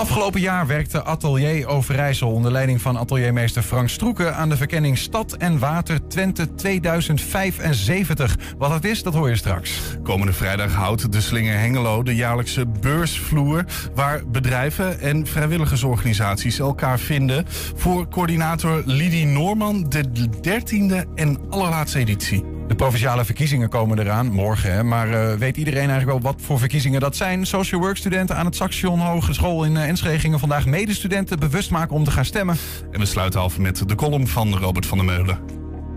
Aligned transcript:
Afgelopen 0.00 0.40
jaar 0.40 0.66
werkte 0.66 1.02
Atelier 1.02 1.66
Overijssel 1.66 2.32
onder 2.32 2.52
leiding 2.52 2.80
van 2.80 2.98
ateliermeester 2.98 3.62
Frank 3.62 3.88
Stroeken 3.88 4.36
aan 4.36 4.48
de 4.48 4.56
verkenning 4.56 4.98
Stad 4.98 5.32
en 5.32 5.58
Water 5.58 6.08
Twente 6.08 6.54
2075. 6.54 8.38
Wat 8.58 8.70
het 8.70 8.84
is, 8.84 9.02
dat 9.02 9.14
hoor 9.14 9.28
je 9.28 9.36
straks. 9.36 9.80
Komende 10.02 10.32
vrijdag 10.32 10.74
houdt 10.74 11.12
de 11.12 11.20
Slinger 11.20 11.58
Hengelo 11.58 12.02
de 12.02 12.14
jaarlijkse 12.14 12.66
beursvloer 12.66 13.64
waar 13.94 14.28
bedrijven 14.30 15.00
en 15.00 15.26
vrijwilligersorganisaties 15.26 16.58
elkaar 16.58 16.98
vinden 16.98 17.44
voor 17.76 18.08
coördinator 18.08 18.82
Lidie 18.84 19.26
Noorman 19.26 19.86
de 19.88 20.28
dertiende 20.40 21.06
en 21.14 21.38
allerlaatste 21.50 21.98
editie. 21.98 22.59
De 22.70 22.76
provinciale 22.76 23.24
verkiezingen 23.24 23.68
komen 23.68 23.98
eraan, 23.98 24.26
morgen. 24.26 24.72
Hè? 24.72 24.82
Maar 24.82 25.08
uh, 25.08 25.34
weet 25.34 25.56
iedereen 25.56 25.90
eigenlijk 25.90 26.22
wel 26.22 26.32
wat 26.32 26.42
voor 26.42 26.58
verkiezingen 26.58 27.00
dat 27.00 27.16
zijn? 27.16 27.46
Social 27.46 27.80
work 27.80 27.96
studenten 27.96 28.36
aan 28.36 28.46
het 28.46 28.56
Saxion 28.56 29.00
Hogeschool 29.00 29.64
in 29.64 29.74
uh, 29.74 29.88
Enschede 29.88 30.18
gingen 30.18 30.38
vandaag 30.38 30.66
medestudenten 30.66 31.38
bewust 31.38 31.70
maken 31.70 31.96
om 31.96 32.04
te 32.04 32.10
gaan 32.10 32.24
stemmen. 32.24 32.56
En 32.90 33.00
we 33.00 33.06
sluiten 33.06 33.40
af 33.40 33.58
met 33.58 33.88
de 33.88 33.94
column 33.94 34.26
van 34.26 34.58
Robert 34.58 34.86
van 34.86 34.98
der 34.98 35.06
Meulen. 35.06 35.38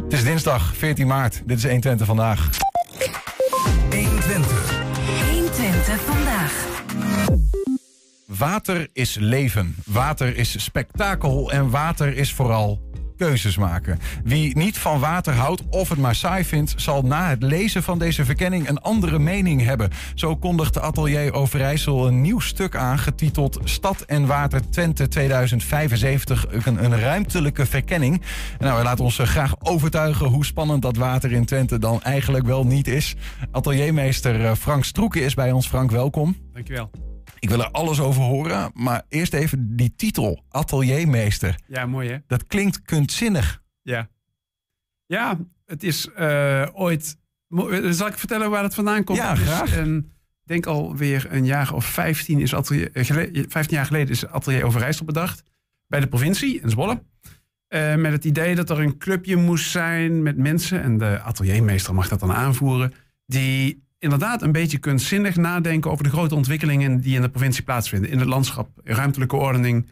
Het 0.03 0.13
is 0.13 0.23
dinsdag 0.23 0.75
14 0.75 1.07
maart. 1.07 1.41
Dit 1.45 1.57
is 1.57 1.63
120 1.63 2.07
vandaag. 2.07 2.49
120. 3.91 4.73
120 5.31 6.01
vandaag. 6.01 6.65
Water 8.25 8.87
is 8.93 9.17
leven. 9.19 9.75
Water 9.85 10.37
is 10.37 10.63
spektakel. 10.63 11.51
En 11.51 11.69
water 11.69 12.17
is 12.17 12.33
vooral 12.33 12.92
keuzes 13.17 13.57
maken. 13.57 13.99
Wie 14.23 14.57
niet 14.57 14.77
van 14.77 14.99
water 14.99 15.33
houdt 15.33 15.63
of 15.69 15.89
het 15.89 15.99
maar 15.99 16.15
saai 16.15 16.43
vindt, 16.43 16.73
zal 16.75 17.01
na 17.01 17.29
het 17.29 17.43
lezen 17.43 17.83
van 17.83 17.99
deze 17.99 18.25
verkenning 18.25 18.69
een 18.69 18.79
andere 18.79 19.19
mening 19.19 19.63
hebben. 19.63 19.89
Zo 20.15 20.35
kondigt 20.35 20.79
Atelier 20.79 21.33
Overijssel 21.33 22.07
een 22.07 22.21
nieuw 22.21 22.39
stuk 22.39 22.75
aan, 22.75 22.99
getiteld 22.99 23.59
Stad 23.63 24.01
en 24.01 24.25
Water 24.25 24.69
Twente 24.69 25.07
2075, 25.07 26.45
een, 26.49 26.83
een 26.83 26.99
ruimtelijke 26.99 27.65
verkenning. 27.65 28.21
Nou, 28.59 28.83
we 28.83 29.03
ons 29.03 29.19
eh, 29.19 29.25
graag 29.25 29.55
overtuigen 29.59 30.27
hoe 30.27 30.45
spannend 30.45 30.81
dat 30.81 30.97
water 30.97 31.31
in 31.31 31.45
Twente 31.45 31.79
dan 31.79 32.01
eigenlijk 32.01 32.45
wel 32.45 32.65
niet 32.65 32.87
is. 32.87 33.15
Ateliermeester 33.51 34.45
eh, 34.45 34.55
Frank 34.55 34.83
Stroeken 34.83 35.23
is 35.23 35.33
bij 35.33 35.51
ons. 35.51 35.67
Frank, 35.67 35.91
welkom. 35.91 36.35
Dankjewel. 36.53 37.12
Ik 37.39 37.49
wil 37.49 37.59
er 37.59 37.71
alles 37.71 37.99
over 37.99 38.21
horen, 38.21 38.71
maar 38.73 39.03
eerst 39.09 39.33
even 39.33 39.75
die 39.75 39.93
titel, 39.95 40.43
ateliermeester. 40.49 41.59
Ja, 41.67 41.85
mooi 41.85 42.09
hè? 42.09 42.17
Dat 42.27 42.47
klinkt 42.47 42.81
kunstzinnig. 42.81 43.61
Ja. 43.81 44.09
Ja, 45.05 45.39
het 45.65 45.83
is 45.83 46.09
uh, 46.19 46.67
ooit... 46.73 47.17
Zal 47.89 48.07
ik 48.07 48.17
vertellen 48.17 48.49
waar 48.49 48.63
het 48.63 48.73
vandaan 48.73 49.03
komt? 49.03 49.17
Ja, 49.17 49.35
graag. 49.35 49.77
En 49.77 49.97
ik 50.43 50.49
denk 50.49 50.65
alweer 50.65 51.27
een 51.29 51.45
jaar 51.45 51.73
of 51.73 51.85
15, 51.85 52.39
is 52.39 52.55
atelier, 52.55 52.89
15 52.93 53.51
eh, 53.53 53.67
jaar 53.67 53.85
geleden 53.85 54.09
is 54.09 54.27
Atelier 54.27 54.63
Overijssel 54.63 55.05
bedacht. 55.05 55.43
Bij 55.87 55.99
de 55.99 56.07
provincie 56.07 56.61
in 56.61 56.69
Zwolle. 56.69 57.03
Uh, 57.69 57.95
met 57.95 58.11
het 58.11 58.25
idee 58.25 58.55
dat 58.55 58.69
er 58.69 58.79
een 58.79 58.97
clubje 58.97 59.35
moest 59.35 59.69
zijn 59.69 60.23
met 60.23 60.37
mensen, 60.37 60.81
en 60.81 60.97
de 60.97 61.19
ateliermeester 61.19 61.93
mag 61.93 62.07
dat 62.07 62.19
dan 62.19 62.33
aanvoeren, 62.33 62.93
die 63.25 63.83
inderdaad 64.03 64.41
een 64.41 64.51
beetje 64.51 64.77
kunstzinnig 64.77 65.35
nadenken 65.35 65.91
over 65.91 66.03
de 66.03 66.09
grote 66.09 66.35
ontwikkelingen 66.35 67.01
die 67.01 67.15
in 67.15 67.21
de 67.21 67.29
provincie 67.29 67.63
plaatsvinden. 67.63 68.09
In 68.09 68.19
het 68.19 68.27
landschap, 68.27 68.69
ruimtelijke 68.83 69.35
ordening. 69.35 69.91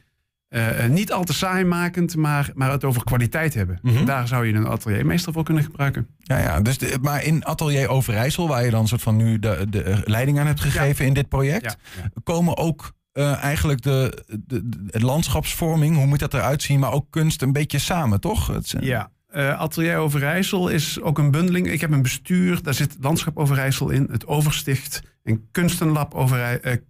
Uh, 0.50 0.86
niet 0.86 1.12
al 1.12 1.24
te 1.24 1.34
saaimakend, 1.34 2.16
maar, 2.16 2.52
maar 2.54 2.72
het 2.72 2.84
over 2.84 3.04
kwaliteit 3.04 3.54
hebben. 3.54 3.80
Mhm. 3.82 4.06
Daar 4.06 4.28
zou 4.28 4.46
je 4.46 4.54
een 4.54 4.68
ateliermeester 4.68 5.34
voor 5.34 5.44
kunnen 5.44 5.64
gebruiken. 5.64 6.08
Ja, 6.18 6.38
ja 6.38 6.62
dus 6.62 6.78
maar 7.02 7.24
in 7.24 7.46
Atelier 7.46 7.90
Overijssel, 7.90 8.48
waar 8.48 8.66
je 8.66 8.72
dan 8.72 8.88
soort 8.88 9.02
van 9.02 9.16
nu 9.16 9.40
de, 9.40 9.66
de 9.70 10.02
leiding 10.06 10.40
aan 10.40 10.48
hebt 10.48 10.62
gegeven 10.62 11.06
in 11.06 11.14
dit 11.14 11.30
project, 11.30 11.78
komen 12.24 12.58
ook 12.58 12.94
uh, 13.14 13.44
eigenlijk 13.44 13.82
de, 13.82 14.24
de, 14.46 14.70
de, 14.70 15.00
landschapsvorming, 15.00 15.96
hoe 15.96 16.06
moet 16.06 16.20
dat 16.20 16.34
eruit 16.34 16.62
zien, 16.62 16.80
maar 16.80 16.92
ook 16.92 17.06
kunst 17.10 17.42
een 17.42 17.54
beetje 17.54 17.80
samen, 17.80 18.20
toch? 18.20 18.48
Het, 18.48 18.76
ja, 18.80 19.12
uh, 19.36 19.60
Atelier 19.60 19.98
Overijssel 19.98 20.70
is 20.70 21.02
ook 21.02 21.18
een 21.18 21.32
bundeling. 21.32 21.68
Ik 21.68 21.82
heb 21.82 21.92
een 21.92 22.02
bestuur, 22.02 22.64
daar 22.64 22.74
zit 22.74 22.98
Landschap 23.00 23.38
Overijssel 23.38 23.90
in, 23.90 24.08
het 24.12 24.28
Oversticht 24.28 25.04
en 25.24 25.48
Kunstenlab. 25.52 26.14
Overij, 26.14 26.82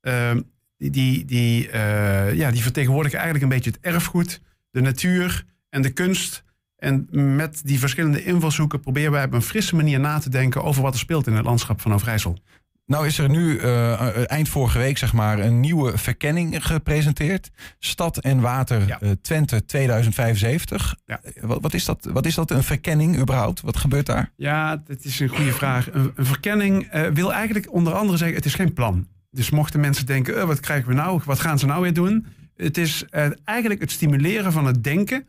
uh, 0.00 0.30
die, 0.78 1.24
die, 1.24 1.66
uh, 1.66 2.34
ja, 2.34 2.50
die 2.50 2.62
vertegenwoordigen 2.62 3.18
eigenlijk 3.18 3.50
een 3.50 3.56
beetje 3.56 3.70
het 3.70 3.80
erfgoed, 3.80 4.40
de 4.70 4.80
natuur 4.80 5.44
en 5.68 5.82
de 5.82 5.90
kunst. 5.90 6.44
En 6.76 7.08
met 7.36 7.60
die 7.64 7.78
verschillende 7.78 8.24
invalshoeken 8.24 8.80
proberen 8.80 9.12
wij 9.12 9.24
op 9.24 9.32
een 9.32 9.42
frisse 9.42 9.76
manier 9.76 10.00
na 10.00 10.18
te 10.18 10.30
denken 10.30 10.62
over 10.62 10.82
wat 10.82 10.92
er 10.92 10.98
speelt 10.98 11.26
in 11.26 11.32
het 11.32 11.44
landschap 11.44 11.80
van 11.80 11.94
Overijssel. 11.94 12.38
Nou 12.86 13.06
is 13.06 13.18
er 13.18 13.28
nu 13.28 13.60
uh, 13.60 14.30
eind 14.30 14.48
vorige 14.48 14.78
week 14.78 14.98
zeg 14.98 15.12
maar 15.12 15.38
een 15.38 15.60
nieuwe 15.60 15.98
verkenning 15.98 16.66
gepresenteerd. 16.66 17.50
Stad 17.78 18.18
en 18.18 18.40
Water 18.40 18.86
ja. 18.86 18.98
uh, 19.02 19.10
Twente 19.22 19.64
2075. 19.64 20.94
Ja. 21.06 21.20
Wat, 21.40 21.58
wat, 21.62 21.74
is 21.74 21.84
dat, 21.84 22.08
wat 22.12 22.26
is 22.26 22.34
dat 22.34 22.50
een 22.50 22.62
verkenning 22.62 23.18
überhaupt? 23.18 23.60
Wat 23.60 23.76
gebeurt 23.76 24.06
daar? 24.06 24.32
Ja, 24.36 24.76
dat 24.76 25.04
is 25.04 25.20
een 25.20 25.28
goede 25.28 25.52
vraag. 25.52 25.92
Een, 25.92 26.12
een 26.14 26.26
verkenning 26.26 26.90
wil 27.12 27.32
eigenlijk 27.32 27.72
onder 27.72 27.92
andere 27.94 28.18
zeggen, 28.18 28.36
het 28.36 28.46
is 28.46 28.54
geen 28.54 28.72
plan. 28.72 29.08
Dus 29.30 29.50
mochten 29.50 29.80
mensen 29.80 30.06
denken, 30.06 30.46
wat 30.46 30.60
krijgen 30.60 30.88
we 30.88 30.94
nou? 30.94 31.20
Wat 31.24 31.40
gaan 31.40 31.58
ze 31.58 31.66
nou 31.66 31.82
weer 31.82 31.94
doen? 31.94 32.26
Het 32.56 32.78
is 32.78 33.04
eigenlijk 33.44 33.80
het 33.80 33.90
stimuleren 33.90 34.52
van 34.52 34.66
het 34.66 34.84
denken 34.84 35.26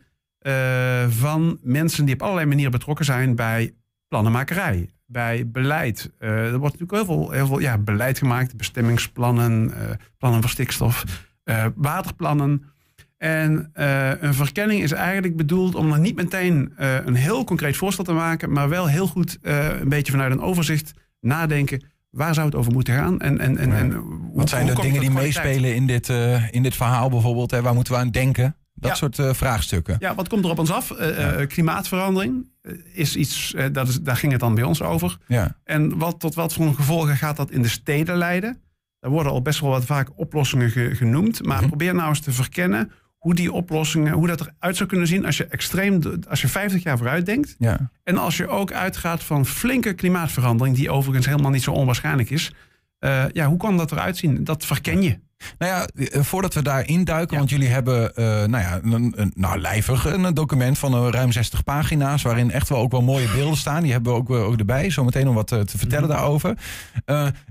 van 1.08 1.58
mensen 1.62 2.04
die 2.04 2.14
op 2.14 2.22
allerlei 2.22 2.46
manieren 2.46 2.72
betrokken 2.72 3.04
zijn 3.04 3.34
bij 3.34 3.74
plannenmakerij 4.08 4.88
bij 5.10 5.50
beleid. 5.50 6.10
Uh, 6.20 6.28
er 6.28 6.58
wordt 6.58 6.78
natuurlijk 6.78 6.92
heel 6.92 7.16
veel, 7.16 7.30
heel 7.30 7.46
veel 7.46 7.58
ja, 7.58 7.78
beleid 7.78 8.18
gemaakt, 8.18 8.56
bestemmingsplannen, 8.56 9.68
uh, 9.68 9.74
plannen 10.18 10.40
voor 10.40 10.50
stikstof, 10.50 11.04
uh, 11.44 11.66
waterplannen. 11.74 12.62
En 13.16 13.70
een 14.20 14.34
verkenning 14.34 14.82
is 14.82 14.92
eigenlijk 14.92 15.36
bedoeld 15.36 15.74
om 15.74 15.90
dan 15.90 16.00
niet 16.00 16.16
meteen 16.16 16.72
een 16.76 17.14
heel 17.14 17.44
concreet 17.44 17.76
voorstel 17.76 18.04
te 18.04 18.12
maken, 18.12 18.52
maar 18.52 18.68
wel 18.68 18.86
heel 18.86 19.06
goed 19.06 19.38
een 19.42 19.88
beetje 19.88 20.12
vanuit 20.12 20.32
een 20.32 20.40
overzicht 20.40 20.92
nadenken. 21.20 21.84
Waar 22.10 22.34
zou 22.34 22.46
het 22.46 22.54
over 22.54 22.72
moeten 22.72 22.94
gaan? 22.94 23.20
En, 23.20 23.38
en, 23.38 23.56
en, 23.56 23.72
en 23.72 24.04
Wat 24.32 24.48
zijn 24.48 24.66
de 24.66 24.74
dingen 24.74 25.00
die 25.00 25.10
meespelen 25.10 25.74
in 25.74 25.86
dit, 25.86 26.08
in 26.50 26.62
dit 26.62 26.76
verhaal 26.76 27.08
bijvoorbeeld? 27.10 27.50
Hè? 27.50 27.62
Waar 27.62 27.74
moeten 27.74 27.92
we 27.92 27.98
aan 27.98 28.10
denken? 28.10 28.56
Dat 28.80 28.96
soort 28.96 29.18
uh, 29.18 29.32
vraagstukken. 29.32 29.96
Ja, 29.98 30.14
wat 30.14 30.28
komt 30.28 30.44
er 30.44 30.50
op 30.50 30.58
ons 30.58 30.70
af? 30.70 30.90
Uh, 30.90 31.46
klimaatverandering 31.46 32.50
is 32.92 33.16
iets, 33.16 33.54
dat 33.72 33.88
is, 33.88 34.00
daar 34.00 34.16
ging 34.16 34.32
het 34.32 34.40
dan 34.40 34.54
bij 34.54 34.64
ons 34.64 34.82
over. 34.82 35.18
Ja. 35.26 35.56
En 35.64 35.98
wat, 35.98 36.20
tot 36.20 36.34
wat 36.34 36.52
voor 36.52 36.74
gevolgen 36.74 37.16
gaat 37.16 37.36
dat 37.36 37.50
in 37.50 37.62
de 37.62 37.68
steden 37.68 38.16
leiden? 38.16 38.60
Daar 39.00 39.10
worden 39.10 39.32
al 39.32 39.42
best 39.42 39.60
wel 39.60 39.70
wat 39.70 39.84
vaak 39.84 40.08
oplossingen 40.14 40.96
genoemd. 40.96 41.44
Maar 41.44 41.58
mhm. 41.58 41.68
probeer 41.68 41.94
nou 41.94 42.08
eens 42.08 42.20
te 42.20 42.32
verkennen 42.32 42.92
hoe 43.18 43.34
die 43.34 43.52
oplossingen, 43.52 44.12
hoe 44.12 44.26
dat 44.26 44.40
eruit 44.40 44.76
zou 44.76 44.88
kunnen 44.88 45.06
zien 45.06 45.26
als 45.26 45.36
je 45.36 45.46
extreem, 45.46 46.00
als 46.28 46.40
je 46.40 46.48
50 46.48 46.82
jaar 46.82 46.96
vooruit 46.96 47.26
denkt. 47.26 47.54
Ja. 47.58 47.90
En 48.04 48.18
als 48.18 48.36
je 48.36 48.48
ook 48.48 48.72
uitgaat 48.72 49.22
van 49.22 49.46
flinke 49.46 49.92
klimaatverandering, 49.92 50.76
die 50.76 50.90
overigens 50.90 51.26
helemaal 51.26 51.50
niet 51.50 51.62
zo 51.62 51.72
onwaarschijnlijk 51.72 52.30
is. 52.30 52.52
ja, 53.32 53.46
hoe 53.46 53.58
kan 53.58 53.76
dat 53.76 53.92
eruit 53.92 54.16
zien? 54.16 54.44
Dat 54.44 54.64
verken 54.64 55.02
je. 55.02 55.18
Nou 55.58 55.72
ja, 55.72 55.86
eh, 56.04 56.22
voordat 56.22 56.54
we 56.54 56.62
daar 56.62 56.86
induiken, 56.86 57.36
want 57.36 57.50
jullie 57.50 57.68
hebben 57.68 58.12
uh, 58.14 58.24
nou 58.24 58.50
ja, 58.50 58.80
een, 58.82 59.12
een, 59.16 59.32
nou, 59.34 59.58
lijvig 59.58 60.04
een 60.04 60.34
document 60.34 60.78
van 60.78 61.04
uh, 61.04 61.10
ruim 61.10 61.32
60 61.32 61.64
pagina's, 61.64 62.22
waarin 62.22 62.50
echt 62.50 62.68
wel 62.68 62.78
ook 62.78 62.90
wel 62.90 63.02
mooie 63.02 63.28
beelden 63.34 63.56
staan. 63.56 63.82
Die 63.82 63.92
hebben 63.92 64.12
we 64.12 64.18
ook, 64.18 64.30
ook 64.30 64.58
erbij, 64.58 64.90
zometeen 64.90 65.28
om 65.28 65.34
wat 65.34 65.46
te, 65.46 65.64
te 65.64 65.78
vertellen 65.78 66.08
mhm. 66.08 66.16
daarover. 66.16 66.58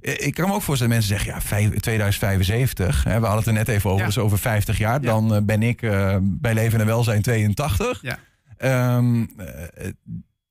ik 0.01 0.33
kan 0.33 0.47
me 0.47 0.53
ook 0.53 0.61
voorstellen 0.61 0.93
dat 0.93 1.07
mensen 1.07 1.17
zeggen, 1.17 1.59
ja, 1.69 1.79
2075, 1.79 3.03
hè, 3.03 3.19
we 3.19 3.25
hadden 3.25 3.37
het 3.37 3.47
er 3.47 3.53
net 3.53 3.67
even 3.67 3.89
over, 3.89 4.05
dus 4.05 4.17
over 4.17 4.37
50 4.37 4.77
jaar, 4.77 5.01
dan 5.01 5.45
ben 5.45 5.63
ik 5.63 5.79
bij 6.21 6.53
Leven 6.53 6.79
en 6.79 6.85
Welzijn 6.85 7.21
82. 7.21 8.01
Ja, 8.01 8.17
um, 8.97 9.29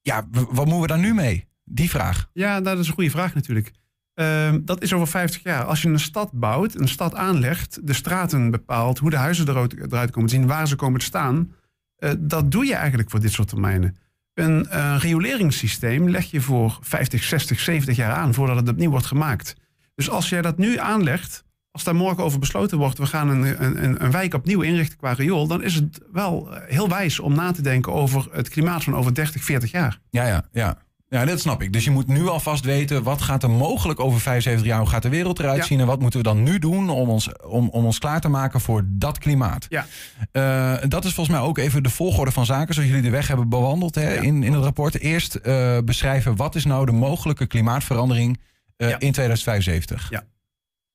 ja 0.02 0.26
wat 0.30 0.64
moeten 0.64 0.80
we 0.80 0.86
daar 0.86 0.98
nu 0.98 1.14
mee? 1.14 1.48
Die 1.64 1.90
vraag. 1.90 2.30
Ja, 2.32 2.60
dat 2.60 2.78
is 2.78 2.86
een 2.86 2.94
goede 2.94 3.10
vraag 3.10 3.34
natuurlijk. 3.34 3.72
Uh, 4.16 4.54
dat 4.60 4.82
is 4.82 4.92
over 4.92 5.06
50 5.06 5.42
jaar. 5.42 5.64
Als 5.64 5.82
je 5.82 5.88
een 5.88 5.98
stad 5.98 6.30
bouwt, 6.32 6.74
een 6.74 6.88
stad 6.88 7.14
aanlegt, 7.14 7.78
de 7.82 7.92
straten 7.92 8.50
bepaalt, 8.50 8.98
hoe 8.98 9.10
de 9.10 9.16
huizen 9.16 9.48
eruit, 9.48 10.10
komen 10.10 10.28
te 10.28 10.34
zien, 10.34 10.46
waar 10.46 10.68
ze 10.68 10.76
komen 10.76 11.00
te 11.00 11.06
staan. 11.06 11.52
Uh, 11.98 12.10
dat 12.18 12.50
doe 12.50 12.66
je 12.66 12.74
eigenlijk 12.74 13.10
voor 13.10 13.20
dit 13.20 13.32
soort 13.32 13.48
termijnen. 13.48 13.96
Een 14.34 14.66
uh, 14.70 14.96
rioleringssysteem 14.98 16.10
leg 16.10 16.30
je 16.30 16.40
voor 16.40 16.78
50, 16.80 17.22
60, 17.22 17.60
70 17.60 17.96
jaar 17.96 18.12
aan 18.12 18.34
voordat 18.34 18.56
het 18.56 18.68
opnieuw 18.68 18.90
wordt 18.90 19.06
gemaakt. 19.06 19.56
Dus 19.94 20.10
als 20.10 20.28
jij 20.28 20.42
dat 20.42 20.58
nu 20.58 20.78
aanlegt, 20.78 21.44
als 21.70 21.84
daar 21.84 21.94
morgen 21.94 22.24
over 22.24 22.38
besloten 22.38 22.78
wordt, 22.78 22.98
we 22.98 23.06
gaan 23.06 23.28
een, 23.28 23.64
een, 23.64 24.04
een 24.04 24.10
wijk 24.10 24.34
opnieuw 24.34 24.60
inrichten 24.60 24.98
qua 24.98 25.12
riool, 25.12 25.46
dan 25.46 25.62
is 25.62 25.74
het 25.74 26.00
wel 26.12 26.48
heel 26.66 26.88
wijs 26.88 27.20
om 27.20 27.34
na 27.34 27.52
te 27.52 27.62
denken 27.62 27.92
over 27.92 28.28
het 28.32 28.48
klimaat 28.48 28.84
van 28.84 28.94
over 28.94 29.14
30, 29.14 29.44
40 29.44 29.70
jaar. 29.70 30.00
Ja, 30.10 30.26
ja, 30.26 30.48
ja. 30.52 30.78
Ja, 31.08 31.24
dat 31.24 31.40
snap 31.40 31.62
ik. 31.62 31.72
Dus 31.72 31.84
je 31.84 31.90
moet 31.90 32.06
nu 32.06 32.26
alvast 32.26 32.64
weten, 32.64 33.02
wat 33.02 33.22
gaat 33.22 33.42
er 33.42 33.50
mogelijk 33.50 34.00
over 34.00 34.20
75 34.20 34.66
jaar, 34.66 34.78
hoe 34.78 34.88
gaat 34.88 35.02
de 35.02 35.08
wereld 35.08 35.38
eruit 35.38 35.64
zien 35.64 35.80
en 35.80 35.86
wat 35.86 36.00
moeten 36.00 36.18
we 36.18 36.26
dan 36.26 36.42
nu 36.42 36.58
doen 36.58 36.88
om 36.90 37.08
ons, 37.08 37.42
om, 37.42 37.68
om 37.68 37.84
ons 37.84 37.98
klaar 37.98 38.20
te 38.20 38.28
maken 38.28 38.60
voor 38.60 38.82
dat 38.86 39.18
klimaat. 39.18 39.66
Ja. 39.68 39.86
Uh, 40.32 40.88
dat 40.88 41.04
is 41.04 41.14
volgens 41.14 41.36
mij 41.36 41.46
ook 41.46 41.58
even 41.58 41.82
de 41.82 41.90
volgorde 41.90 42.30
van 42.30 42.46
zaken, 42.46 42.74
zoals 42.74 42.88
jullie 42.88 43.04
de 43.04 43.10
weg 43.10 43.28
hebben 43.28 43.48
bewandeld 43.48 43.94
hè, 43.94 44.14
in, 44.14 44.42
in 44.42 44.52
het 44.52 44.62
rapport. 44.62 44.98
Eerst 44.98 45.38
uh, 45.42 45.78
beschrijven, 45.84 46.36
wat 46.36 46.54
is 46.54 46.64
nou 46.64 46.86
de 46.86 46.92
mogelijke 46.92 47.46
klimaatverandering 47.46 48.40
uh, 48.76 48.88
in 48.88 49.12
2075? 49.12 50.10
Ja, 50.10 50.24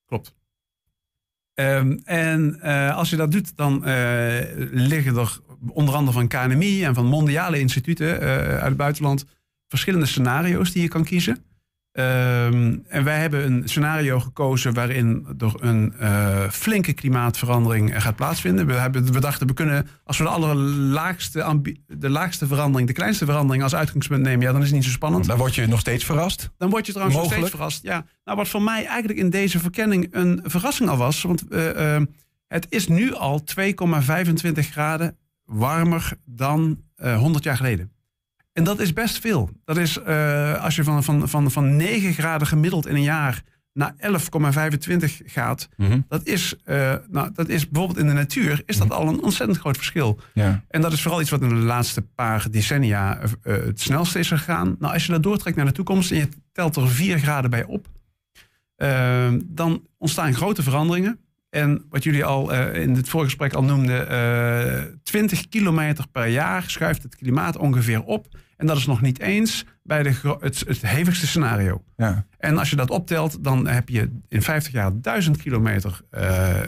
klopt. 0.06 0.34
Ehm, 1.54 1.98
en 2.04 2.60
eh, 2.62 2.98
als 2.98 3.10
je 3.10 3.16
dat 3.16 3.32
doet, 3.32 3.58
dan 3.58 3.86
eh, 3.86 4.40
liggen 4.72 5.18
er 5.18 5.40
onder 5.68 5.96
andere 5.96 6.18
van 6.18 6.28
KNMI 6.28 6.84
en 6.84 6.94
van 6.94 7.06
mondiale 7.06 7.60
instituten 7.60 8.22
eh, 8.22 8.28
uit 8.38 8.62
het 8.62 8.78
buitenland 8.78 9.26
verschillende 9.72 10.06
scenario's 10.06 10.72
die 10.72 10.82
je 10.82 10.88
kan 10.88 11.04
kiezen. 11.04 11.44
Ehm, 11.92 12.78
en 12.88 13.04
wij 13.04 13.20
hebben 13.20 13.46
een 13.46 13.70
scenario 13.70 14.20
gekozen 14.20 14.74
waarin 14.74 15.28
er 15.38 15.54
een 15.60 15.94
eh, 16.00 16.50
flinke 16.50 16.94
klimaatverandering 16.94 17.94
eh, 17.94 18.02
gaat 18.02 18.16
plaatsvinden. 18.16 18.66
We, 18.66 18.74
hebben, 18.74 19.14
we 19.14 19.20
dachten, 19.20 19.48
we 19.48 19.54
kunnen, 19.54 19.88
als 20.04 20.18
we 20.18 20.24
de 20.24 20.30
allerlaagste, 20.30 21.62
de 21.88 22.10
laagste 22.10 22.48
verandering, 22.48 22.88
de 22.88 22.94
kleinste 22.94 23.26
verandering 23.26 23.64
als 23.64 23.76
uitgangspunt 23.76 24.22
nemen, 24.22 24.46
ja, 24.46 24.52
dan 24.52 24.62
is 24.62 24.68
het 24.68 24.76
niet 24.76 24.86
zo 24.86 24.92
spannend. 24.92 25.26
Dan 25.26 25.38
word 25.38 25.56
je 25.56 25.68
nog 25.68 25.80
steeds 25.80 26.06
verrast. 26.06 26.50
Dan 26.58 26.70
word 26.70 26.86
je 26.86 26.92
trouwens 26.92 27.20
nog 27.20 27.32
steeds 27.32 27.50
verrast. 27.50 27.84
Ja. 27.84 28.06
Nou, 28.24 28.38
wat 28.38 28.48
voor 28.48 28.62
mij 28.62 28.86
eigenlijk 28.86 29.20
in 29.20 29.30
deze 29.30 29.60
verkenning 29.60 30.08
een 30.12 30.40
verrassing 30.44 30.90
al 30.90 30.98
was. 30.98 31.22
Want 31.22 31.48
eh, 31.48 31.96
eh, 31.96 32.02
het 32.48 32.66
is 32.70 32.88
nu 32.88 33.14
al 33.14 33.44
2,25 33.44 34.72
graden 34.72 35.18
warmer 35.46 36.12
dan 36.26 36.82
eh 36.96 37.18
100 37.18 37.44
jaar 37.44 37.58
geleden. 37.58 37.92
En 38.54 38.64
dat 38.64 38.80
is 38.80 38.94
best 38.94 39.20
veel. 39.20 39.50
Dat 39.66 39.78
is 39.78 39.98
eh, 39.98 40.64
als 40.64 40.76
je 40.76 40.84
van, 40.84 41.04
van, 41.04 41.30
van, 41.30 41.52
van 41.52 41.76
9 41.76 42.14
graden 42.14 42.48
gemiddeld 42.48 42.88
in 42.88 42.96
een 42.96 43.02
jaar 43.02 43.44
naar 43.74 43.94
11,25 43.98 45.06
gaat. 45.26 45.70
Dat 46.08 46.26
is, 46.26 46.56
eh, 46.64 46.96
nou, 47.10 47.32
dat 47.34 47.50
is 47.50 47.70
bijvoorbeeld 47.70 48.00
in 48.00 48.08
de 48.08 48.14
natuur 48.14 48.64
is 48.66 48.78
dat 48.78 48.92
al 48.92 49.08
een 49.08 49.24
ontzettend 49.24 49.60
groot 49.60 49.78
verschil. 49.78 50.20
Ja. 50.34 50.64
En 50.68 50.82
dat 50.82 50.94
is 50.94 51.02
vooral 51.02 51.22
iets 51.22 51.30
wat 51.30 51.42
in 51.42 51.50
de 51.50 51.56
laatste 51.56 52.02
paar 52.02 52.48
decennia 52.52 53.20
eh, 53.20 53.28
het 53.44 53.82
snelste 53.82 54.20
is 54.20 54.28
gegaan. 54.28 54.76
Nou, 54.80 54.94
als 54.94 55.06
je 55.06 55.12
dat 55.12 55.24
doortrekt 55.24 55.56
naar 55.56 55.66
de 55.66 55.72
toekomst 55.72 56.12
en 56.12 56.18
je 56.18 56.30
telt 56.52 56.76
er 56.76 56.90
4 56.90 57.20
graden 57.20 57.50
bij 57.50 57.64
op, 57.64 57.88
dan 59.44 59.88
ontstaan 59.98 60.34
grote 60.34 60.64
veranderingen. 60.64 61.20
En 61.52 61.86
wat 61.90 62.04
jullie 62.04 62.26
al 62.26 62.54
eh, 62.54 62.82
in 62.82 62.96
het 62.96 63.10
voorgesprek 63.10 63.54
al 63.54 63.64
noemden, 63.64 64.10
eh 64.10 64.84
20 65.04 65.50
kilometer 65.50 66.06
per 66.12 66.28
jaar 66.28 66.64
schuift 66.68 67.04
het 67.04 67.16
klimaat 67.16 67.58
ongeveer 67.58 68.04
op. 68.04 68.28
En 68.58 68.68
dat 68.68 68.78
is 68.78 68.86
nog 68.86 69.02
niet 69.02 69.20
eens 69.20 69.66
bij 69.84 70.04
de, 70.04 70.38
het 70.40 70.82
hevigste 70.82 71.28
scenario. 71.28 71.84
Ja. 71.98 72.26
En 72.38 72.58
als 72.58 72.70
je 72.70 72.76
dat 72.76 72.90
optelt, 72.90 73.44
dan 73.44 73.68
heb 73.68 73.90
je 73.90 74.10
in 74.28 74.42
50 74.42 74.74
jaar 74.74 74.92
1000 75.02 75.38
kilometer 75.38 76.02
eh, 76.10 76.60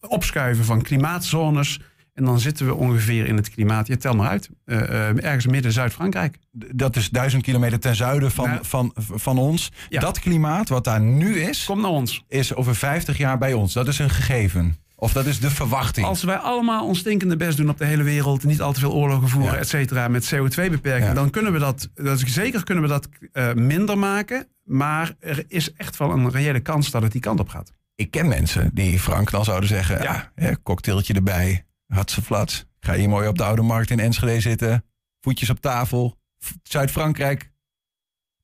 opschuiven 0.00 0.64
van 0.64 0.82
klimaatzones. 0.82 1.80
En 2.14 2.24
dan 2.24 2.40
zitten 2.40 2.66
we 2.66 2.74
ongeveer 2.74 3.26
in 3.26 3.36
het 3.36 3.50
klimaat, 3.50 3.86
je 3.86 3.96
tel 3.96 4.14
maar 4.14 4.28
uit, 4.28 4.48
eh, 4.64 4.80
eh, 5.08 5.24
ergens 5.24 5.46
midden 5.46 5.72
Zuid-Frankrijk. 5.72 6.38
Dat 6.52 6.96
is 6.96 7.10
duizend 7.10 7.42
kilometer 7.42 7.78
ten 7.80 7.96
zuiden 7.96 8.30
van, 8.30 8.48
Nou, 8.48 8.58
van, 8.62 8.92
van 8.96 9.38
ons. 9.38 9.72
Ja. 9.88 10.00
Dat 10.00 10.18
klimaat 10.18 10.68
wat 10.68 10.84
daar 10.84 11.00
nu 11.00 11.40
is, 11.40 11.64
Kom 11.64 11.80
naar 11.80 11.90
ons. 11.90 12.24
is 12.28 12.54
over 12.54 12.74
50 12.76 13.16
jaar 13.18 13.38
bij 13.38 13.52
ons. 13.52 13.72
Dat 13.72 13.88
is 13.88 13.98
een 13.98 14.10
gegeven. 14.10 14.76
Of 14.96 15.12
dat 15.12 15.26
is 15.26 15.40
de 15.40 15.50
verwachting. 15.50 16.06
Als 16.06 16.22
wij 16.22 16.36
allemaal 16.36 16.86
ons 16.86 16.98
stinkende 16.98 17.36
best 17.36 17.56
doen 17.56 17.68
op 17.68 17.78
de 17.78 17.84
hele 17.84 18.02
wereld, 18.02 18.44
niet 18.44 18.60
al 18.60 18.72
te 18.72 18.80
veel 18.80 18.92
oorlogen 18.92 19.28
voeren, 19.28 19.52
Ja. 19.52 19.58
et 19.58 19.68
cetera, 19.68 20.08
met 20.08 20.34
CO2 20.34 20.70
beperken, 20.70 21.06
Ja. 21.08 21.14
dan 21.14 21.30
kunnen 21.30 21.52
we 21.52 21.58
dat, 21.58 21.88
dat 21.94 22.20
is 22.20 22.32
zeker 22.32 22.64
kunnen 22.64 22.82
we 22.84 22.90
dat 22.90 23.08
eh, 23.32 23.52
minder 23.52 23.98
maken. 23.98 24.46
Maar 24.64 25.14
er 25.20 25.44
is 25.48 25.72
echt 25.72 25.96
wel 25.96 26.10
een 26.10 26.30
reële 26.30 26.60
kans 26.60 26.90
dat 26.90 27.02
het 27.02 27.12
die 27.12 27.20
kant 27.20 27.40
op 27.40 27.48
gaat. 27.48 27.72
Ik 27.94 28.10
ken 28.10 28.28
mensen 28.28 28.70
die 28.74 28.98
Frank 29.00 29.30
dan 29.30 29.44
zouden 29.44 29.68
zeggen... 29.68 30.02
Ja. 30.02 30.30
Hè, 30.34 30.62
cocktailtje 30.62 31.14
erbij, 31.14 31.64
hatseflats. 31.86 32.60
Ik 32.60 32.90
ga 32.90 32.94
hier 32.94 33.08
mooi 33.08 33.28
op 33.28 33.38
de 33.38 33.44
Oude 33.44 33.62
Markt 33.62 33.90
in 33.90 34.00
Enschede 34.00 34.40
zitten. 34.40 34.84
Voetjes 35.20 35.50
op 35.50 35.60
tafel. 35.60 36.18
Zuid-Frankrijk. 36.62 37.52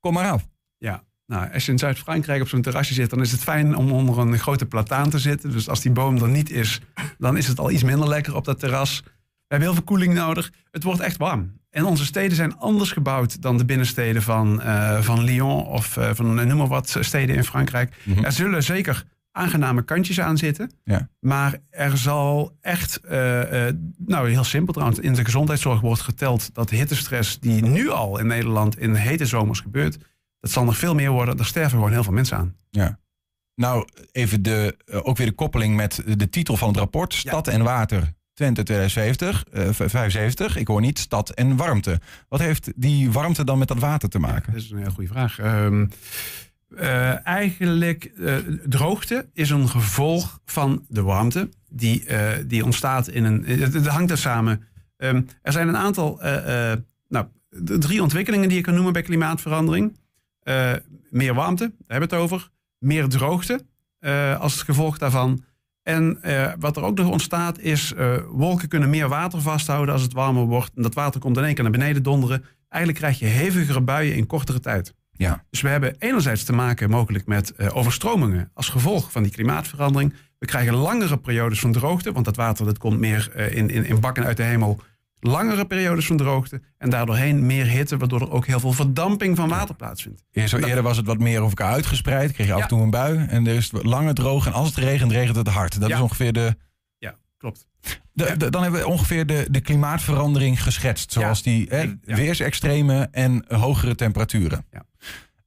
Kom 0.01 0.13
maar 0.13 0.31
af. 0.31 0.49
Ja, 0.77 1.05
nou, 1.27 1.53
als 1.53 1.67
je 1.67 1.73
in 1.73 1.79
Zuid-Frankrijk 1.79 2.43
op 2.43 2.49
zo'n 2.49 2.63
terrasje 2.63 2.95
zit, 2.95 3.11
dan 3.11 3.21
is 3.21 3.33
het 3.33 3.41
fijn 3.41 3.77
om 3.77 3.93
onder 3.93 4.19
een 4.19 4.39
grote 4.39 4.67
plataan 4.67 5.11
te 5.11 5.19
zitten. 5.19 5.51
Dus 5.51 5.69
als 5.69 5.81
die 5.81 5.93
boom 5.93 6.17
er 6.17 6.29
niet 6.29 6.51
is, 6.51 6.81
dan 7.19 7.37
is 7.37 7.47
het 7.47 7.59
al 7.59 7.71
iets 7.71 7.83
minder 7.83 8.09
lekker 8.09 8.35
op 8.35 8.45
dat 8.45 8.59
terras. 8.59 9.03
We 9.51 9.57
hebben 9.57 9.69
heel 9.69 9.77
veel 9.77 9.85
koeling 9.85 10.15
nodig. 10.15 10.53
Het 10.71 10.83
wordt 10.83 11.01
echt 11.01 11.17
warm. 11.17 11.61
En 11.71 11.85
onze 11.85 12.05
steden 12.05 12.37
zijn 12.37 12.59
anders 12.59 12.93
gebouwd 12.93 13.43
dan 13.43 13.59
de 13.59 13.65
binnensteden 13.65 14.23
van, 14.23 14.63
eh, 14.63 15.01
van 15.01 15.25
Lyon 15.25 15.67
of 15.67 15.97
eh, 15.97 16.11
van 16.15 16.41
eh, 16.41 16.47
noem 16.47 16.59
maar 16.59 16.67
wat 16.67 16.97
steden 17.01 17.37
in 17.37 17.45
Frankrijk. 17.45 17.97
Er 18.23 18.33
zullen 18.33 18.63
zeker 18.63 19.05
aangename 19.41 19.83
kantjes 19.83 20.21
aan 20.21 20.39
zitten. 20.39 20.71
Ja. 20.85 21.09
Maar 21.21 21.57
er 21.71 21.99
zal 21.99 22.57
echt, 22.61 23.01
eh, 23.01 23.67
nou 23.99 24.31
heel 24.31 24.45
simpel 24.45 24.73
trouwens, 24.73 25.01
in 25.01 25.13
de 25.15 25.25
gezondheidszorg 25.25 25.81
wordt 25.81 26.01
geteld 26.01 26.55
dat 26.55 26.71
hittestress 26.71 27.39
die 27.41 27.63
nu 27.63 27.89
al 27.91 28.19
in 28.19 28.27
Nederland 28.27 28.79
in 28.79 28.95
hete 28.95 29.27
zomers 29.27 29.61
gebeurt, 29.61 29.99
dat 30.41 30.51
zal 30.51 30.65
nog 30.65 30.77
veel 30.77 30.95
meer 30.95 31.11
worden. 31.11 31.39
Er 31.39 31.47
sterven 31.47 31.71
gewoon 31.71 31.93
heel 31.93 32.05
veel 32.05 32.13
mensen 32.13 32.37
aan. 32.37 32.57
Ja. 32.71 32.99
Nou, 33.55 33.89
even 34.13 34.43
de, 34.43 34.77
eh, 34.87 34.99
ook 35.03 35.17
weer 35.17 35.27
de 35.27 35.33
koppeling 35.33 35.77
met 35.77 36.03
de 36.07 36.29
titel 36.29 36.57
van 36.57 36.69
het 36.69 36.77
rapport. 36.77 37.15
Stad 37.15 37.49
en 37.49 37.63
water 37.63 38.13
Twente 38.35 38.63
2070, 38.63 39.45
eh, 39.53 39.69
v- 39.69 39.91
75. 39.91 40.57
Ik 40.57 40.67
hoor 40.67 40.81
niet 40.81 40.99
stad 40.99 41.31
en 41.31 41.57
warmte. 41.57 42.01
Wat 42.29 42.41
heeft 42.41 42.73
die 42.77 43.11
warmte 43.11 43.45
dan 43.45 43.59
met 43.59 43.69
dat 43.69 43.79
water 43.79 44.09
te 44.09 44.19
maken? 44.19 44.53
Dat 44.53 44.63
is 44.63 44.71
een 44.71 44.79
hele 44.79 44.91
goede 44.91 45.09
vraag. 45.11 45.39
Ehm, 45.39 45.87
eh, 46.77 47.27
eigenlijk, 47.27 48.05
eh, 48.05 48.37
droogte 48.65 49.29
is 49.33 49.51
een 49.51 49.69
gevolg 49.69 50.41
van 50.45 50.85
de 50.89 51.03
warmte 51.03 51.49
die, 51.69 52.05
eh, 52.07 52.45
die 52.47 52.65
ontstaat 52.65 53.09
in 53.09 53.25
een. 53.25 53.45
Het, 53.45 53.87
hangt 53.87 54.11
er 54.11 54.19
samen. 54.19 54.63
Ehm, 54.97 55.23
er 55.43 55.53
zijn 55.53 55.69
een 55.69 55.77
aantal, 55.77 56.21
nou, 57.09 57.27
drie 57.79 58.03
ontwikkelingen 58.03 58.49
die 58.49 58.57
je 58.57 58.63
kan 58.63 58.75
noemen 58.75 58.93
bij 58.93 59.03
klimaatverandering. 59.03 59.99
Meer 61.11 61.35
warmte, 61.35 61.65
daar 61.65 61.99
hebben 61.99 62.09
we 62.09 62.15
het 62.15 62.25
over. 62.25 62.51
Meer 62.79 63.09
droogte 63.09 63.65
als 64.39 64.53
het 64.53 64.63
gevolg 64.63 64.99
daarvan. 64.99 65.45
En 65.83 66.21
wat 66.59 66.77
er 66.77 66.83
ook 66.83 66.97
nog 66.97 67.09
ontstaat 67.09 67.59
is, 67.59 67.93
wolken 68.31 68.69
kunnen 68.69 68.91
meer 68.91 69.09
water 69.09 69.41
vasthouden 69.41 69.95
als 69.95 70.03
het 70.03 70.13
warmer 70.13 70.45
wordt. 70.45 70.73
En 70.75 70.83
dat 70.83 70.95
water 70.95 71.21
komt 71.21 71.37
in 71.37 71.45
één 71.45 71.55
keer 71.55 71.63
naar 71.63 71.73
beneden 71.73 72.03
donderen. 72.03 72.45
Eigenlijk 72.69 73.03
krijg 73.03 73.19
je 73.19 73.27
hevigere 73.27 73.81
buien 73.81 74.17
in 74.17 74.27
kortere 74.27 74.61
tijd. 74.61 74.95
Ja. 75.21 75.45
Dus 75.51 75.61
we 75.61 75.69
hebben 75.69 75.95
enerzijds 75.99 76.45
te 76.45 76.53
maken 76.53 76.91
mogelijk 76.91 77.27
met 77.27 77.55
eh, 77.55 77.77
overstromingen 77.77 78.51
als 78.55 78.69
gevolg 78.69 79.13
van 79.13 79.23
die 79.23 79.33
klimaatverandering. 79.33 80.15
We 80.39 80.47
krijgen 80.47 80.75
langere 80.75 81.17
periodes 81.17 81.61
van 81.61 81.73
droogte, 81.73 82.13
want 82.13 82.25
dat 82.25 82.37
water 82.37 82.65
dat 82.65 82.79
komt 82.79 82.99
meer 82.99 83.31
eh, 83.35 83.57
in, 83.57 83.71
in, 83.71 83.85
in 83.85 84.01
bakken 84.01 84.25
uit 84.25 84.37
de 84.37 84.43
hemel. 84.43 84.81
Langere 85.21 85.65
periodes 85.67 86.07
van 86.07 86.17
droogte 86.17 86.61
en 86.79 86.91
daardoorheen 86.91 87.47
meer 87.47 87.67
hitte, 87.67 87.97
waardoor 87.97 88.21
er 88.21 88.31
ook 88.31 88.47
heel 88.47 88.61
veel 88.61 88.73
verdamping 88.73 89.37
van 89.37 89.49
water 89.49 89.75
plaatsvindt. 89.75 90.25
Eerst, 90.33 90.55
eerder 90.55 90.83
was 90.83 90.97
het 90.97 91.07
wat 91.07 91.19
meer 91.19 91.39
over 91.41 91.59
elkaar 91.59 91.73
uitgespreid. 91.75 92.33
Kreeg 92.33 92.47
je 92.47 92.53
af 92.53 92.63
en 92.63 92.69
toe 92.69 92.83
een 92.83 92.91
bui. 92.91 93.27
En 93.29 93.47
er 93.47 93.55
is 93.55 93.71
het 93.71 93.85
langer 93.85 94.15
droog. 94.15 94.47
En 94.47 94.53
als 94.53 94.69
het 94.69 94.77
regent, 94.77 95.13
regent 95.13 95.37
het 95.37 95.49
hard. 95.49 95.81
Dat 95.81 95.89
Ja. 95.89 95.95
is 95.97 96.03
ongeveer 96.03 96.33
de, 96.33 96.57
Ja, 96.99 97.15
klopt. 97.39 97.67
de, 98.13 98.37
de- 98.37 98.51
Dan 98.51 98.63
hebben 98.63 98.81
we 98.81 98.87
ongeveer 98.87 99.27
de, 99.27 99.47
de 99.51 99.61
klimaatverandering 99.61 100.63
geschetst. 100.63 101.13
Zoals 101.13 101.43
die 101.43 101.67
hè, 101.69 101.93
weersextremen 102.03 103.13
en 103.13 103.45
hogere 103.49 103.95
temperaturen. 103.95 104.65
Ja. 104.71 104.83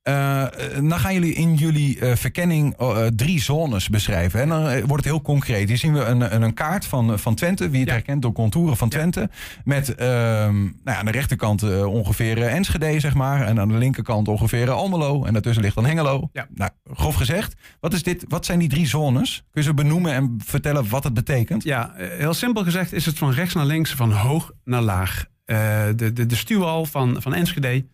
Eh, 0.04 0.46
dan 0.74 1.00
gaan 1.00 1.14
jullie 1.14 1.34
in 1.34 1.56
jullie 1.56 2.00
eh, 2.00 2.16
verkenning 2.16 2.76
eh, 2.78 3.06
drie 3.06 3.42
zones 3.42 3.90
beschrijven. 3.90 4.42
En 4.42 4.50
dan 4.50 4.62
wordt 4.64 5.04
het 5.04 5.14
heel 5.14 5.22
concreet. 5.22 5.68
Hier 5.68 5.78
zien 5.78 5.94
we 5.94 6.00
een, 6.04 6.44
een, 6.44 6.54
kaart 6.54 6.86
van, 6.86 7.20
van 7.20 7.36
Twente. 7.36 7.70
Wie 7.70 7.80
het 7.80 7.90
Ja. 7.90 7.96
herkent 7.96 8.22
door 8.22 8.32
contouren 8.32 8.78
van 8.78 8.88
Ja. 8.92 8.98
Twente. 8.98 9.30
Met 9.64 9.96
ehm, 9.96 10.62
nou 10.62 10.72
ja, 10.86 10.98
aan 10.98 11.06
de 11.06 11.12
rechterkant 11.12 11.84
ongeveer 11.86 12.42
Enschede, 12.44 13.00
zeg 13.00 13.14
maar. 13.14 13.42
En 13.42 13.60
aan 13.60 13.68
de 13.68 13.78
linkerkant 13.78 14.28
ongeveer 14.28 14.70
Almelo. 14.72 15.26
En 15.26 15.34
daartussen 15.34 15.64
ligt 15.64 15.76
dan 15.76 15.86
Hengelo. 15.86 16.30
Ja. 16.34 16.48
Nou, 16.54 16.72
grof 16.94 17.16
gezegd. 17.16 17.56
Wat, 17.80 17.94
is 17.94 18.04
dit, 18.04 18.26
wat 18.28 18.46
zijn 18.46 18.60
die 18.60 18.70
drie 18.70 18.88
zones? 18.88 19.44
Kun 19.52 19.62
je 19.62 19.68
ze 19.68 19.74
benoemen 19.74 20.14
en 20.14 20.38
vertellen 20.46 20.90
wat 20.90 21.04
het 21.04 21.14
betekent? 21.14 21.64
Ja, 21.64 21.94
heel 21.96 22.34
simpel 22.34 22.64
gezegd 22.64 22.94
is 22.94 23.06
het 23.06 23.18
van 23.18 23.32
rechts 23.32 23.54
naar 23.54 23.66
links, 23.66 23.94
van 23.94 24.12
hoog 24.12 24.52
naar 24.64 24.82
laag. 24.82 25.26
De, 25.46 26.12
de, 26.14 26.26
de 26.26 26.36
stuwal 26.36 26.86
van, 26.86 27.22
van 27.22 27.34
Enschede, 27.34 27.86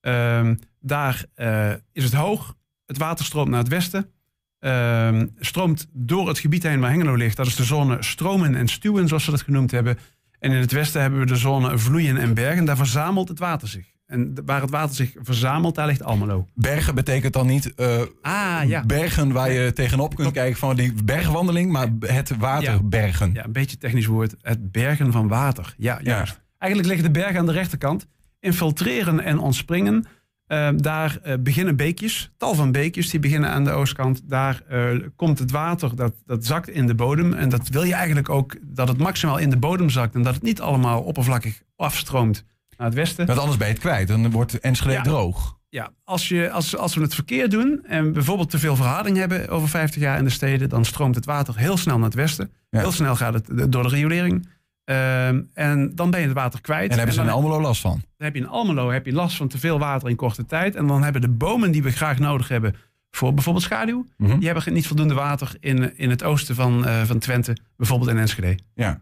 ehm, 0.00 0.54
daar 0.88 1.24
eh, 1.34 1.70
is 1.92 2.04
het 2.04 2.12
hoog. 2.12 2.54
Het 2.86 2.98
water 2.98 3.24
stroomt 3.24 3.48
naar 3.48 3.58
het 3.58 3.68
westen. 3.68 4.10
Ehm, 4.58 5.26
stroomt 5.38 5.86
door 5.92 6.28
het 6.28 6.38
gebied 6.38 6.62
heen 6.62 6.80
waar 6.80 6.90
Hengelo 6.90 7.14
ligt. 7.14 7.36
Dat 7.36 7.46
is 7.46 7.56
de 7.56 7.64
zone 7.64 7.96
stromen 8.02 8.54
en 8.54 8.68
stuwen, 8.68 9.08
zoals 9.08 9.24
ze 9.24 9.30
dat 9.30 9.42
genoemd 9.42 9.70
hebben. 9.70 9.98
En 10.38 10.50
in 10.50 10.58
het 10.60 10.72
westen 10.72 11.00
hebben 11.00 11.20
we 11.20 11.26
de 11.26 11.36
zone 11.36 11.78
vloeien 11.78 12.16
en 12.16 12.34
bergen. 12.34 12.64
Daar 12.64 12.76
verzamelt 12.76 13.28
het 13.28 13.38
water 13.38 13.68
zich. 13.68 13.86
En 14.06 14.34
waar 14.44 14.60
het 14.60 14.70
water 14.70 14.94
zich 14.94 15.12
verzamelt, 15.22 15.74
daar 15.74 15.86
ligt 15.86 16.02
Almelo. 16.02 16.46
Bergen 16.54 16.94
betekent 16.94 17.32
dan 17.32 17.46
niet 17.46 17.74
eh, 17.74 18.00
Ah, 18.22 18.82
bergen 18.86 19.32
waar 19.32 19.50
je 19.50 19.72
tegenop 19.72 20.14
kunt 20.14 20.32
kijken 20.32 20.58
van 20.58 20.76
die 20.76 20.92
bergwandeling, 21.04 21.72
maar 21.72 21.88
het 22.00 22.36
water 22.36 22.72
Ja. 22.72 22.82
bergen. 22.82 23.30
Ja, 23.34 23.44
een 23.44 23.52
beetje 23.52 23.78
technisch 23.78 24.06
woord. 24.06 24.34
Het 24.42 24.72
bergen 24.72 25.12
van 25.12 25.28
water. 25.28 25.74
Ja, 25.76 25.98
Ja. 26.02 26.10
juist. 26.16 26.40
Eigenlijk 26.58 26.92
liggen 26.92 27.12
de 27.12 27.20
bergen 27.20 27.38
aan 27.40 27.46
de 27.46 27.52
rechterkant. 27.52 28.06
Infiltreren 28.40 29.20
en 29.20 29.38
ontspringen. 29.38 30.04
Eh, 30.48 30.68
daar 30.76 31.18
eh, 31.22 31.34
beginnen 31.40 31.76
beekjes, 31.76 32.30
tal 32.36 32.54
van 32.54 32.72
beekjes, 32.72 33.10
die 33.10 33.20
beginnen 33.20 33.50
aan 33.50 33.64
de 33.64 33.70
oostkant. 33.70 34.20
Daar 34.24 34.62
eh, 34.68 34.88
komt 35.16 35.38
het 35.38 35.50
water, 35.50 35.96
dat, 35.96 36.14
dat 36.26 36.46
zakt 36.46 36.68
in 36.68 36.86
de 36.86 36.94
bodem. 36.94 37.32
En 37.32 37.48
dat 37.48 37.68
wil 37.68 37.82
je 37.82 37.94
eigenlijk 37.94 38.28
ook, 38.28 38.56
dat 38.62 38.88
het 38.88 38.98
maximaal 38.98 39.38
in 39.38 39.50
de 39.50 39.56
bodem 39.56 39.90
zakt. 39.90 40.14
En 40.14 40.22
dat 40.22 40.34
het 40.34 40.42
niet 40.42 40.60
allemaal 40.60 41.00
oppervlakkig 41.02 41.62
afstroomt 41.76 42.44
naar 42.76 42.86
het 42.86 42.96
westen. 42.96 43.26
Want 43.26 43.38
anders 43.38 43.56
ben 43.56 43.66
je 43.66 43.72
het 43.72 43.82
kwijt. 43.82 44.08
Dan 44.08 44.30
wordt 44.30 44.60
Enschede 44.60 44.92
Ja. 44.92 45.02
droog. 45.02 45.56
Ja, 45.70 45.90
als, 46.04 46.28
je, 46.28 46.50
als, 46.50 46.76
als 46.76 46.94
we 46.94 47.00
het 47.02 47.14
verkeer 47.14 47.48
doen 47.48 47.80
en 47.84 48.12
bijvoorbeeld 48.12 48.50
te 48.50 48.58
veel 48.58 48.76
verharding 48.76 49.16
hebben 49.16 49.48
over 49.48 49.68
50 49.68 50.02
jaar 50.02 50.18
in 50.18 50.24
de 50.24 50.30
steden, 50.30 50.68
dan 50.68 50.84
stroomt 50.84 51.14
het 51.14 51.24
water 51.24 51.56
heel 51.56 51.76
snel 51.76 51.96
naar 51.96 52.04
het 52.04 52.14
westen. 52.14 52.52
Ja. 52.70 52.78
Heel 52.78 52.92
snel 52.92 53.16
gaat 53.16 53.34
het 53.34 53.72
door 53.72 53.82
de 53.82 53.88
riolering. 53.88 54.48
Ehm, 54.88 55.40
en 55.54 55.92
dan 55.94 56.10
ben 56.10 56.20
je 56.20 56.26
het 56.26 56.34
water 56.34 56.60
kwijt. 56.60 56.90
En 56.90 56.96
hebben 56.96 57.14
ze 57.14 57.20
in 57.20 57.28
Almelo 57.28 57.60
last 57.60 57.80
van. 57.80 57.90
dan 58.16 58.26
heb 58.26 58.34
je 58.34 58.40
in 58.40 58.48
Almelo 58.48 58.90
heb 58.90 59.06
je 59.06 59.12
last 59.12 59.36
van 59.36 59.48
te 59.48 59.58
veel 59.58 59.78
water 59.78 60.08
in 60.08 60.16
korte 60.16 60.46
tijd. 60.46 60.76
En 60.76 60.86
dan 60.86 61.02
hebben 61.02 61.20
de 61.20 61.28
bomen 61.28 61.70
die 61.70 61.82
we 61.82 61.90
graag 61.90 62.18
nodig 62.18 62.48
hebben 62.48 62.74
voor 63.10 63.34
bijvoorbeeld 63.34 63.64
schaduw, 63.64 64.06
Mhm. 64.16 64.38
die 64.38 64.48
hebben 64.48 64.72
niet 64.72 64.86
voldoende 64.86 65.14
water 65.14 65.56
in, 65.60 65.96
in 65.98 66.10
het 66.10 66.22
oosten 66.22 66.54
van, 66.54 66.86
eh, 66.86 67.02
van 67.02 67.18
Twente, 67.18 67.56
bijvoorbeeld 67.76 68.10
in 68.10 68.18
Enschede. 68.18 68.58
Ja. 68.74 69.00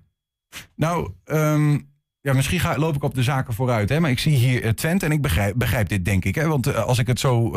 Nou, 0.76 1.10
ehm, 1.24 1.78
ja, 2.20 2.32
misschien 2.32 2.60
ga, 2.60 2.78
loop 2.78 2.94
ik 2.96 3.02
op 3.02 3.14
de 3.14 3.22
zaken 3.22 3.54
vooruit. 3.54 3.88
Hè? 3.88 4.00
Maar 4.00 4.10
ik 4.10 4.18
zie 4.18 4.36
hier 4.36 4.62
eh, 4.62 4.70
Twente 4.70 5.04
en 5.06 5.12
ik 5.12 5.22
begrijp, 5.22 5.54
begrijp 5.56 5.88
dit, 5.88 6.04
denk 6.04 6.24
ik. 6.24 6.34
Hè? 6.34 6.46
Want 6.46 6.66
eh, 6.66 6.74
als 6.84 6.98
ik 6.98 7.06
het 7.06 7.20
zo 7.20 7.50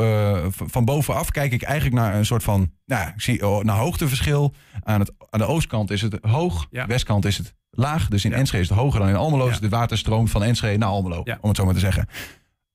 van 0.49 0.85
bovenaf 0.85 1.31
kijk, 1.31 1.51
ik 1.51 1.61
eigenlijk 1.61 1.95
naar 1.95 2.15
een 2.15 2.25
soort 2.25 2.43
van... 2.43 2.71
Nou, 2.85 3.07
ik 3.07 3.21
zie 3.21 3.47
oh, 3.47 3.63
naar 3.63 3.77
hoogteverschil. 3.77 4.53
Aan, 4.83 4.99
het, 4.99 5.11
aan 5.29 5.39
de 5.39 5.45
oostkant 5.45 5.91
is 5.91 6.01
het 6.01 6.17
hoog, 6.21 6.67
Ja. 6.71 6.85
westkant 6.87 7.25
is 7.25 7.37
het 7.37 7.53
laag. 7.79 8.07
Dus 8.07 8.25
in. 8.25 8.33
Enschede 8.33 8.63
is 8.63 8.69
het 8.69 8.77
hoger 8.77 8.99
dan 8.99 9.09
in 9.09 9.15
Almelo. 9.15 9.47
Dus 9.47 9.59
de 9.59 9.69
water 9.69 9.97
stroomt 9.97 10.29
van 10.29 10.43
Enschede 10.43 10.77
naar 10.77 10.89
Almelo, 10.89 11.23
om 11.41 11.47
het 11.47 11.57
zo 11.57 11.65
maar 11.65 11.73
te 11.73 11.79
zeggen. 11.79 12.07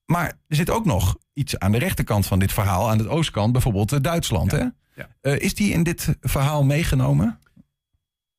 Maar 0.07 0.27
er 0.49 0.57
zit 0.57 0.71
ook 0.71 0.85
nog 0.85 1.17
iets 1.33 1.59
aan 1.59 1.73
de 1.73 1.79
rechterkant 1.79 2.27
van 2.27 2.39
dit 2.39 2.53
verhaal. 2.53 2.91
Aan 2.91 2.99
de 2.99 3.09
oostkant, 3.09 3.53
bijvoorbeeld 3.53 3.93
eh, 3.93 4.01
Duitsland. 4.01 4.51
Hè? 4.51 4.65
Eh, 5.21 5.39
is 5.39 5.55
die 5.55 5.73
in 5.73 5.83
dit 5.83 6.17
verhaal 6.21 6.65
meegenomen? 6.65 7.39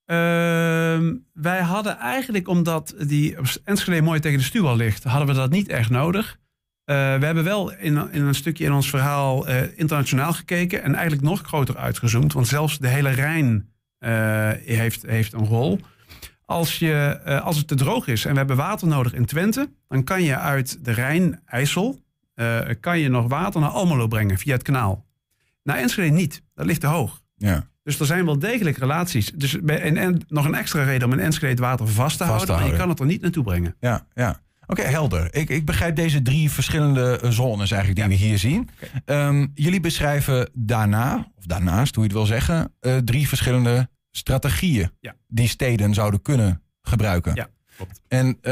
Ehm, 0.06 1.14
wij 1.34 1.62
hadden 1.62 1.98
eigenlijk, 1.98 2.48
omdat 2.48 2.96
die 3.08 3.36
Enschede 3.64 4.02
mooi 4.02 4.20
tegen 4.20 4.38
de 4.38 4.44
stuwal 4.44 4.76
ligt, 4.76 5.04
hadden 5.04 5.28
we 5.28 5.34
dat 5.34 5.50
niet 5.50 5.70
echt 5.70 5.90
nodig. 5.90 6.40
Eh, 6.84 6.96
we 6.96 7.26
hebben 7.26 7.44
wel 7.44 7.74
in, 7.74 8.12
in 8.12 8.22
een 8.22 8.36
stukje 8.36 8.66
in 8.66 8.74
ons 8.74 8.90
verhaal 8.90 9.48
internationaal 9.76 10.34
gekeken 10.34 10.84
en 10.84 10.94
eigenlijk 10.94 11.24
nog 11.24 11.42
groter 11.42 11.78
uitgezoomd, 11.78 12.34
want 12.34 12.48
zelfs 12.48 12.78
de 12.78 12.88
hele 12.88 13.10
Rijn 13.10 13.70
heeft, 14.66 15.06
heeft 15.06 15.34
een 15.34 15.46
rol. 15.46 15.80
Als, 16.46 16.80
je, 16.80 17.20
eh, 17.24 17.42
als 17.42 17.58
het 17.58 17.68
te 17.68 17.76
droog 17.76 18.08
is 18.08 18.26
en 18.26 18.32
we 18.32 18.38
hebben 18.38 18.56
water 18.56 18.88
nodig 18.88 19.14
in 19.14 19.26
Twente, 19.26 19.70
dan 19.88 20.04
kan 20.04 20.24
je 20.24 20.38
uit 20.38 20.86
de 20.86 20.92
Rijn, 20.92 21.42
IJssel, 21.46 22.00
eh, 22.36 22.60
kan 22.80 23.00
je 23.00 23.10
nog 23.10 23.28
water 23.28 23.62
naar 23.62 23.70
Almelo 23.70 24.08
brengen 24.08 24.38
via 24.38 24.54
het 24.54 24.64
kanaal. 24.64 25.06
Naar 25.64 25.78
Enschede 25.78 26.10
niet, 26.10 26.42
dat 26.54 26.66
ligt 26.66 26.82
te 26.82 26.88
hoog. 26.88 27.22
Ja. 27.38 27.68
Dus 27.84 28.00
er 28.00 28.06
zijn 28.06 28.26
wel 28.26 28.40
degelijk 28.40 28.78
relaties. 28.78 29.32
Dus 29.32 29.60
bij, 29.62 29.82
en, 29.82 29.98
en 29.98 30.22
nog 30.28 30.46
een 30.46 30.56
extra 30.56 30.84
reden 30.84 31.08
om 31.08 31.14
in 31.14 31.20
Enschede 31.20 31.52
het 31.52 31.60
water 31.60 31.88
vast 31.88 32.18
te 32.18 32.24
te 32.24 32.30
houden. 32.30 32.56
Maar 32.56 32.66
je 32.68 32.76
kan 32.76 32.90
het 32.90 33.00
er 33.00 33.06
niet 33.06 33.22
naartoe 33.22 33.44
brengen. 33.44 33.76
Ja, 33.80 34.06
ja. 34.14 34.42
Oké, 34.68 34.82
helder. 34.82 35.36
Ik, 35.36 35.50
ik 35.50 35.66
begrijp 35.66 35.96
deze 35.96 36.22
drie 36.22 36.52
verschillende 36.52 37.20
eh, 37.20 37.30
zones 37.30 37.72
eigenlijk 37.72 38.08
die 38.08 38.18
we 38.18 38.24
hier 38.24 38.38
zien. 38.38 38.70
Ehm, 39.06 39.48
jullie 39.54 39.80
beschrijven 39.80 40.50
daarna, 40.54 41.32
of 41.36 41.46
daarnaast, 41.46 41.96
hoe 41.96 42.04
je 42.04 42.10
het 42.10 42.18
wil 42.18 42.28
zeggen, 42.28 42.74
drie 43.06 43.28
verschillende 43.28 43.90
strategieën 44.18 44.90
Ja. 45.00 45.16
die 45.28 45.48
steden 45.48 45.94
zouden 45.94 46.22
kunnen 46.22 46.62
gebruiken. 46.82 47.36
Ja, 47.36 47.48
klopt. 47.76 48.02
En 48.08 48.38
eh, 48.42 48.52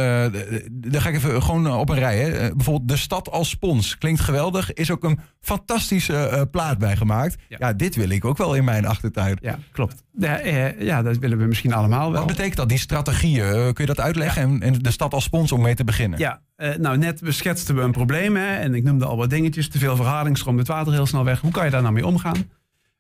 daar 0.71 1.01
ga 1.01 1.09
ik 1.09 1.15
even 1.15 1.43
gewoon 1.43 1.67
eh, 1.67 1.79
op 1.79 1.89
een 1.89 1.99
rij. 1.99 2.17
Hè. 2.19 2.29
Eh, 2.29 2.55
bijvoorbeeld 2.55 2.87
de 2.89 2.97
stad 2.97 3.29
als 3.31 3.49
spons. 3.49 3.97
Klinkt 3.97 4.19
geweldig. 4.21 4.73
Is 4.73 4.91
ook 4.91 5.03
een 5.03 5.19
fantastische 5.39 6.47
plaat 6.51 6.77
bij 6.77 6.95
gemaakt. 6.95 7.35
Ja. 7.47 7.57
Ja. 7.59 7.73
dit 7.73 7.95
wil 7.95 8.09
ik 8.09 8.25
ook 8.25 8.37
wel 8.37 8.53
in 8.55 8.63
mijn 8.63 8.85
achtertuin. 8.85 9.37
Ja, 9.41 9.59
klopt. 9.71 10.03
Ja, 10.11 10.39
ja, 10.79 11.01
dat 11.01 11.17
willen 11.17 11.37
we 11.37 11.45
misschien 11.45 11.73
allemaal 11.73 12.11
wel. 12.11 12.19
Wat 12.19 12.27
betekent 12.27 12.55
dat, 12.55 12.69
die 12.69 12.77
strategieën? 12.77 13.73
Kun 13.73 13.85
je 13.85 13.93
dat 13.93 13.99
uitleggen? 13.99 14.41
En, 14.41 14.61
en 14.61 14.73
de 14.73 14.91
stad 14.91 15.13
als 15.13 15.23
spons 15.23 15.51
om 15.51 15.61
mee 15.61 15.75
te 15.75 15.83
beginnen? 15.83 16.19
Ja, 16.19 16.41
nou 16.77 16.97
net 16.97 17.21
beschetsten 17.21 17.75
we 17.75 17.81
een 17.81 17.91
probleem. 17.91 18.35
Hè, 18.35 18.55
en 18.55 18.75
ik 18.75 18.83
noemde 18.83 19.05
al 19.05 19.17
wat 19.17 19.29
dingetjes. 19.29 19.69
Te 19.69 19.77
veel 19.77 19.95
verharding, 19.95 20.37
stroomt 20.37 20.59
het 20.59 20.67
water 20.67 20.93
heel 20.93 21.05
snel 21.05 21.23
weg. 21.23 21.39
Hoe 21.39 21.51
kan 21.51 21.65
je 21.65 21.71
daar 21.71 21.81
nou 21.81 21.93
mee 21.93 22.05
omgaan? 22.05 22.49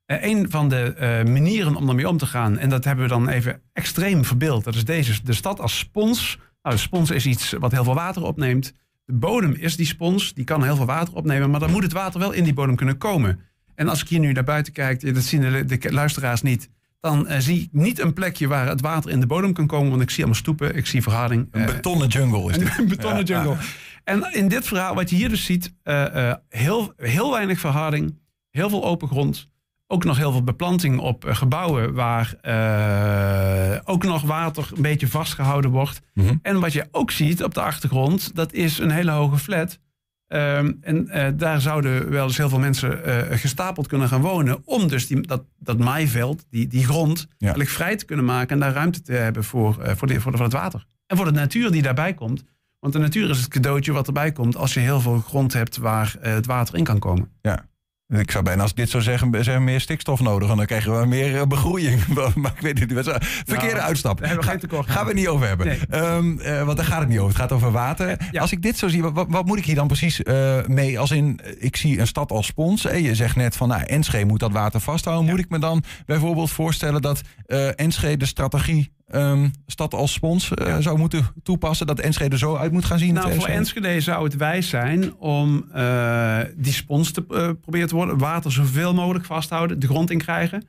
Eh, 0.05 0.23
een 0.23 0.49
van 0.49 0.69
de 0.69 0.93
eh, 0.93 1.23
manieren 1.23 1.75
om 1.75 1.85
daarmee 1.85 2.09
om 2.09 2.17
te 2.17 2.25
gaan, 2.25 2.57
en 2.57 2.69
dat 2.69 2.83
hebben 2.83 3.03
we 3.03 3.11
dan 3.11 3.29
even 3.29 3.61
extreem 3.73 4.25
verbeeld. 4.25 4.63
Dat 4.63 4.75
is 4.75 4.85
deze, 4.85 5.23
de 5.23 5.33
stad 5.33 5.59
als 5.59 5.77
spons. 5.77 6.37
Nou, 6.61 6.75
de 6.75 6.81
spons 6.81 7.11
is 7.11 7.25
iets 7.25 7.51
wat 7.59 7.71
heel 7.71 7.83
veel 7.83 7.93
water 7.95 8.23
opneemt. 8.23 8.73
De 9.05 9.13
bodem 9.13 9.53
is 9.53 9.75
die 9.75 9.85
spons, 9.85 10.33
die 10.33 10.43
kan 10.43 10.63
heel 10.63 10.75
veel 10.75 10.85
water 10.85 11.13
opnemen, 11.13 11.49
maar 11.49 11.59
dan 11.59 11.71
moet 11.71 11.83
het 11.83 11.93
water 11.93 12.19
wel 12.19 12.31
in 12.31 12.43
die 12.43 12.53
bodem 12.53 12.75
kunnen 12.75 12.97
komen. 12.97 13.39
En 13.75 13.87
als 13.89 14.01
ik 14.01 14.07
hier 14.07 14.19
nu 14.19 14.31
naar 14.31 14.43
buiten 14.43 14.73
kijk, 14.73 15.13
dat 15.13 15.23
zien 15.23 15.41
de, 15.41 15.65
de 15.65 15.91
luisteraars 15.93 16.41
niet, 16.41 16.69
dan 16.99 17.27
eh, 17.27 17.39
zie 17.39 17.61
ik 17.61 17.69
niet 17.71 17.99
een 17.99 18.13
plekje 18.13 18.47
waar 18.47 18.67
het 18.67 18.81
water 18.81 19.11
in 19.11 19.19
de 19.19 19.25
bodem 19.27 19.53
kan 19.53 19.67
komen, 19.67 19.89
want 19.89 20.01
ik 20.01 20.09
zie 20.09 20.19
allemaal 20.19 20.39
stoepen, 20.41 20.75
ik 20.75 20.85
zie 20.85 21.01
verharding. 21.01 21.47
Een 21.51 21.61
Eh, 21.61 21.67
betonnen 21.75 22.07
jungle 22.07 22.49
is 22.51 22.57
dit. 22.57 22.77
een 22.77 22.87
betonnen 22.95 23.25
Ja, 23.25 23.43
jungle. 23.43 23.57
En 24.03 24.33
in 24.33 24.47
dit 24.47 24.67
verhaal, 24.67 24.95
wat 24.95 25.09
je 25.09 25.15
hier 25.15 25.29
dus 25.29 25.45
ziet, 25.45 25.73
eh, 25.83 26.29
eh, 26.29 26.35
heel, 26.49 26.93
heel 26.97 27.31
weinig 27.31 27.59
verharding, 27.59 28.19
heel 28.49 28.69
veel 28.69 28.83
open 28.85 29.07
grond. 29.07 29.51
Ook 29.93 30.03
nog 30.03 30.17
heel 30.17 30.31
veel 30.31 30.43
beplanting 30.43 30.99
op 30.99 31.25
eh, 31.25 31.35
gebouwen 31.35 31.93
waar 31.93 32.35
eh, 32.41 33.79
ook 33.83 34.03
nog 34.03 34.21
water 34.21 34.69
een 34.75 34.81
beetje 34.81 35.07
vastgehouden 35.07 35.71
wordt. 35.71 36.01
Mhm. 36.13 36.35
En 36.41 36.59
wat 36.59 36.73
je 36.73 36.87
ook 36.91 37.11
ziet 37.11 37.43
op 37.43 37.53
de 37.53 37.61
achtergrond, 37.61 38.35
dat 38.35 38.53
is 38.53 38.79
een 38.79 38.89
hele 38.89 39.11
hoge 39.11 39.37
flat. 39.37 39.79
Ehm, 40.27 40.71
en 40.81 41.07
eh, 41.09 41.31
daar 41.35 41.61
zouden 41.61 42.09
wel 42.09 42.25
eens 42.25 42.37
heel 42.37 42.49
veel 42.49 42.59
mensen 42.59 42.99
gestapeld 43.39 43.87
kunnen 43.87 44.07
gaan 44.07 44.21
wonen. 44.21 44.61
Om 44.65 44.87
dus 44.87 45.07
die, 45.07 45.21
dat, 45.21 45.43
dat 45.59 45.77
maaiveld, 45.77 46.45
die, 46.49 46.67
die 46.67 46.85
grond, 46.85 47.27
eigenlijk 47.39 47.71
vrij 47.71 47.95
te 47.95 48.05
kunnen 48.05 48.25
maken. 48.25 48.49
En 48.49 48.59
daar 48.59 48.73
ruimte 48.73 49.01
te 49.01 49.13
hebben 49.13 49.43
voor, 49.43 49.73
voor, 49.73 50.07
de, 50.07 50.19
voor, 50.19 50.31
de, 50.31 50.37
voor 50.37 50.45
het 50.45 50.53
water. 50.53 50.85
En 51.07 51.17
voor 51.17 51.25
de 51.25 51.31
natuur 51.31 51.71
die 51.71 51.81
daarbij 51.81 52.13
komt. 52.13 52.43
Want 52.79 52.93
de 52.93 52.99
natuur 52.99 53.29
is 53.29 53.37
het 53.37 53.47
cadeautje 53.47 53.91
wat 53.91 54.07
erbij 54.07 54.31
komt 54.31 54.55
als 54.55 54.73
je 54.73 54.79
heel 54.79 54.99
veel 54.99 55.19
grond 55.19 55.53
hebt 55.53 55.77
waar 55.77 56.15
het 56.19 56.45
water 56.45 56.75
in 56.75 56.83
kan 56.83 56.99
komen. 56.99 57.31
Ja. 57.41 57.71
Ik 58.07 58.31
zou 58.31 58.43
bijna 58.43 58.61
als 58.61 58.71
ik 58.71 58.77
dit 58.77 58.89
zou 58.89 59.03
zeggen, 59.03 59.43
zeggen 59.43 59.63
meer 59.63 59.81
stikstof 59.81 60.19
nodig. 60.19 60.49
En 60.49 60.57
dan 60.57 60.65
krijgen 60.65 60.99
we 60.99 61.05
meer 61.05 61.39
eh, 61.39 61.45
begroeiing. 61.47 62.07
maar 62.35 62.51
ik 62.55 62.61
weet 62.61 62.79
het 62.79 62.89
niet. 62.89 63.17
Verkeerde 63.45 63.75
Nou, 63.75 63.87
uitstap. 63.87 64.17
daar 64.17 64.27
hebben 64.27 64.45
we 64.45 64.51
geen 64.51 64.59
tekort 64.59 64.87
aan. 64.87 64.93
Gaan 64.93 65.03
we 65.03 65.09
het 65.09 65.19
niet 65.19 65.27
over 65.27 65.47
hebben. 65.47 65.67
Nee. 65.67 65.79
Ehm, 65.89 66.39
eh, 66.39 66.63
want 66.63 66.77
daar 66.77 66.85
gaat 66.85 66.99
het 66.99 67.09
niet 67.09 67.17
over. 67.17 67.29
Het 67.29 67.41
gaat 67.41 67.51
over 67.51 67.71
water. 67.71 68.27
Ja. 68.31 68.41
Als 68.41 68.51
ik 68.51 68.61
dit 68.61 68.77
zo 68.77 68.87
zie, 68.87 69.03
wat, 69.03 69.25
wat 69.29 69.45
moet 69.45 69.57
ik 69.57 69.65
hier 69.65 69.75
dan 69.75 69.87
precies 69.87 70.23
eh, 70.23 70.65
mee? 70.65 70.99
Als 70.99 71.11
in, 71.11 71.39
ik 71.59 71.75
zie 71.75 71.99
een 71.99 72.07
stad 72.07 72.31
als 72.31 72.45
spons. 72.45 72.85
Eh, 72.85 72.99
je 73.05 73.15
zegt 73.15 73.35
net 73.35 73.55
van, 73.55 73.67
nou, 73.67 73.83
Enschede 73.83 74.25
moet 74.25 74.39
dat 74.39 74.51
water 74.51 74.79
vasthouden. 74.79 75.29
Moet 75.29 75.39
ik 75.39 75.49
me 75.49 75.59
dan 75.59 75.83
bijvoorbeeld 76.05 76.51
voorstellen 76.51 77.01
dat 77.01 77.21
eh 77.45 77.79
Enschede 77.79 78.17
de 78.17 78.25
strategie 78.25 78.91
ehm, 79.13 79.49
stad 79.65 79.93
als 79.93 80.13
spons 80.13 80.53
eh, 80.53 80.77
zou 80.79 80.97
moeten 80.97 81.25
toepassen? 81.43 81.87
Dat 81.87 81.99
Enschede 81.99 82.37
zo 82.37 82.55
uit 82.55 82.71
moet 82.71 82.85
gaan 82.85 82.99
zien? 82.99 83.13
Nou, 83.13 83.31
voor 83.31 83.39
2007? 83.39 83.83
Enschede 83.83 84.01
zou 84.01 84.23
het 84.23 84.35
wijs 84.35 84.69
zijn 84.69 85.15
om 85.15 85.65
eh, 85.73 86.39
die 86.55 86.73
spons 86.73 87.11
te 87.11 87.25
eh, 87.29 87.49
proberen 87.61 87.87
te 87.87 87.95
worden. 87.95 88.17
Water 88.17 88.51
zoveel 88.51 88.93
mogelijk 88.93 89.25
vasthouden, 89.25 89.79
de 89.79 89.87
grond 89.87 90.11
in 90.11 90.17
krijgen. 90.17 90.67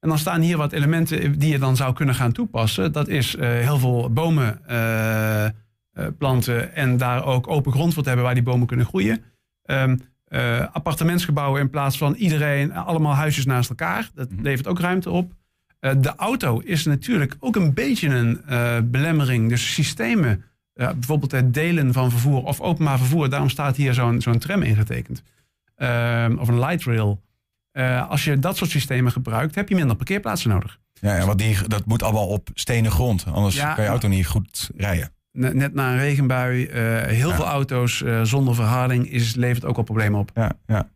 En 0.00 0.08
dan 0.08 0.18
staan 0.18 0.40
hier 0.40 0.56
wat 0.56 0.72
elementen 0.72 1.38
die 1.38 1.50
je 1.50 1.58
dan 1.58 1.76
zou 1.76 1.92
kunnen 1.94 2.14
gaan 2.14 2.32
toepassen. 2.32 2.92
Dat 2.92 3.08
is 3.08 3.36
heel 3.38 3.78
veel 3.78 4.10
bomen 4.12 4.60
planten 6.18 6.74
en 6.74 6.96
daar 6.96 7.24
ook 7.24 7.48
open 7.48 7.72
grond 7.72 7.94
voor 7.94 8.02
te 8.02 8.08
hebben 8.08 8.26
waar 8.26 8.34
die 8.34 8.44
bomen 8.44 8.66
kunnen 8.66 8.86
groeien. 8.86 9.22
Ehm, 9.62 9.96
eh, 10.26 10.66
appartementsgebouwen 10.72 11.60
in 11.60 11.70
plaats 11.70 11.98
van 11.98 12.14
iedereen, 12.14 12.72
allemaal 12.72 13.14
huisjes 13.14 13.46
naast 13.46 13.68
elkaar. 13.68 14.10
Dat 14.14 14.30
Mhm. 14.30 14.42
levert 14.42 14.66
ook 14.66 14.80
ruimte 14.80 15.10
op. 15.10 15.32
Eh, 15.78 15.92
de 15.98 16.14
auto 16.16 16.58
is 16.58 16.84
natuurlijk 16.84 17.36
ook 17.40 17.56
een 17.56 17.74
beetje 17.74 18.08
een 18.08 18.42
eh, 18.46 18.76
belemmering. 18.84 19.48
Dus 19.48 19.72
systemen 19.74 20.44
ja, 20.74 20.92
bijvoorbeeld 20.94 21.32
het 21.32 21.54
delen 21.54 21.92
van 21.92 22.10
vervoer 22.10 22.42
of 22.44 22.60
openbaar 22.60 22.98
vervoer. 22.98 23.30
Daarom 23.30 23.48
staat 23.48 23.76
hier 23.76 23.94
zo'n 23.94 24.20
zo'n 24.20 24.38
tram 24.38 24.62
ingetekend. 24.62 25.22
Ehm, 25.76 26.36
of 26.38 26.48
een 26.48 26.58
light 26.58 26.84
rail. 26.84 27.22
Eh, 27.72 28.10
als 28.10 28.24
je 28.24 28.38
dat 28.38 28.56
soort 28.56 28.70
systemen 28.70 29.12
gebruikt, 29.12 29.54
heb 29.54 29.68
je 29.68 29.74
minder 29.74 29.96
parkeerplaatsen 29.96 30.50
nodig. 30.50 30.78
Ja, 31.00 31.16
ja, 31.16 31.26
want 31.26 31.38
die, 31.38 31.68
dat 31.68 31.86
moet 31.86 32.02
allemaal 32.02 32.26
op 32.28 32.48
stenen 32.54 32.90
grond. 32.90 33.24
Anders 33.32 33.54
Ja, 33.56 33.74
kan 33.74 33.84
je 33.84 33.90
auto 33.90 34.08
niet 34.08 34.26
goed 34.26 34.70
rijden. 34.76 35.10
Net 35.32 35.54
net 35.54 35.74
na 35.74 35.92
een 35.92 35.98
regenbui, 35.98 36.64
eh, 36.66 37.02
heel 37.02 37.28
Ja. 37.28 37.34
veel 37.34 37.44
auto's 37.46 38.02
eh, 38.02 38.22
zonder 38.22 38.54
verharding 38.54 39.10
is, 39.10 39.34
levert 39.34 39.64
ook 39.64 39.76
al 39.76 39.82
problemen 39.82 40.20
op. 40.20 40.30
Ja, 40.34 40.52
ja. 40.66 40.88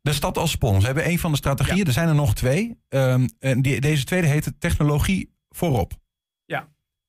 De 0.00 0.12
stad 0.12 0.38
als 0.38 0.50
spons. 0.50 0.78
We 0.78 0.86
hebben 0.86 1.08
een 1.08 1.18
van 1.18 1.30
de 1.30 1.36
strategieën. 1.36 1.86
Er 1.86 1.92
zijn 1.92 2.08
er 2.08 2.14
nog 2.14 2.34
twee. 2.34 2.78
Ehm, 2.88 3.28
en 3.38 3.62
die, 3.62 3.80
deze 3.80 4.04
tweede 4.04 4.26
heet 4.26 4.52
technologie 4.58 5.32
voorop. 5.48 5.98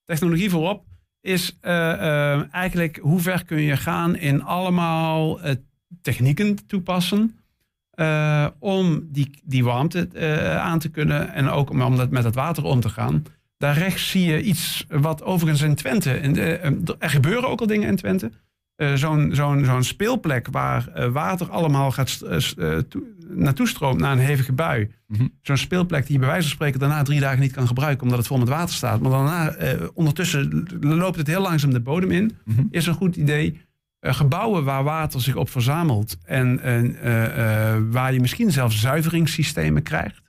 Technologie 0.10 0.50
voorop 0.50 0.84
is 1.22 1.58
eh, 1.62 1.92
eh, 1.94 2.54
eigenlijk 2.54 3.00
hoe 3.02 3.20
ver 3.20 3.46
kun 3.46 3.62
je 3.62 3.78
gaan 3.78 4.16
in 4.16 4.44
allemaal 4.44 5.42
eh, 5.42 5.56
technieken 6.02 6.68
toepassen. 6.68 7.34
om 8.60 9.08
die, 9.12 9.42
die 9.44 9.64
warmte 9.64 10.10
aan 10.60 10.80
te 10.80 10.90
kunnen 10.90 11.34
en 11.34 11.50
ook 11.50 11.70
om, 11.70 11.82
om 11.82 11.96
dat, 11.96 12.10
met 12.10 12.24
het 12.24 12.36
water 12.36 12.64
om 12.64 12.80
te 12.80 12.90
gaan. 12.90 13.24
Daar 13.58 13.78
rechts 13.78 14.10
zie 14.10 14.26
je 14.26 14.42
iets 14.42 14.86
wat 14.88 15.24
overigens 15.24 15.62
in 15.62 15.76
Twente, 15.76 16.20
in 16.20 16.34
de, 16.34 16.96
er 17.00 17.10
gebeuren 17.10 17.50
ook 17.50 17.60
al 17.60 17.68
dingen 17.68 17.88
in 17.88 17.96
Twente. 17.96 18.32
Eh, 18.80 18.94
Zo'n 18.94 19.30
zo'n 19.34 19.66
zo'n 19.66 19.84
speelplek 19.84 20.48
waar 20.52 20.88
eh, 20.88 21.08
water 21.08 21.50
allemaal 21.50 21.92
gaat 21.92 22.22
eh, 22.22 22.78
naartoe 23.28 23.68
stroomt 23.68 24.00
na 24.00 24.12
een 24.12 24.20
hevige 24.20 24.54
bui. 24.54 24.92
Mhm. 25.08 25.28
Zo'n 25.42 25.58
speelplek 25.58 26.04
die 26.04 26.14
je 26.14 26.20
bij 26.20 26.28
wijze 26.28 26.44
van 26.44 26.56
spreken 26.56 26.80
daarna 26.80 27.04
drie 27.04 27.20
dagen 27.20 27.40
niet 27.40 27.52
kan 27.52 27.68
gebruiken 27.68 28.04
omdat 28.04 28.18
het 28.18 28.28
vol 28.28 28.38
met 28.38 28.48
water 28.50 28.76
staat. 28.76 29.00
Maar 29.00 29.12
daarna, 29.12 29.56
ondertussen 29.94 30.68
loopt 30.80 31.18
het 31.18 31.28
heel 31.28 31.42
langzaam 31.42 31.74
de 31.74 31.80
bodem 31.80 32.12
in. 32.12 32.38
Mhm. 32.46 32.62
Is 32.72 32.86
een 32.86 32.94
goed 32.94 33.16
idee 33.16 33.62
gebouwen 34.02 34.64
waar 34.64 34.84
water 34.84 35.22
zich 35.22 35.36
op 35.36 35.50
verzamelt 35.50 36.18
en 36.24 36.60
waar 37.92 38.14
je 38.14 38.20
misschien 38.20 38.52
zelfs 38.52 38.80
zuiveringssystemen 38.80 39.84
krijgt. 39.84 40.22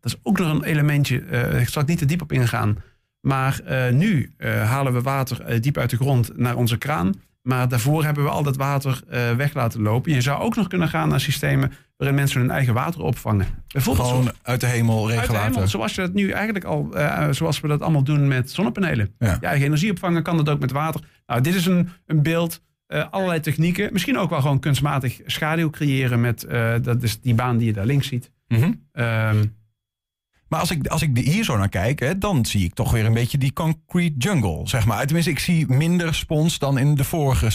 Dat 0.00 0.12
is 0.12 0.20
ook 0.22 0.38
nog 0.38 0.54
een 0.54 0.64
elementje, 0.64 1.16
ik 1.60 1.68
zal 1.68 1.82
ik 1.82 1.88
niet 1.88 1.98
te 1.98 2.04
diep 2.04 2.22
op 2.22 2.32
ingaan. 2.32 2.76
Maar 3.20 3.62
nu 3.92 4.32
halen 4.62 4.92
we 4.92 5.00
water 5.00 5.60
diep 5.60 5.76
uit 5.76 5.90
de 5.90 5.96
grond 5.96 6.36
naar 6.36 6.56
onze 6.56 6.78
kraan. 6.78 7.14
Maar 7.48 7.68
daarvoor 7.68 8.04
hebben 8.04 8.24
we 8.24 8.30
al 8.30 8.42
dat 8.42 8.56
water 8.56 9.00
eh, 9.08 9.34
weg 9.34 9.54
laten 9.54 9.82
lopen. 9.82 10.12
Je 10.12 10.20
zou 10.20 10.42
ook 10.42 10.56
nog 10.56 10.68
kunnen 10.68 10.88
gaan 10.88 11.08
naar 11.08 11.20
systemen 11.20 11.72
waarin 11.96 12.16
mensen 12.16 12.40
hun 12.40 12.50
eigen 12.50 12.74
water 12.74 13.02
opvangen. 13.02 13.46
Bijvoorbeeld 13.68 14.08
Gewoon 14.08 14.32
uit 14.42 14.60
de 14.60 14.66
hemel 14.66 15.10
regenwater. 15.10 15.68
zoals 15.68 15.94
je 15.94 16.00
dat 16.00 16.12
nu 16.12 16.30
eigenlijk 16.30 16.64
al, 16.64 16.94
eh, 16.94 17.28
zoals 17.30 17.60
we 17.60 17.68
dat 17.68 17.82
allemaal 17.82 18.02
doen 18.02 18.28
met 18.28 18.50
zonnepanelen. 18.50 19.14
Ja. 19.18 19.36
Je 19.40 19.46
eigen 19.46 19.66
energie 19.66 19.90
opvangen 19.90 20.22
kan 20.22 20.36
dat 20.36 20.48
ook 20.48 20.60
met 20.60 20.70
water. 20.72 21.00
Nou, 21.26 21.40
dit 21.40 21.54
is 21.54 21.66
een, 21.66 21.88
een 22.06 22.22
beeld, 22.22 22.62
eh, 22.86 23.04
allerlei 23.10 23.40
technieken. 23.40 23.92
Misschien 23.92 24.18
ook 24.18 24.30
wel 24.30 24.40
gewoon 24.40 24.60
kunstmatig 24.60 25.20
schaduw 25.26 25.70
creëren 25.70 26.20
met, 26.20 26.46
dat 26.82 27.02
is 27.02 27.20
die 27.20 27.34
baan 27.34 27.56
die 27.56 27.66
je 27.66 27.72
daar 27.72 27.86
links 27.86 28.06
ziet. 28.08 28.30
Ehm, 28.92 29.44
Maar 30.48 30.60
als 30.60 30.70
ik, 30.70 30.86
als 30.86 31.02
ik 31.02 31.16
hier 31.16 31.44
zo 31.44 31.56
naar 31.56 31.68
kijk, 31.68 32.00
hè, 32.00 32.18
dan 32.18 32.46
zie 32.46 32.64
ik 32.64 32.74
toch 32.74 32.90
weer 32.90 33.04
een 33.04 33.12
beetje 33.12 33.38
die 33.38 33.52
concrete 33.52 34.14
jungle. 34.18 34.60
Zeg 34.68 34.86
maar. 34.86 35.04
Tenminste, 35.04 35.30
ik 35.30 35.38
zie 35.38 35.66
minder 35.68 36.14
spons 36.14 36.58
dan 36.58 36.78
in 36.78 36.94
de 36.94 37.04
vorige? 37.04 37.50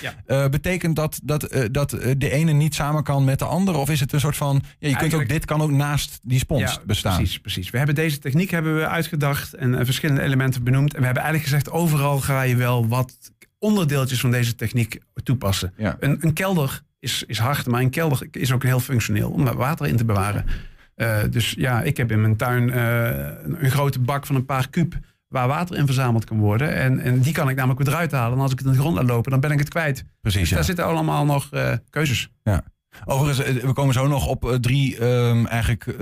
Ja. 0.00 0.14
Eh, 0.26 0.48
betekent 0.48 0.96
dat 0.96 1.20
dat, 1.22 1.42
eh, 1.42 1.64
dat 1.70 1.92
eh, 1.92 2.14
de 2.18 2.30
ene 2.30 2.52
niet 2.52 2.74
samen 2.74 3.02
kan 3.02 3.24
met 3.24 3.38
de 3.38 3.44
andere? 3.44 3.78
Of 3.78 3.90
is 3.90 4.00
het 4.00 4.12
een 4.12 4.20
soort 4.20 4.36
van. 4.36 4.62
Ja, 4.78 4.88
je 4.88 4.96
kunt 4.96 5.14
ook, 5.14 5.28
dit 5.28 5.44
kan 5.44 5.62
ook 5.62 5.70
naast 5.70 6.18
die 6.22 6.38
spons 6.38 6.60
ja, 6.60 6.78
bestaan. 6.86 7.16
Precies, 7.16 7.38
precies. 7.38 7.70
We 7.70 7.76
hebben 7.76 7.94
deze 7.94 8.18
techniek 8.18 8.50
hebben 8.50 8.76
we 8.76 8.86
uitgedacht 8.86 9.54
en 9.54 9.84
verschillende 9.84 10.22
elementen 10.22 10.64
benoemd. 10.64 10.94
En 10.94 10.98
we 11.00 11.04
hebben 11.04 11.22
eigenlijk 11.22 11.52
gezegd, 11.52 11.76
overal 11.76 12.20
ga 12.20 12.42
je 12.42 12.56
wel 12.56 12.88
wat 12.88 13.32
onderdeeltjes 13.58 14.20
van 14.20 14.30
deze 14.30 14.54
techniek 14.54 14.98
toepassen. 15.22 15.72
Een, 15.76 16.16
een 16.20 16.32
kelder 16.32 16.82
is, 16.98 17.24
is 17.26 17.38
hard, 17.38 17.66
maar 17.66 17.80
een 17.80 17.90
kelder 17.90 18.28
is 18.30 18.52
ook 18.52 18.62
heel 18.62 18.80
functioneel 18.80 19.30
om 19.30 19.44
water 19.44 19.86
in 19.86 19.96
te 19.96 20.04
bewaren. 20.04 20.44
Eh, 20.96 21.18
dus 21.30 21.54
ja, 21.58 21.82
ik 21.82 21.96
heb 21.96 22.10
in 22.12 22.20
mijn 22.20 22.36
tuin 22.36 22.70
eh, 22.70 23.08
een, 23.58 23.70
grote 23.70 23.98
bak 24.00 24.26
van 24.26 24.36
een 24.36 24.44
paar 24.44 24.68
kuub 24.70 24.98
waar 25.28 25.48
water 25.48 25.76
in 25.76 25.86
verzameld 25.86 26.24
kan 26.24 26.38
worden. 26.38 26.74
En, 26.74 27.00
en 27.00 27.20
die 27.20 27.32
kan 27.32 27.48
ik 27.48 27.56
namelijk 27.56 27.80
weer 27.80 27.88
eruit 27.94 28.12
halen. 28.12 28.36
En 28.36 28.42
als 28.42 28.52
ik 28.52 28.58
het 28.58 28.66
in 28.66 28.72
de 28.72 28.78
grond 28.78 28.94
laat 28.96 29.06
lopen, 29.06 29.30
dan 29.30 29.40
ben 29.40 29.50
ik 29.50 29.58
het 29.58 29.68
kwijt. 29.68 30.04
Precies. 30.20 30.40
Dus 30.40 30.48
Ja. 30.48 30.54
daar 30.54 30.64
zitten 30.64 30.84
allemaal 30.84 31.24
nog 31.24 31.48
eh, 31.50 31.72
keuzes. 31.90 32.28
Overigens, 33.04 33.46
eh, 33.46 33.64
we 33.64 33.72
komen 33.72 33.94
zo 33.94 34.06
nog 34.06 34.26
op 34.26 34.58
drie 34.60 34.98
ehm, 34.98 35.46
eigenlijk, 35.46 35.96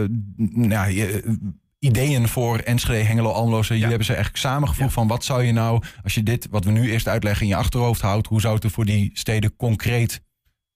ja, 0.55 0.87
ideeën 1.79 2.29
voor 2.29 2.59
Enschede, 2.59 3.05
Hengelo, 3.05 3.31
Almelo. 3.31 3.61
Jullie 3.61 3.83
Ja. 3.83 3.89
hebben 3.89 4.07
ze 4.07 4.13
eigenlijk 4.15 4.43
samengevoegd 4.45 4.89
Ja. 4.89 4.95
van 4.95 5.07
wat 5.09 5.25
zou 5.25 5.43
je 5.43 5.53
nou, 5.53 5.83
als 6.03 6.15
je 6.15 6.23
dit, 6.23 6.49
wat 6.51 6.65
we 6.65 6.71
nu 6.71 6.91
eerst 6.91 7.09
uitleggen, 7.09 7.43
in 7.43 7.49
je 7.49 7.57
achterhoofd 7.57 8.01
houdt, 8.01 8.27
hoe 8.27 8.41
zou 8.41 8.55
het 8.55 8.65
er 8.65 8.71
voor 8.71 8.85
die 8.85 9.11
steden 9.13 9.57
concreet 9.57 10.23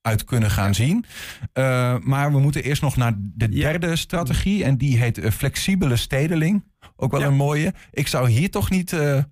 uit 0.09 0.25
kunnen 0.25 0.51
gaan 0.51 0.75
zien. 0.75 1.05
Eh, 1.53 1.95
maar 1.99 2.33
we 2.33 2.39
moeten 2.39 2.63
eerst 2.63 2.83
nog 2.83 2.97
naar 2.97 3.13
de 3.19 3.49
derde 3.49 3.97
strategie 3.97 4.65
en 4.65 4.77
die 4.77 4.99
heet 4.99 5.19
eh, 5.19 5.31
flexibele 5.31 5.97
stedeling. 5.97 6.65
Ook 6.97 7.11
wel 7.11 7.23
een 7.23 7.35
mooie. 7.35 7.75
Ik 7.91 8.09
zou 8.09 8.29
hier 8.29 8.51
toch 8.51 8.71
niet 8.71 8.93
eh, 8.93 9.23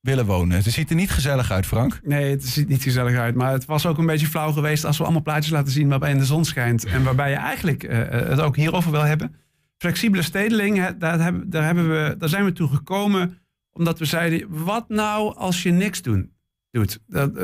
willen 0.00 0.26
wonen. 0.26 0.56
Het 0.56 0.72
ziet 0.72 0.90
er 0.90 0.96
niet 0.96 1.10
gezellig 1.10 1.50
uit, 1.50 1.66
Frank. 1.66 2.00
Nee, 2.02 2.30
het 2.30 2.44
ziet 2.44 2.68
niet 2.68 2.82
gezellig 2.82 3.16
uit. 3.16 3.34
Maar 3.34 3.52
het 3.52 3.64
was 3.64 3.86
ook 3.86 3.98
een 3.98 4.06
beetje 4.06 4.26
flauw 4.26 4.52
geweest 4.52 4.84
als 4.84 4.98
we 4.98 5.04
allemaal 5.04 5.22
plaatjes 5.22 5.52
laten 5.52 5.72
zien 5.72 5.88
waarbij 5.88 6.10
in 6.10 6.18
de 6.18 6.24
zon 6.24 6.44
schijnt. 6.44 6.84
En 6.84 7.02
waarbij 7.02 7.30
je 7.30 7.36
eigenlijk 7.36 7.82
het 8.10 8.40
ook 8.40 8.56
hierover 8.56 8.90
wil 8.90 9.04
hebben. 9.04 9.34
Flexibele 9.78 10.22
stedeling, 10.22 10.96
daar, 10.98 11.20
hebben, 11.20 11.50
daar, 11.50 11.64
hebben 11.64 11.88
we, 11.88 12.14
daar 12.18 12.28
zijn 12.28 12.44
we 12.44 12.52
toe 12.52 12.68
gekomen 12.68 13.38
omdat 13.72 13.98
we 13.98 14.04
zeiden, 14.04 14.46
wat 14.64 14.88
nou 14.88 15.34
als 15.36 15.62
je 15.62 15.70
niks 15.70 16.02
doen, 16.02 16.32
doet? 16.70 16.98
Dat, 17.06 17.36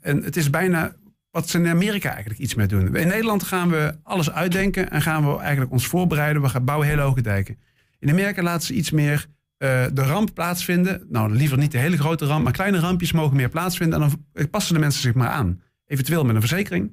en 0.00 0.22
het 0.22 0.36
is 0.36 0.50
bijna 0.50 0.94
wat 1.32 1.48
ze 1.48 1.58
in 1.58 1.66
Amerika 1.66 2.10
eigenlijk 2.10 2.40
iets 2.40 2.54
mee 2.54 2.66
doen. 2.66 2.96
In 2.96 3.08
Nederland 3.08 3.42
gaan 3.42 3.70
we 3.70 3.94
alles 4.02 4.30
uitdenken 4.30 4.90
en 4.90 5.02
gaan 5.02 5.32
we 5.32 5.38
eigenlijk 5.38 5.72
ons 5.72 5.86
voorbereiden. 5.86 6.42
We 6.42 6.48
gaan 6.48 6.64
bouwen 6.64 6.88
hele 6.88 7.00
hoge 7.02 7.20
dijken. 7.20 7.58
In 7.98 8.10
Amerika 8.10 8.42
laten 8.42 8.66
ze 8.66 8.74
iets 8.74 8.90
meer 8.90 9.26
eh, 9.56 9.84
de 9.92 10.02
ramp 10.02 10.34
plaatsvinden. 10.34 11.06
Nou, 11.08 11.32
liever 11.34 11.58
niet 11.58 11.72
de 11.72 11.78
hele 11.78 11.96
grote 11.96 12.26
ramp, 12.26 12.44
maar 12.44 12.52
kleine 12.52 12.78
rampjes 12.78 13.12
mogen 13.12 13.36
meer 13.36 13.48
plaatsvinden. 13.48 14.02
En 14.02 14.10
dan 14.32 14.48
passen 14.50 14.74
de 14.74 14.80
mensen 14.80 15.02
zich 15.02 15.14
maar 15.14 15.28
aan. 15.28 15.60
Eventueel 15.86 16.24
met 16.24 16.34
een 16.34 16.40
verzekering. 16.40 16.92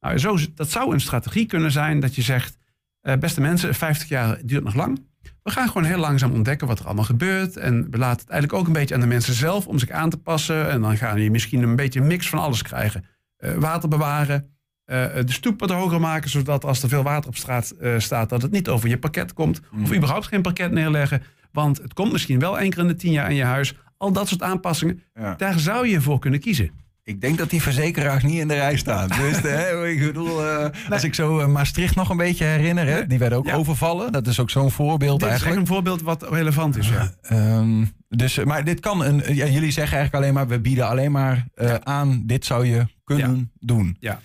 Nou, 0.00 0.18
zo, 0.18 0.38
dat 0.54 0.70
zou 0.70 0.92
een 0.92 1.00
strategie 1.00 1.46
kunnen 1.46 1.70
zijn 1.70 2.00
dat 2.00 2.14
je 2.14 2.22
zegt... 2.22 2.58
eh, 3.00 3.16
beste 3.16 3.40
mensen, 3.40 3.74
50 3.74 4.08
jaar 4.08 4.38
duurt 4.44 4.64
nog 4.64 4.74
lang. 4.74 5.08
We 5.42 5.50
gaan 5.50 5.66
gewoon 5.66 5.84
heel 5.84 5.98
langzaam 5.98 6.32
ontdekken 6.32 6.66
wat 6.66 6.78
er 6.78 6.84
allemaal 6.86 7.04
gebeurt. 7.04 7.56
En 7.56 7.90
we 7.90 7.98
laten 7.98 8.20
het 8.20 8.30
eigenlijk 8.30 8.60
ook 8.60 8.66
een 8.66 8.72
beetje 8.72 8.94
aan 8.94 9.00
de 9.00 9.06
mensen 9.06 9.34
zelf 9.34 9.66
om 9.66 9.78
zich 9.78 9.90
aan 9.90 10.10
te 10.10 10.16
passen. 10.16 10.70
En 10.70 10.80
dan 10.80 10.96
ga 10.96 11.16
je 11.16 11.30
misschien 11.30 11.62
een 11.62 11.76
beetje 11.76 12.00
een 12.00 12.06
mix 12.06 12.28
van 12.28 12.38
alles 12.38 12.62
krijgen. 12.62 13.04
Eh, 13.40 13.52
water 13.54 13.88
bewaren, 13.88 14.46
eh, 14.84 15.04
de 15.24 15.32
stoep 15.32 15.60
wat 15.60 15.70
hoger 15.70 16.00
maken... 16.00 16.30
zodat 16.30 16.64
als 16.64 16.82
er 16.82 16.88
veel 16.88 17.02
water 17.02 17.28
op 17.28 17.36
straat 17.36 17.70
eh, 17.70 17.94
staat... 17.98 18.28
dat 18.28 18.42
het 18.42 18.50
niet 18.50 18.68
over 18.68 18.88
je 18.88 18.98
parket 18.98 19.32
komt. 19.32 19.60
Of 19.82 19.94
überhaupt 19.94 20.26
geen 20.26 20.42
parket 20.42 20.70
neerleggen. 20.72 21.22
Want 21.52 21.78
het 21.78 21.92
komt 21.94 22.12
misschien 22.12 22.38
wel 22.38 22.58
één 22.58 22.70
keer 22.70 22.78
in 22.82 22.86
de 22.88 22.94
tien 22.94 23.12
jaar 23.12 23.30
in 23.30 23.36
je 23.36 23.44
huis. 23.44 23.74
Al 23.96 24.12
dat 24.12 24.28
soort 24.28 24.42
aanpassingen, 24.42 25.02
Ja. 25.14 25.34
daar 25.34 25.58
zou 25.58 25.86
je 25.88 26.00
voor 26.00 26.18
kunnen 26.18 26.40
kiezen. 26.40 26.70
Ik 27.04 27.20
denk 27.20 27.38
dat 27.38 27.50
die 27.50 27.62
verzekeraars 27.62 28.22
niet 28.22 28.38
in 28.40 28.48
de 28.48 28.54
rij 28.54 28.76
staan. 28.76 29.08
Dus, 29.20 29.40
hè, 29.42 29.86
ik 29.88 29.98
bedoel, 30.06 30.42
als 30.90 31.04
ik 31.04 31.14
zo 31.14 31.48
Maastricht 31.48 31.94
nog 31.96 32.08
een 32.10 32.16
beetje 32.16 32.44
herinner, 32.44 32.86
hè, 32.86 33.06
die 33.06 33.18
werden 33.18 33.38
ook 33.38 33.46
Ja. 33.46 33.54
overvallen. 33.54 34.12
Dat 34.12 34.26
is 34.26 34.40
ook 34.40 34.50
zo'n 34.50 34.70
voorbeeld 34.70 35.20
Dit 35.20 35.28
is 35.28 35.34
echt 35.34 35.44
eigenlijk. 35.44 35.60
een 35.68 35.74
voorbeeld 35.74 36.02
wat 36.02 36.30
relevant 36.32 36.76
is. 36.76 36.88
Ja. 36.88 37.10
Ehm, 37.22 37.84
dus, 38.08 38.44
maar 38.44 38.64
dit 38.64 38.80
kan 38.80 39.04
een. 39.04 39.16
Ja, 39.34 39.46
jullie 39.46 39.70
zeggen 39.70 39.96
eigenlijk 39.98 40.14
alleen 40.14 40.34
maar: 40.34 40.48
we 40.48 40.60
bieden 40.60 40.88
alleen 40.88 41.12
maar 41.12 41.44
aan. 41.82 42.22
Dit 42.26 42.44
zou 42.44 42.66
je 42.66 42.86
kunnen 43.16 43.52
doen. 43.58 43.96
Ja. 44.00 44.20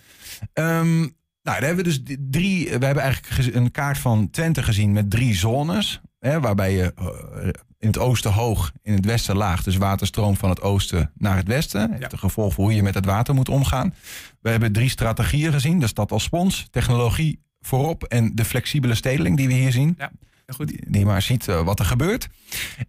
Ehm, 0.53 0.97
nou, 0.99 1.09
daar 1.59 1.61
hebben 1.63 1.85
we 1.85 1.91
dus 2.03 2.17
drie. 2.29 2.65
We 2.79 2.85
hebben 2.85 3.03
eigenlijk 3.03 3.55
een 3.55 3.71
kaart 3.71 3.97
van 3.97 4.29
Twente 4.29 4.63
gezien 4.63 4.91
met 4.91 5.09
drie 5.09 5.35
zones. 5.35 6.01
Hè, 6.19 6.39
waarbij 6.39 6.73
je 6.73 6.93
eh, 6.95 7.47
in 7.79 7.87
het 7.87 7.97
oosten 7.97 8.31
hoog, 8.31 8.71
in 8.81 8.93
het 8.93 9.05
westen 9.05 9.35
laag. 9.35 9.63
Dus 9.63 9.77
waterstroom 9.77 10.35
van 10.37 10.49
het 10.49 10.61
oosten 10.61 11.11
naar 11.17 11.35
het 11.35 11.47
westen. 11.47 11.89
Heeft 11.89 12.01
Ja. 12.01 12.11
een 12.11 12.19
gevolg 12.19 12.53
voor 12.53 12.63
hoe 12.63 12.73
je 12.75 12.83
met 12.83 12.93
het 12.93 13.05
water 13.05 13.33
moet 13.35 13.49
omgaan. 13.49 13.93
We 14.41 14.49
hebben 14.49 14.71
drie 14.71 14.89
strategieën 14.89 15.51
gezien: 15.51 15.79
de 15.79 15.87
stad 15.87 16.11
als 16.11 16.23
spons, 16.23 16.67
technologie 16.71 17.43
voorop 17.59 18.03
en 18.03 18.35
de 18.35 18.45
flexibele 18.45 18.95
stedeling 18.95 19.37
die 19.37 19.47
we 19.47 19.53
hier 19.53 19.71
zien. 19.71 19.95
Ja, 19.97 20.11
goed. 20.47 20.67
Die, 20.67 20.83
die 20.91 21.05
maar 21.05 21.21
ziet 21.21 21.47
eh, 21.47 21.61
wat 21.63 21.79
er 21.79 21.85
gebeurt. 21.85 22.27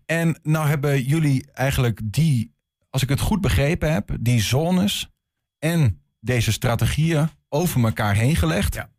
En 0.06 0.38
nou 0.42 0.68
hebben 0.68 1.02
jullie 1.02 1.46
eigenlijk 1.52 2.00
die, 2.04 2.52
als 2.90 3.02
ik 3.02 3.08
het 3.08 3.20
goed 3.20 3.40
begrepen 3.40 3.92
heb, 3.92 4.16
die 4.20 4.40
zones 4.40 5.08
en 5.58 6.00
deze 6.20 6.52
strategieën 6.52 7.28
over 7.48 7.84
elkaar 7.84 8.14
heen 8.14 8.36
gelegd. 8.36 8.74
Ja. 8.74 8.90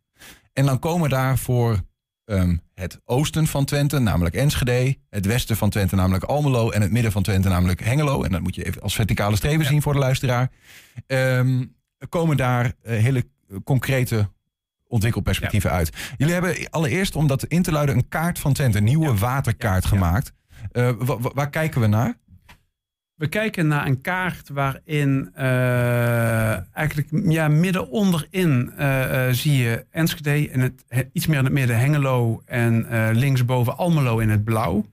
En 0.52 0.66
dan 0.66 0.78
komen 0.78 1.08
daar 1.10 1.38
voor 1.38 1.80
ehm, 2.24 2.56
het 2.74 3.00
oosten 3.04 3.46
van 3.46 3.64
Twente, 3.64 3.98
namelijk 3.98 4.34
Enschede, 4.34 4.96
het 5.10 5.26
westen 5.26 5.56
van 5.56 5.70
Twente, 5.70 5.94
namelijk 5.96 6.24
Almelo, 6.24 6.70
en 6.70 6.82
het 6.82 6.90
midden 6.90 7.12
van 7.12 7.22
Twente, 7.22 7.48
namelijk 7.48 7.84
Hengelo. 7.84 8.22
En 8.22 8.30
dat 8.32 8.40
moet 8.40 8.54
je 8.54 8.64
even 8.64 8.82
als 8.82 8.94
verticale 8.94 9.36
streven 9.36 9.64
zien 9.66 9.82
voor 9.82 9.92
de 9.92 9.98
luisteraar. 9.98 10.50
Ehm, 11.06 11.64
komen 12.08 12.36
daar 12.36 12.72
eh, 12.82 12.98
hele 13.02 13.24
concrete 13.64 14.30
ontwikkelperspectieven 14.86 15.70
uit. 15.70 15.96
Jullie 16.16 16.32
hebben 16.34 16.70
allereerst, 16.70 17.16
om 17.16 17.26
dat 17.26 17.44
in 17.44 17.62
te 17.62 17.72
luiden, 17.72 17.96
een 17.96 18.08
kaart 18.08 18.38
van 18.38 18.52
Twente, 18.52 18.78
een 18.78 18.84
nieuwe 18.84 19.14
waterkaart 19.16 19.84
gemaakt. 19.86 20.32
Eh, 20.72 20.90
wa- 20.98 21.18
wa- 21.18 21.30
waar 21.34 21.50
kijken 21.50 21.80
we 21.80 21.86
naar? 21.86 22.18
We 23.18 23.28
kijken 23.28 23.66
naar 23.66 23.86
een 23.86 24.00
kaart 24.00 24.48
waarin 24.48 25.30
eh, 25.34 26.76
eigenlijk 26.76 27.08
ja, 27.28 27.48
midden 27.48 27.88
onderin 27.90 28.72
eh, 28.76 29.28
eh, 29.28 29.34
zie 29.34 29.56
je 29.56 29.86
Enschede 29.90 30.50
en 30.50 30.60
het, 30.60 30.84
he- 30.88 31.08
iets 31.12 31.26
meer 31.26 31.38
in 31.38 31.44
het 31.44 31.52
midden 31.52 31.78
Hengelo 31.78 32.42
en 32.44 32.86
linksboven 33.12 33.76
Almelo 33.76 34.18
in 34.18 34.28
het 34.28 34.44
blauw. 34.44 34.86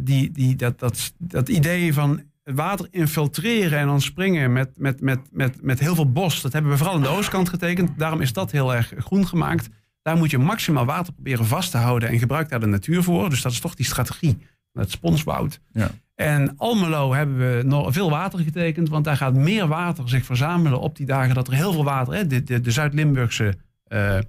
Die, 0.00 0.32
die, 0.32 0.56
dat, 0.56 0.78
dat, 1.18 1.48
idee 1.48 1.94
van 1.94 2.22
water 2.44 2.88
infiltreren 2.90 3.78
en 3.78 3.86
dan 3.86 4.00
springen 4.00 4.52
met, 4.52 4.70
met, 4.76 5.00
met, 5.00 5.20
met, 5.30 5.62
met 5.62 5.78
heel 5.78 5.94
veel 5.94 6.12
bos, 6.12 6.42
dat 6.42 6.52
hebben 6.52 6.70
we 6.70 6.76
vooral 6.76 6.94
aan 6.94 7.02
de 7.02 7.08
oostkant 7.08 7.48
getekend. 7.48 7.98
Daarom 7.98 8.20
is 8.20 8.32
dat 8.32 8.50
heel 8.50 8.74
erg 8.74 8.92
groen 8.98 9.26
gemaakt. 9.26 9.68
Daar 10.02 10.16
moet 10.16 10.30
je 10.30 10.38
maximaal 10.38 10.84
water 10.84 11.12
proberen 11.12 11.46
vast 11.46 11.70
te 11.70 11.76
houden 11.76 12.08
en 12.08 12.18
gebruik 12.18 12.48
daar 12.48 12.60
de 12.60 12.66
natuur 12.66 13.02
voor. 13.02 13.30
Dus 13.30 13.42
dat 13.42 13.52
is 13.52 13.60
toch 13.60 13.74
die 13.74 13.86
strategie 13.86 14.38
het 14.76 14.90
sponswoud. 14.90 15.60
Ja. 15.72 15.90
En 16.14 16.54
Almelo 16.56 17.14
hebben 17.14 17.38
we 17.38 17.62
nog 17.62 17.92
veel 17.92 18.10
water 18.10 18.38
getekend, 18.38 18.88
want 18.88 19.04
daar 19.04 19.16
gaat 19.16 19.34
meer 19.34 19.66
water 19.66 20.08
zich 20.08 20.24
verzamelen 20.24 20.80
op 20.80 20.96
die 20.96 21.06
dagen 21.06 21.34
dat 21.34 21.48
er 21.48 21.54
heel 21.54 21.72
veel 21.72 21.84
water, 21.84 22.14
hè, 22.14 22.26
de, 22.26 22.42
de, 22.42 22.60
de 22.60 22.70
Zuid-Limburgse 22.70 23.54
eh, 23.84 24.16
eh, 24.16 24.22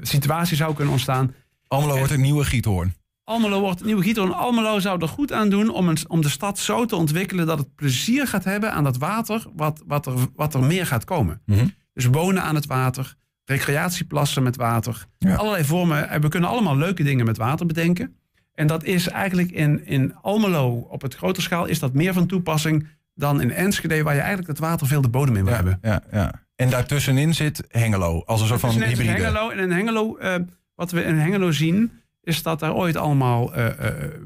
situatie 0.00 0.56
zou 0.56 0.74
kunnen 0.74 0.92
ontstaan. 0.92 1.34
Almelo 1.66 1.96
wordt 1.96 2.12
een 2.12 2.20
nieuwe 2.20 2.44
giethoorn. 2.44 2.94
Almelo 3.24 3.60
wordt 3.60 3.80
een 3.80 3.86
nieuwe 3.86 4.02
Giethoorn. 4.02 4.34
Almelo 4.34 4.78
zou 4.78 5.00
er 5.00 5.08
goed 5.08 5.32
aan 5.32 5.48
doen 5.48 5.68
om, 5.68 5.88
een, 5.88 5.96
om 6.08 6.22
de 6.22 6.28
stad 6.28 6.58
zo 6.58 6.84
te 6.84 6.96
ontwikkelen 6.96 7.46
dat 7.46 7.58
het 7.58 7.74
plezier 7.74 8.26
gaat 8.26 8.44
hebben 8.44 8.72
aan 8.72 8.84
dat 8.84 8.96
water, 8.96 9.46
wat, 9.56 9.82
wat, 9.86 10.06
er, 10.06 10.14
wat 10.34 10.54
er 10.54 10.62
meer 10.62 10.86
gaat 10.86 11.04
komen. 11.04 11.42
Mhm. 11.46 11.66
Dus 11.92 12.04
wonen 12.04 12.42
aan 12.42 12.54
het 12.54 12.66
water, 12.66 13.14
recreatieplassen 13.44 14.42
met 14.42 14.56
water, 14.56 15.06
Ja. 15.18 15.34
allerlei 15.34 15.64
vormen. 15.64 16.08
En 16.08 16.20
we 16.20 16.28
kunnen 16.28 16.50
allemaal 16.50 16.76
leuke 16.76 17.02
dingen 17.02 17.26
met 17.26 17.36
water 17.36 17.66
bedenken. 17.66 18.16
En 18.54 18.66
dat 18.66 18.84
is 18.84 19.08
eigenlijk 19.08 19.50
in, 19.50 19.86
in 19.86 20.14
Almelo 20.22 20.86
op 20.90 21.02
het 21.02 21.14
grote 21.14 21.40
schaal 21.40 21.66
is 21.66 21.78
dat 21.78 21.92
meer 21.94 22.12
van 22.12 22.26
toepassing 22.26 22.86
dan 23.14 23.40
in 23.40 23.50
Enschede, 23.52 24.02
waar 24.02 24.14
je 24.14 24.20
eigenlijk 24.20 24.48
het 24.48 24.58
water 24.58 24.86
veel 24.86 25.00
de 25.00 25.08
bodem 25.08 25.36
in 25.36 25.44
wil 25.44 25.52
Ja, 25.52 25.56
hebben. 25.56 25.78
ja, 25.82 26.02
ja. 26.12 26.32
En 26.56 26.70
daartussenin 26.70 27.34
zit 27.34 27.64
Hengelo, 27.68 28.22
als 28.26 28.40
een 28.40 28.46
soort 28.46 28.60
van 28.60 28.70
hybride. 28.70 29.02
Hengelo. 29.10 29.50
En 29.50 29.58
in 29.58 29.70
Hengelo, 29.70 30.16
eh, 30.16 30.34
wat 30.74 30.90
we 30.90 31.02
in 31.02 31.14
Hengelo 31.16 31.50
zien, 31.50 31.92
is 32.22 32.42
dat 32.42 32.60
daar 32.60 32.74
ooit 32.74 32.96
allemaal 32.96 33.54
eh, 33.54 33.66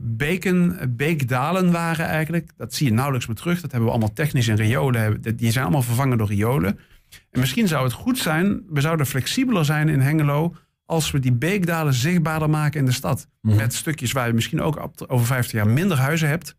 beken, 0.00 0.78
beekdalen 0.96 1.72
waren 1.72 2.06
eigenlijk. 2.06 2.50
Dat 2.56 2.74
zie 2.74 2.87
je 2.87 2.92
nauwelijks 2.92 3.26
meer 3.26 3.37
terug. 3.37 3.60
Dat 3.60 3.70
hebben 3.70 3.84
we 3.88 3.94
allemaal 3.94 4.12
technisch 4.14 4.48
in 4.48 4.56
riolen. 4.56 5.22
Die 5.37 5.50
zijn 5.50 5.64
allemaal 5.64 5.82
vervangen 5.82 6.18
door 6.18 6.26
riolen. 6.26 6.78
En 7.30 7.40
misschien 7.40 7.68
zou 7.68 7.84
het 7.84 7.92
goed 7.92 8.18
zijn, 8.18 8.62
we 8.68 8.80
zouden 8.80 9.06
flexibeler 9.06 9.64
zijn 9.64 9.88
in 9.88 10.00
Hengelo... 10.00 10.54
als 10.86 11.10
we 11.10 11.18
die 11.18 11.32
beekdalen 11.32 11.94
zichtbaarder 11.94 12.50
maken 12.50 12.80
in 12.80 12.86
de 12.86 12.92
stad. 12.92 13.26
Mhm. 13.40 13.56
Met 13.56 13.74
stukjes 13.74 14.12
waar 14.12 14.26
je 14.26 14.32
misschien 14.32 14.60
ook 14.62 14.90
over 15.06 15.26
50 15.26 15.52
jaar 15.52 15.68
minder 15.68 15.98
huizen 15.98 16.28
hebt. 16.28 16.56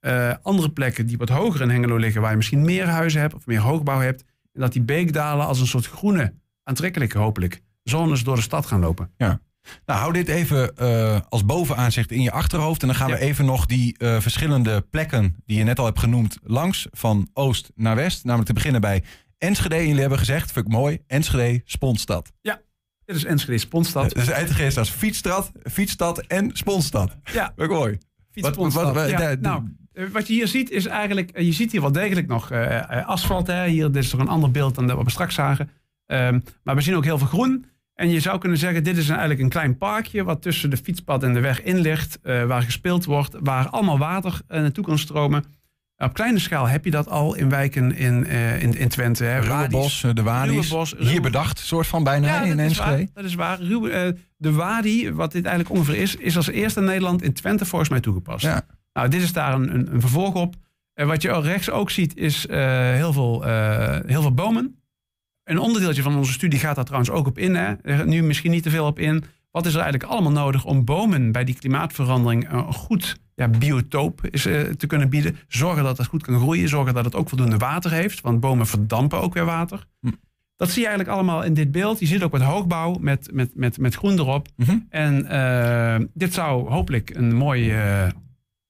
Eh, 0.00 0.32
andere 0.42 0.70
plekken 0.70 1.06
die 1.06 1.16
wat 1.18 1.28
hoger 1.28 1.60
in 1.60 1.70
Hengelo 1.70 1.96
liggen... 1.96 2.20
waar 2.20 2.30
je 2.30 2.36
misschien 2.36 2.64
meer 2.64 2.86
huizen 2.86 3.20
hebt 3.20 3.34
of 3.34 3.46
meer 3.46 3.60
hoogbouw 3.60 4.00
hebt. 4.00 4.24
En 4.52 4.60
dat 4.60 4.72
die 4.72 4.82
beekdalen 4.82 5.46
als 5.46 5.60
een 5.60 5.66
soort 5.66 5.86
groene, 5.86 6.34
aantrekkelijke 6.64 7.18
hopelijk... 7.18 7.60
zones 7.82 8.24
door 8.24 8.36
de 8.36 8.42
stad 8.42 8.66
gaan 8.66 8.80
lopen. 8.80 9.10
Nou, 9.86 10.00
hou 10.00 10.12
dit 10.12 10.28
even 10.28 10.76
eh, 10.76 11.20
als 11.28 11.44
bovenaanzicht 11.44 12.10
in 12.10 12.22
je 12.22 12.30
achterhoofd. 12.30 12.80
En 12.82 12.86
dan 12.88 12.96
gaan 12.96 13.08
Ja. 13.08 13.14
we 13.14 13.20
even 13.20 13.44
nog 13.44 13.66
die 13.66 13.98
eh, 13.98 14.20
verschillende 14.20 14.80
plekken 14.90 15.36
die 15.46 15.58
je 15.58 15.64
net 15.64 15.78
al 15.78 15.84
hebt 15.84 15.98
genoemd 15.98 16.38
langs. 16.42 16.86
Van 16.90 17.28
oost 17.32 17.70
naar 17.74 17.96
west. 17.96 18.24
Namelijk 18.24 18.48
te 18.48 18.54
beginnen 18.54 18.80
bij 18.80 19.02
Enschede. 19.38 19.74
En 19.74 19.86
jullie 19.86 20.00
hebben 20.00 20.18
gezegd, 20.18 20.52
vind 20.52 20.66
ik 20.66 20.72
mooi, 20.72 20.98
Enschede, 21.06 21.62
Sponsstad. 21.64 22.32
Dit 23.08 23.16
is 23.16 23.24
Enschede 23.24 23.58
Sponstad. 23.58 24.10
Dus 24.14 24.28
Enschede 24.28 24.66
is 24.66 24.78
als 24.78 24.90
fietsstad, 24.90 25.52
fietsstad 25.70 26.18
en 26.26 26.50
Sponsstad. 26.52 27.16
Ja, 27.32 27.52
ik 27.56 27.68
mooi. 27.68 27.98
wat- 28.42 28.54
wat- 28.84 28.94
Ja, 29.10 29.18
nou, 29.40 29.62
eh, 29.92 30.04
wat 30.12 30.26
je 30.26 30.32
hier 30.32 30.48
ziet 30.48 30.70
is 30.70 30.86
eigenlijk... 30.86 31.30
eh, 31.30 31.44
Je 31.44 31.52
ziet 31.52 31.72
hier 31.72 31.80
wel 31.80 31.92
degelijk 31.92 32.26
nog 32.26 32.50
eh, 32.50 33.06
asfalt. 33.06 33.46
Hè. 33.46 33.66
Hier, 33.68 33.90
dit 33.92 34.02
is 34.04 34.10
toch 34.10 34.20
een 34.20 34.28
ander 34.28 34.50
beeld 34.50 34.74
dan 34.74 34.86
dat 34.86 34.96
wat 34.96 35.04
we 35.04 35.10
straks 35.10 35.34
zagen. 35.34 35.70
Ehm, 36.06 36.40
maar 36.62 36.74
we 36.74 36.80
zien 36.80 36.96
ook 36.96 37.04
heel 37.04 37.18
veel 37.18 37.26
groen. 37.26 37.64
En 37.94 38.10
je 38.10 38.20
zou 38.20 38.38
kunnen 38.38 38.58
zeggen, 38.58 38.84
dit 38.84 38.96
is 38.96 39.04
een- 39.04 39.10
eigenlijk 39.10 39.40
een 39.40 39.48
klein 39.48 39.76
parkje... 39.78 40.24
wat 40.24 40.42
tussen 40.42 40.70
de 40.70 40.76
fietspad 40.76 41.22
en 41.22 41.32
de 41.34 41.40
weg 41.40 41.62
in 41.62 41.78
ligt. 41.78 42.18
waar 42.22 42.62
gespeeld 42.62 43.04
wordt. 43.04 43.36
Waar 43.40 43.68
allemaal 43.68 43.98
water 43.98 44.40
naartoe 44.48 44.84
kan 44.84 44.98
stromen. 44.98 45.44
Op 46.04 46.12
kleine 46.14 46.38
schaal 46.38 46.68
heb 46.68 46.84
je 46.84 46.90
dat 46.90 47.08
al 47.08 47.34
in 47.34 47.48
wijken 47.48 47.96
in, 47.96 48.26
eh, 48.26 48.62
in, 48.62 48.78
in 48.78 48.88
Twente. 48.88 49.24
Hè. 49.24 49.38
Ruwebos, 49.38 50.04
eh, 50.04 50.10
de 50.14 50.22
Wadis. 50.22 50.52
Ruwebos, 50.68 50.94
Hier 50.98 51.20
bedacht, 51.20 51.58
soort 51.58 51.86
van 51.86 52.04
bijna 52.04 52.26
Ja, 52.26 52.42
in 52.42 52.58
Enschede. 52.58 53.08
dat 53.14 53.24
is 53.24 53.34
waar. 53.34 53.60
Ruwe- 53.60 53.90
eh, 53.90 54.12
de 54.36 54.52
Wadi, 54.52 55.12
wat 55.12 55.32
dit 55.32 55.44
eigenlijk 55.44 55.76
ongeveer 55.78 56.00
is, 56.02 56.16
is 56.16 56.36
als 56.36 56.48
eerste 56.48 56.80
in 56.80 56.86
Nederland 56.86 57.22
in 57.22 57.32
Twente 57.32 57.64
volgens 57.66 57.90
mij 57.90 58.00
toegepast. 58.00 58.44
Ja. 58.44 58.62
Nou, 58.92 59.08
dit 59.08 59.22
is 59.22 59.32
daar 59.32 59.54
een, 59.54 59.74
een, 59.74 59.92
een 59.94 60.00
vervolg 60.00 60.34
op. 60.34 60.54
En 60.94 61.06
wat 61.06 61.22
je 61.22 61.40
rechts 61.40 61.70
ook 61.70 61.90
ziet, 61.90 62.16
is 62.16 62.46
eh, 62.46 62.58
heel, 62.92 63.12
veel, 63.12 63.46
eh, 63.46 63.98
heel 64.06 64.20
veel 64.22 64.34
bomen. 64.34 64.80
Een 65.44 65.58
onderdeeltje 65.58 66.02
van 66.02 66.16
onze 66.16 66.32
studie 66.32 66.58
gaat 66.58 66.74
daar 66.74 66.84
trouwens 66.84 67.10
ook 67.12 67.26
op 67.26 67.38
in. 67.38 67.54
Hè. 67.54 67.74
Nu 68.04 68.22
misschien 68.22 68.50
niet 68.50 68.62
te 68.62 68.70
veel 68.70 68.86
op 68.86 68.98
in. 68.98 69.24
Wat 69.50 69.66
is 69.66 69.74
er 69.74 69.80
eigenlijk 69.80 70.10
allemaal 70.12 70.32
nodig 70.32 70.64
om 70.64 70.84
bomen 70.84 71.32
bij 71.32 71.44
die 71.44 71.54
klimaatverandering 71.58 72.50
een 72.52 72.72
goed 72.72 73.16
ja, 73.38 73.48
biotoop 73.48 74.26
is, 74.26 74.46
eh, 74.46 74.62
te 74.62 74.86
kunnen 74.86 75.08
bieden? 75.08 75.36
Zorgen 75.48 75.84
dat 75.84 75.98
het 75.98 76.06
goed 76.06 76.22
kan 76.22 76.38
groeien. 76.38 76.68
Zorgen 76.68 76.94
dat 76.94 77.04
het 77.04 77.14
ook 77.14 77.28
voldoende 77.28 77.56
water 77.56 77.90
heeft. 77.90 78.20
Want 78.20 78.40
bomen 78.40 78.66
verdampen 78.66 79.20
ook 79.20 79.34
weer 79.34 79.44
water. 79.44 79.86
Hm. 80.00 80.10
Dat 80.56 80.70
zie 80.70 80.82
je 80.82 80.88
eigenlijk 80.88 81.18
allemaal 81.18 81.42
in 81.42 81.54
dit 81.54 81.72
beeld. 81.72 82.00
Je 82.00 82.06
ziet 82.06 82.22
ook 82.22 82.32
wat 82.32 82.40
hoogbouw 82.40 82.96
met, 83.00 83.30
met, 83.32 83.50
met, 83.54 83.78
met 83.78 83.94
groen 83.94 84.18
erop. 84.18 84.48
Mhm. 84.56 84.78
En 84.88 85.26
eh, 85.26 86.06
dit 86.14 86.34
zou 86.34 86.70
hopelijk 86.70 87.14
een 87.14 87.34
mooi 87.34 87.70
eh, 87.72 88.08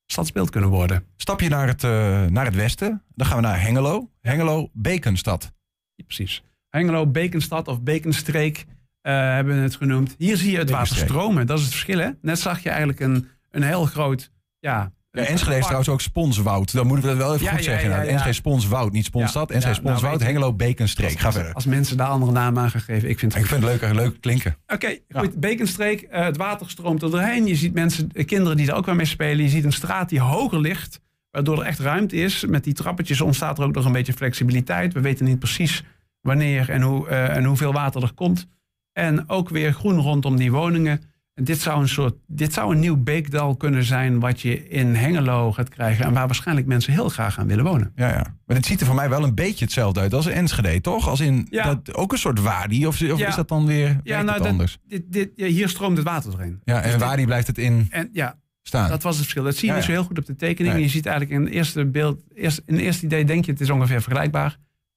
stadsbeeld 0.07 0.50
kunnen 0.50 0.70
worden. 0.70 1.04
Stap 1.16 1.40
je 1.40 1.48
naar 1.48 1.66
het, 1.66 1.83
naar 2.31 2.44
het 2.44 2.54
westen, 2.54 3.02
dan 3.14 3.26
gaan 3.26 3.37
we 3.37 3.42
naar 3.42 3.62
Hengelo. 3.62 4.11
Hengelo, 4.20 4.70
Bekenstad. 4.72 5.52
Ja, 5.94 6.04
precies. 6.04 6.42
Hengelo, 6.68 7.07
Bekenstad 7.07 7.68
of 7.68 7.83
Bekenstreek 7.83 8.66
hebben 9.00 9.57
we 9.57 9.61
het 9.62 9.76
genoemd. 9.76 10.14
Hier 10.18 10.37
zie 10.37 10.50
je 10.50 10.59
het 10.59 10.70
water 10.70 10.96
stromen. 10.96 11.46
Dat 11.46 11.59
is 11.59 11.64
het 11.64 11.72
verschil. 11.72 11.98
Hè? 11.98 12.11
Net 12.20 12.38
zag 12.38 12.62
je 12.62 12.68
eigenlijk 12.68 13.00
een, 13.00 13.28
een 13.50 13.62
heel 13.62 13.85
groot... 13.85 14.31
Ja, 14.60 14.92
Ja, 15.10 15.24
Enschede 15.24 15.56
is 15.56 15.62
trouwens 15.62 15.88
ook 15.88 16.00
Sponswoud. 16.00 16.72
Dan 16.72 16.86
moeten 16.86 17.04
we 17.10 17.16
dat 17.16 17.24
wel 17.26 17.34
even 17.34 17.44
Ja, 17.46 17.50
goed 17.52 17.64
ja, 17.64 17.70
zeggen. 17.70 17.90
ja, 17.90 17.96
Nou. 17.96 18.08
Enschede 18.08 18.32
Sponswoud, 18.32 18.92
niet 18.92 19.04
Sponsstad. 19.04 19.50
Enschede 19.50 19.80
nou, 19.80 19.86
Sponswoud, 19.86 20.18
je- 20.20 20.24
Hengelo, 20.26 20.52
Bekenstreek. 20.54 21.18
Ga 21.18 21.26
als, 21.26 21.34
verder. 21.34 21.52
als 21.52 21.64
mensen 21.66 21.96
daar 21.96 22.06
andere 22.08 22.32
namen 22.32 22.62
aan 22.62 22.70
gaan 22.70 22.80
geven. 22.80 23.08
Ik 23.08 23.18
vind 23.18 23.32
het 23.34 23.42
Ik 23.42 23.48
vind 23.48 23.62
het 23.64 23.80
leuk, 23.80 23.92
leuk 23.94 24.20
klinken. 24.20 24.56
Oké, 24.66 24.98
goed. 25.08 25.40
Bekenstreek, 25.40 26.02
eh, 26.02 26.24
het 26.24 26.36
water 26.36 26.70
stroomt 26.70 27.02
er 27.02 27.10
doorheen. 27.10 27.46
Je 27.46 27.54
ziet 27.54 27.74
mensen, 27.74 28.08
eh, 28.12 28.26
kinderen 28.26 28.56
die 28.56 28.66
daar 28.66 28.76
ook 28.76 28.86
wel 28.86 28.94
mee 28.94 29.06
spelen. 29.06 29.44
Je 29.44 29.50
ziet 29.50 29.64
een 29.64 29.72
straat 29.72 30.08
die 30.08 30.20
hoger 30.20 30.60
ligt, 30.60 31.00
waardoor 31.30 31.58
er 31.60 31.66
echt 31.66 31.78
ruimte 31.78 32.16
is. 32.16 32.44
Met 32.46 32.64
die 32.64 32.74
trappetjes 32.74 33.20
ontstaat 33.20 33.58
er 33.58 33.64
ook 33.64 33.74
nog 33.74 33.84
een 33.84 33.92
beetje 33.92 34.12
flexibiliteit. 34.12 34.92
We 34.92 35.00
weten 35.00 35.24
niet 35.24 35.38
precies 35.38 35.82
wanneer 36.20 36.70
en, 36.70 36.82
hoe, 36.82 37.08
eh, 37.08 37.36
en 37.36 37.44
hoeveel 37.44 37.72
water 37.72 38.02
er 38.02 38.12
komt. 38.14 38.46
En 38.92 39.28
ook 39.28 39.48
weer 39.48 39.72
groen 39.72 39.98
rondom 40.00 40.36
die 40.36 40.52
woningen. 40.52 41.02
En 41.38 41.44
dit 41.44 41.61
zou 41.61 41.81
een 41.81 41.88
soort, 41.88 42.14
dit 42.27 42.53
zou 42.53 42.72
een 42.74 42.81
nieuw 42.81 42.96
beekdal 42.96 43.57
kunnen 43.57 43.85
zijn 43.85 44.20
wat 44.20 44.40
je 44.40 44.68
in 44.68 44.94
Hengelo 44.94 45.53
gaat 45.53 45.68
krijgen. 45.68 46.05
En 46.05 46.12
waar 46.12 46.27
waarschijnlijk 46.27 46.66
mensen 46.66 46.92
heel 46.92 47.09
graag 47.09 47.38
aan 47.38 47.46
willen 47.46 47.64
wonen. 47.64 47.92
Ja, 47.94 48.09
ja. 48.09 48.37
Maar 48.46 48.57
dit 48.57 48.66
ziet 48.66 48.81
er 48.81 48.87
voor 48.87 48.94
mij 48.94 49.09
wel 49.09 49.24
een 49.24 49.35
beetje 49.35 49.64
hetzelfde 49.64 50.01
uit 50.01 50.14
als 50.14 50.27
Enschede, 50.27 50.81
toch? 50.81 51.09
Als 51.09 51.20
in 51.20 51.46
Ja. 51.51 51.64
dat, 51.74 51.94
ook 51.94 52.12
een 52.12 52.18
soort 52.18 52.40
wadi, 52.40 52.87
of, 52.87 53.03
of 53.03 53.18
Ja. 53.18 53.29
is 53.29 53.35
dat 53.35 53.48
dan 53.48 53.66
weer 53.66 54.01
Ja, 54.03 54.16
nou, 54.22 54.29
het 54.35 54.38
dat- 54.38 54.46
anders? 54.53 54.79
Dit, 54.88 55.03
dit, 55.12 55.31
hier 55.35 55.68
stroomt 55.68 55.96
het 55.96 56.07
water 56.07 56.31
doorheen. 56.31 56.61
Ja, 56.64 56.74
Dus 56.77 56.85
en 56.85 56.90
dit- 56.98 57.01
wadi 57.09 57.24
blijft 57.24 57.46
het 57.46 57.59
in 57.59 57.87
En 57.90 58.09
ja, 58.12 58.38
staan. 58.62 58.88
Dat 58.88 59.03
was 59.03 59.12
het 59.14 59.22
verschil. 59.22 59.44
Dat 59.44 59.57
zie 59.57 59.68
je 59.68 59.74
niet 59.74 59.85
zo 59.85 59.90
heel 59.90 60.05
goed 60.05 60.18
op 60.18 60.27
de 60.27 60.37
tekening. 60.37 60.74
Nee. 60.74 60.83
Je 60.85 60.90
ziet 60.90 61.07
eigenlijk 61.07 61.38
in 61.38 61.44
het 61.46 61.55
eerste 61.55 61.87
beeld, 61.87 62.20
eerst, 62.35 62.62
in 62.66 62.74
het 62.74 62.83
eerste 62.83 63.05
idee 63.07 63.24
denk 63.24 63.44
je 63.44 63.53
het 63.53 63.61
is 63.61 63.70
ongeveer 63.70 64.03
vergelijkbaar. 64.03 64.57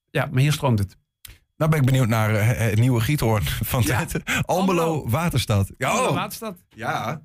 Ja, 0.09 0.29
maar 0.31 0.41
hier 0.41 0.53
stroomt 0.53 0.79
het. 0.79 0.97
Nou 1.61 1.73
ben 1.73 1.81
ik 1.81 1.85
benieuwd 1.85 2.07
naar 2.07 2.35
eh, 2.35 2.47
het 2.69 2.79
nieuwe 2.79 2.99
giethoorn 2.99 3.43
van 3.45 3.81
Ja. 3.85 4.05
Almelo 4.41 4.41
Almelo. 4.45 5.09
Waterstad. 5.09 5.71
Ja, 5.77 5.89
Andere 5.89 6.09
oh. 6.09 6.15
Waterstad. 6.15 6.57
ja. 6.69 7.21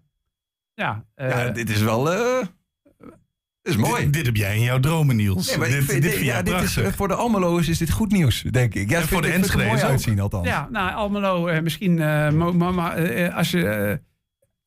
Ja, 0.74 1.04
eh, 1.14 1.28
ja, 1.28 1.48
dit 1.48 1.70
is 1.70 1.80
wel... 1.80 2.12
eh 2.12 2.46
dit 3.62 3.74
is 3.74 3.76
mooi. 3.76 4.02
Dit, 4.02 4.12
dit 4.12 4.26
heb 4.26 4.36
jij 4.36 4.56
in 4.56 4.62
jouw 4.62 4.80
dromen, 4.80 5.16
Niels. 5.16 5.48
Nee, 5.48 5.58
maar 5.58 5.68
dit, 5.68 5.76
ik 5.82 5.88
vind- 5.88 6.02
dit 6.02 6.12
vind 6.12 6.24
ja, 6.24 6.42
dit 6.42 6.60
is, 6.62 6.78
voor 6.96 7.08
de 7.08 7.14
Almelo's 7.14 7.68
is 7.68 7.78
dit 7.78 7.90
goed 7.90 8.12
nieuws, 8.12 8.42
denk 8.42 8.74
ik. 8.74 8.90
Ja, 8.90 9.00
En 9.00 9.08
voor 9.08 9.22
de 9.22 9.28
er 9.28 9.34
Enschede's 9.34 9.82
uitzien 9.82 10.20
althans. 10.20 10.46
ja, 10.46 10.68
nou, 10.70 10.94
Almelo, 10.94 11.62
misschien, 11.62 11.98
eh, 12.00 12.30
eh, 12.96 13.36
als 13.36 13.50
je 13.50 14.00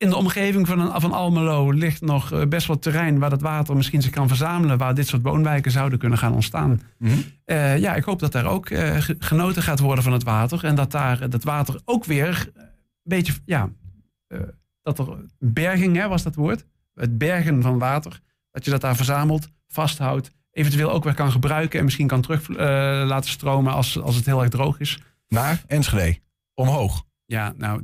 in 0.00 0.08
de 0.08 0.16
omgeving 0.16 0.66
van, 0.66 0.78
een, 0.80 1.00
van 1.00 1.12
Almelo 1.12 1.70
ligt 1.70 2.00
nog 2.00 2.32
eh, 2.32 2.46
best 2.46 2.66
wat 2.66 2.82
terrein 2.82 3.18
waar 3.18 3.30
dat 3.30 3.40
water 3.40 3.76
misschien 3.76 4.02
zich 4.02 4.10
kan 4.10 4.28
verzamelen, 4.28 4.78
waar 4.78 4.94
dit 4.94 5.06
soort 5.06 5.22
woonwijken 5.22 5.70
zouden 5.70 5.98
kunnen 5.98 6.18
gaan 6.18 6.32
ontstaan. 6.34 6.80
Mhm. 6.98 7.12
Eh, 7.44 7.78
ja, 7.78 7.94
ik 7.94 8.04
hoop 8.04 8.18
dat 8.18 8.32
daar 8.32 8.46
ook 8.46 8.68
eh, 8.70 8.96
ge- 8.96 9.16
genoten 9.18 9.62
gaat 9.62 9.78
worden 9.80 10.04
van 10.04 10.12
het 10.12 10.22
water. 10.22 10.64
En 10.64 10.74
dat 10.74 10.90
daar 10.90 11.28
dat 11.30 11.44
water 11.44 11.80
ook 11.84 12.04
weer 12.04 12.50
een 12.54 12.62
beetje, 13.02 13.32
ja, 13.44 13.68
dat 14.82 14.98
er 14.98 15.06
berging, 15.38 15.96
hè, 15.96 16.08
was 16.08 16.22
dat 16.22 16.34
woord? 16.34 16.64
Het 16.94 17.18
bergen 17.18 17.62
van 17.62 17.78
water. 17.78 18.20
Dat 18.50 18.64
je 18.64 18.70
dat 18.70 18.80
daar 18.80 18.96
verzamelt, 18.96 19.48
vasthoudt, 19.68 20.30
eventueel 20.52 20.90
ook 20.90 21.04
weer 21.04 21.14
kan 21.14 21.30
gebruiken 21.32 21.78
en 21.78 21.84
misschien 21.84 22.06
kan 22.06 22.20
terug 22.20 22.48
laten 23.08 23.30
stromen 23.30 23.72
als, 23.72 24.00
als 24.00 24.16
het 24.16 24.26
heel 24.26 24.40
erg 24.40 24.50
droog 24.50 24.80
is. 24.80 25.02
Naar 25.28 25.62
Enschede. 25.66 26.18
Omhoog. 26.54 27.04
Ja, 27.26 27.52
nou. 27.56 27.82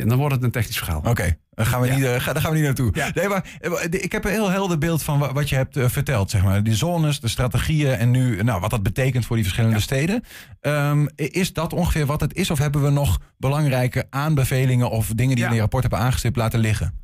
En 0.00 0.08
dan 0.08 0.18
wordt 0.18 0.34
het 0.34 0.44
een 0.44 0.50
technisch 0.50 0.78
verhaal. 0.78 1.02
Oké, 1.04 1.36
daar, 1.58 1.66
gaan 1.66 1.80
we 1.80 1.86
Ja. 1.86 1.94
niet, 1.94 2.04
eh, 2.04 2.20
ga- 2.20 2.32
daar 2.32 2.42
gaan 2.42 2.50
we 2.50 2.56
niet 2.56 2.66
naartoe. 2.66 2.90
Ja. 2.94 3.10
Nee, 3.14 3.28
maar 3.28 3.44
eh, 3.60 3.70
ik 3.90 4.12
heb 4.12 4.24
een 4.24 4.30
heel 4.30 4.50
helder 4.50 4.78
beeld 4.78 5.02
van 5.02 5.18
wa- 5.18 5.32
wat 5.32 5.48
je 5.48 5.54
hebt 5.54 5.76
eh, 5.76 5.88
verteld. 5.88 6.30
Zeg 6.30 6.42
maar. 6.42 6.62
Die 6.62 6.74
zones, 6.74 7.20
de 7.20 7.28
strategieën 7.28 7.94
en 7.94 8.10
nu 8.10 8.42
nou, 8.42 8.60
wat 8.60 8.70
dat 8.70 8.82
betekent 8.82 9.26
voor 9.26 9.36
die 9.36 9.44
verschillende 9.44 9.80
steden. 9.80 10.22
Ehm, 10.60 11.06
is 11.16 11.52
dat 11.52 11.72
ongeveer 11.72 12.06
wat 12.06 12.20
het 12.20 12.34
is? 12.34 12.50
Of 12.50 12.58
hebben 12.58 12.82
we 12.82 12.90
nog 12.90 13.18
belangrijke 13.36 14.06
aanbevelingen 14.10 14.90
of 14.90 15.06
dingen 15.14 15.34
die 15.34 15.44
Ja. 15.44 15.48
in 15.48 15.54
je 15.54 15.60
rapport 15.60 15.82
hebben 15.82 16.00
aangestipt 16.00 16.36
laten 16.36 16.58
liggen? 16.60 17.00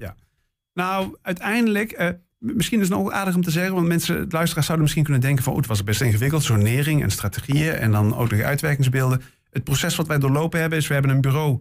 Nou, 0.74 1.16
uiteindelijk, 1.22 2.14
misschien 2.38 2.80
is 2.80 2.88
het 2.88 2.98
nog 2.98 3.10
aardig 3.10 3.34
om 3.34 3.42
te 3.42 3.50
zeggen, 3.50 3.74
want 3.74 3.86
mensen, 3.86 4.14
luisteraars 4.14 4.52
zouden 4.66 4.80
misschien 4.80 5.02
kunnen 5.04 5.22
denken 5.22 5.44
van, 5.44 5.52
oh, 5.52 5.58
het 5.58 5.68
was 5.68 5.84
best 5.84 6.00
ingewikkeld, 6.00 6.42
zonering 6.42 7.02
en 7.02 7.10
strategieën 7.10 7.72
en 7.72 7.90
dan 7.90 8.16
ook 8.16 8.28
de 8.30 8.44
uitwerkingsbeelden. 8.44 9.22
Het 9.50 9.64
proces 9.64 9.96
wat 9.96 10.06
wij 10.06 10.18
doorlopen 10.18 10.60
hebben 10.60 10.78
is, 10.78 10.86
we 10.86 10.92
hebben 10.94 11.12
een 11.12 11.20
bureau 11.20 11.60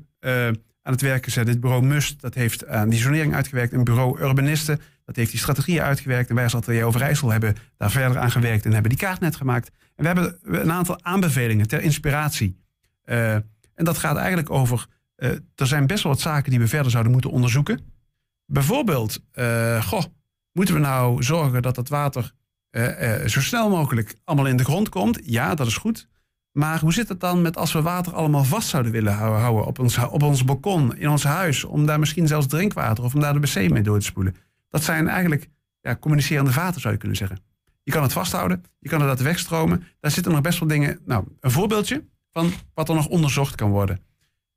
aan 0.83 0.93
het 0.93 1.01
werk 1.01 1.23
gezet. 1.23 1.45
Dit 1.45 1.59
bureau 1.59 1.85
MUST, 1.85 2.21
dat 2.21 2.33
heeft 2.33 2.67
aan 2.67 2.89
die 2.89 2.99
zonering 2.99 3.35
uitgewerkt. 3.35 3.73
Een 3.73 3.83
bureau 3.83 4.21
Urbanisten, 4.21 4.81
dat 5.05 5.15
heeft 5.15 5.31
die 5.31 5.39
strategieën 5.39 5.81
uitgewerkt. 5.81 6.29
En 6.29 6.35
wij 6.35 6.43
als 6.43 6.55
Atelier 6.55 6.85
Overijssel 6.85 7.31
hebben 7.31 7.55
daar 7.77 7.91
verder 7.91 8.17
aan 8.17 8.31
gewerkt 8.31 8.65
en 8.65 8.71
hebben 8.71 8.89
die 8.89 8.99
kaart 8.99 9.19
net 9.19 9.35
gemaakt. 9.35 9.71
En 9.95 10.03
we 10.03 10.05
hebben 10.05 10.39
een 10.41 10.71
aantal 10.71 11.03
aanbevelingen 11.03 11.67
ter 11.67 11.81
inspiratie. 11.81 12.61
Eh, 13.03 13.33
en 13.33 13.85
dat 13.85 13.97
gaat 13.97 14.17
eigenlijk 14.17 14.49
over, 14.49 14.85
eh, 15.15 15.29
er 15.55 15.67
zijn 15.67 15.87
best 15.87 16.03
wel 16.03 16.11
wat 16.11 16.21
zaken 16.21 16.49
die 16.49 16.59
we 16.59 16.67
verder 16.67 16.91
zouden 16.91 17.11
moeten 17.11 17.31
onderzoeken. 17.31 17.79
Bijvoorbeeld, 18.45 19.19
eh, 19.31 19.83
goh, 19.85 20.03
moeten 20.51 20.75
we 20.75 20.81
nou 20.81 21.23
zorgen 21.23 21.61
dat 21.61 21.75
dat 21.75 21.89
water 21.89 22.33
zo 23.25 23.41
snel 23.41 23.69
mogelijk 23.69 24.15
allemaal 24.23 24.47
in 24.47 24.57
de 24.57 24.63
grond 24.63 24.89
komt? 24.89 25.19
Ja, 25.23 25.55
dat 25.55 25.67
is 25.67 25.77
goed. 25.77 26.07
Maar 26.53 26.79
hoe 26.79 26.93
zit 26.93 27.09
het 27.09 27.19
dan 27.19 27.41
met 27.41 27.57
als 27.57 27.73
we 27.73 27.81
water 27.81 28.13
allemaal 28.13 28.43
vast 28.43 28.67
zouden 28.67 28.91
willen 28.91 29.13
hou- 29.13 29.37
houden 29.37 29.65
op 29.65 29.79
ons, 29.79 29.97
op 29.97 30.23
ons 30.23 30.45
balkon, 30.45 30.97
in 30.97 31.09
ons 31.09 31.23
huis, 31.23 31.63
om 31.63 31.85
daar 31.85 31.99
misschien 31.99 32.27
zelfs 32.27 32.47
drinkwater 32.47 33.03
of 33.03 33.13
om 33.13 33.19
daar 33.19 33.33
de 33.33 33.39
wc 33.39 33.69
mee 33.69 33.83
door 33.83 33.99
te 33.99 34.05
spoelen? 34.05 34.35
Dat 34.69 34.83
zijn 34.83 35.07
eigenlijk 35.07 35.49
ja, 35.81 35.95
communicerende 35.95 36.51
vaten, 36.51 36.81
zou 36.81 36.93
je 36.93 36.99
kunnen 36.99 37.17
zeggen. 37.17 37.39
Je 37.83 37.91
kan 37.91 38.03
het 38.03 38.13
vasthouden. 38.13 38.63
Je 38.79 38.89
kan 38.89 38.99
het 38.99 39.09
laten 39.09 39.25
wegstromen. 39.25 39.83
Daar 39.99 40.11
zitten 40.11 40.31
nog 40.31 40.41
best 40.41 40.59
wel 40.59 40.67
dingen. 40.67 40.99
Nou, 41.05 41.25
een 41.39 41.51
voorbeeldje 41.51 42.03
van 42.31 42.51
wat 42.73 42.89
er 42.89 42.95
nog 42.95 43.07
onderzocht 43.07 43.55
kan 43.55 43.69
worden. 43.69 43.99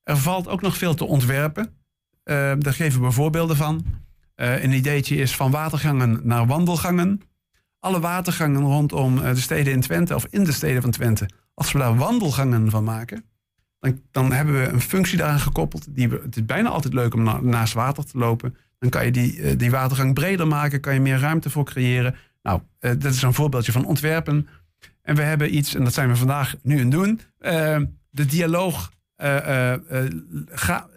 Er 0.02 0.16
valt 0.16 0.48
ook 0.48 0.61
nog 0.62 0.76
veel 0.76 0.94
te 0.94 1.04
ontwerpen. 1.04 1.76
Eh, 2.22 2.52
daar 2.59 2.72
geven 2.72 3.02
we 3.02 3.11
voorbeelden 3.11 3.56
van. 3.56 3.85
Eh, 4.35 4.62
een 4.62 4.72
ideetje 4.72 5.16
is 5.16 5.37
van 5.37 5.50
watergangen 5.50 6.20
naar 6.22 6.46
wandelgangen. 6.46 7.20
Alle 7.78 8.00
watergangen 8.00 8.62
rondom 8.62 9.18
eh, 9.18 9.35
de 9.35 9.40
steden 9.40 9.72
in 9.72 9.80
Twente 9.80 10.14
of 10.14 10.26
in 10.30 10.44
de 10.44 10.52
steden 10.52 10.82
van 10.82 10.90
Twente. 10.90 11.28
Als 11.56 11.72
we 11.72 11.78
daar 11.78 11.96
wandelgangen 11.96 12.70
van 12.70 12.84
maken, 12.84 13.24
dan, 13.80 14.00
dan 14.10 14.32
hebben 14.32 14.60
we 14.60 14.68
een 14.68 14.80
functie 14.80 15.18
daaraan 15.18 15.40
gekoppeld. 15.40 15.86
Die 15.94 16.08
we, 16.08 16.20
het 16.24 16.36
is 16.36 16.44
bijna 16.44 16.68
altijd 16.68 16.94
leuk 16.94 17.14
om 17.14 17.22
na- 17.22 17.40
naast 17.40 17.72
water 17.74 18.04
te 18.06 18.18
lopen. 18.18 18.56
Dan 18.78 18.90
kan 18.90 19.04
je 19.04 19.10
die, 19.12 19.42
eh, 19.42 19.58
die 19.58 19.70
watergang 19.70 20.14
breder 20.14 20.46
maken, 20.46 20.80
kan 20.80 20.94
je 20.94 21.00
meer 21.00 21.18
ruimte 21.18 21.50
voor 21.50 21.64
creëren. 21.64 22.14
Nou, 22.42 22.60
eh, 22.78 22.90
dat 22.98 23.12
is 23.12 23.22
een 23.22 23.34
voorbeeldje 23.34 23.72
van 23.72 23.84
ontwerpen. 23.86 24.48
En 25.02 25.14
we 25.16 25.22
hebben 25.22 25.56
iets, 25.56 25.74
en 25.74 25.84
dat 25.84 25.94
zijn 25.94 26.08
we 26.08 26.16
vandaag 26.16 26.54
nu 26.62 26.74
aan 26.74 26.80
het 26.80 26.90
doen. 26.90 27.20
eh, 27.38 27.80
de 28.10 28.26
dialoog. 28.26 28.92
eh, 29.16 29.74
ga, 30.50 30.88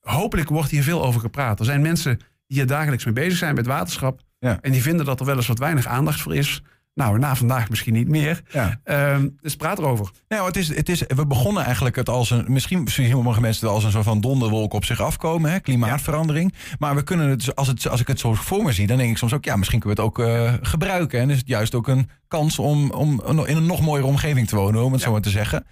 hopelijk 0.00 0.48
wordt 0.48 0.70
hier 0.70 0.82
veel 0.82 1.04
over 1.04 1.20
gepraat. 1.20 1.58
Er 1.58 1.64
zijn 1.64 1.80
mensen 1.82 2.16
die 2.16 2.56
hier 2.58 2.66
dagelijks 2.66 3.04
mee 3.04 3.14
bezig 3.14 3.38
zijn 3.38 3.54
met 3.54 3.66
waterschap. 3.66 4.20
Ja. 4.38 4.58
En 4.60 4.72
die 4.72 4.82
vinden 4.82 5.06
dat 5.06 5.20
er 5.20 5.26
wel 5.26 5.36
eens 5.36 5.46
wat 5.46 5.58
weinig 5.58 5.86
aandacht 5.86 6.20
voor 6.20 6.34
is. 6.34 6.62
Nou, 6.94 7.18
na 7.18 7.36
vandaag 7.36 7.68
misschien 7.70 7.92
niet 7.92 8.08
meer. 8.08 8.42
Ja. 8.50 8.80
Ehm, 8.84 9.28
dus 9.40 9.56
praat 9.56 9.78
erover. 9.78 10.10
Nou, 10.28 10.46
het 10.46 10.56
is, 10.56 10.74
het 10.76 10.88
is, 10.88 11.02
we 11.06 11.26
begonnen 11.26 11.64
eigenlijk 11.64 11.96
het 11.96 12.08
als 12.08 12.30
een. 12.30 12.44
Misschien 12.48 12.88
zien 12.88 13.10
sommige 13.10 13.40
mensen 13.40 13.66
het 13.66 13.74
als 13.74 13.84
een 13.84 13.90
soort 13.90 14.04
van 14.04 14.20
donderwolk 14.20 14.72
op 14.72 14.84
zich 14.84 15.00
afkomen, 15.00 15.50
hè, 15.50 15.60
klimaatverandering. 15.60 16.54
Maar 16.78 16.94
we 16.94 17.02
kunnen 17.02 17.28
het, 17.28 17.56
als, 17.56 17.68
het, 17.68 17.88
als 17.88 18.00
ik 18.00 18.06
het 18.06 18.20
zo 18.20 18.34
voor 18.34 18.62
me 18.62 18.72
zie, 18.72 18.86
dan 18.86 18.96
denk 18.96 19.10
ik 19.10 19.16
soms 19.16 19.34
ook, 19.34 19.44
ja, 19.44 19.56
misschien 19.56 19.80
kunnen 19.80 19.98
we 19.98 20.02
het 20.02 20.12
ook 20.12 20.26
eh, 20.26 20.54
gebruiken. 20.62 21.20
En 21.20 21.30
is 21.30 21.38
het 21.38 21.48
juist 21.48 21.74
ook 21.74 21.88
een 21.88 22.10
kans 22.28 22.58
om, 22.58 22.90
om 22.90 23.22
in 23.46 23.56
een 23.56 23.66
nog 23.66 23.80
mooiere 23.80 24.08
omgeving 24.08 24.48
te 24.48 24.56
wonen, 24.56 24.84
om 24.84 24.92
het 24.92 25.00
zo 25.00 25.12
maar 25.12 25.20
te 25.20 25.30
zeggen. 25.30 25.66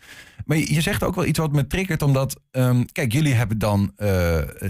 Maar 0.49 0.57
je, 0.57 0.75
je 0.75 0.81
zegt 0.81 1.03
ook 1.03 1.15
wel 1.15 1.25
iets 1.25 1.39
wat 1.39 1.53
me 1.53 1.67
triggert, 1.67 2.03
omdat, 2.03 2.41
ehm, 2.51 2.85
kijk, 2.93 3.13
jullie 3.13 3.35
hebben 3.35 3.59
dan 3.59 3.93
eh, 3.97 4.09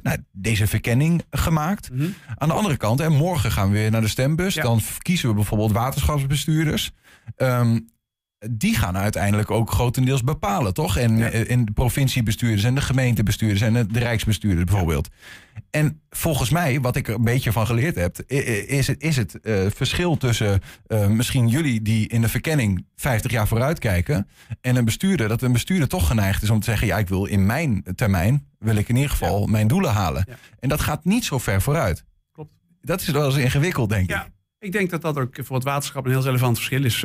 nou, 0.02 0.16
deze 0.32 0.66
verkenning 0.66 1.22
gemaakt. 1.30 1.90
Aan 2.36 2.48
de 2.48 2.54
andere 2.54 2.76
kant, 2.76 2.98
hè, 2.98 3.08
morgen 3.08 3.52
gaan 3.52 3.70
we 3.70 3.78
weer 3.78 3.90
naar 3.90 4.00
de 4.00 4.08
stembus. 4.08 4.54
Ja. 4.54 4.62
Dan 4.62 4.80
kiezen 4.98 5.28
we 5.28 5.34
bijvoorbeeld 5.34 5.72
waterschapsbestuurders. 5.72 6.90
Ehm, 7.36 7.78
die 8.50 8.74
gaan 8.76 8.96
uiteindelijk 8.96 9.50
ook 9.50 9.70
grotendeels 9.70 10.22
bepalen, 10.24 10.74
toch? 10.74 10.96
En 10.96 11.18
Ja. 11.18 11.30
eh, 11.30 11.50
in 11.50 11.64
de 11.64 11.72
provinciebestuurders 11.72 12.64
en 12.64 12.74
de 12.74 12.80
gemeentebestuurders 12.80 13.60
en 13.60 13.72
de, 13.72 13.86
de 13.86 13.98
rijksbestuurders 13.98 14.64
bijvoorbeeld. 14.64 15.08
En 15.70 16.00
volgens 16.10 16.50
mij, 16.50 16.80
wat 16.80 16.96
ik 16.96 17.08
er 17.08 17.14
een 17.14 17.24
beetje 17.24 17.52
van 17.52 17.66
geleerd 17.66 17.94
heb, 17.94 18.20
is 18.66 18.86
het, 18.86 19.02
is 19.02 19.16
het 19.16 19.40
eh, 19.40 19.66
verschil 19.74 20.16
tussen 20.16 20.60
eh, 20.86 21.06
misschien 21.06 21.48
jullie 21.48 21.82
die 21.82 22.08
in 22.08 22.20
de 22.20 22.28
verkenning 22.28 22.86
50 22.96 23.30
jaar 23.30 23.48
vooruit 23.48 23.78
kijken 23.78 24.28
en 24.60 24.76
een 24.76 24.84
bestuurder, 24.84 25.28
dat 25.28 25.42
een 25.42 25.52
bestuurder 25.52 25.88
toch 25.88 26.06
geneigd 26.06 26.42
is 26.42 26.50
om 26.50 26.58
te 26.60 26.64
zeggen, 26.70 26.86
ja, 26.86 26.98
ik 26.98 27.08
wil 27.08 27.24
in 27.24 27.46
mijn 27.46 27.84
termijn, 27.94 28.46
wil 28.58 28.76
ik 28.76 28.88
in 28.88 28.94
ieder 28.96 29.10
geval 29.10 29.46
mijn 29.46 29.68
doelen 29.68 29.90
halen. 29.92 30.26
En 30.60 30.68
dat 30.68 30.80
gaat 30.80 31.04
niet 31.04 31.24
zo 31.24 31.38
ver 31.38 31.62
vooruit. 31.62 32.04
Klopt. 32.32 32.50
Dat 32.80 33.00
is 33.00 33.08
wel 33.08 33.26
eens 33.26 33.36
ingewikkeld, 33.36 33.88
denk 33.90 34.10
Ja, 34.10 34.24
ik. 34.24 34.30
ik 34.58 34.72
denk 34.72 34.90
dat 34.90 35.02
dat 35.02 35.18
ook 35.18 35.36
voor 35.42 35.56
het 35.56 35.64
waterschap 35.64 36.04
een 36.04 36.10
heel 36.10 36.22
relevant 36.22 36.56
verschil 36.56 36.84
is. 36.84 37.04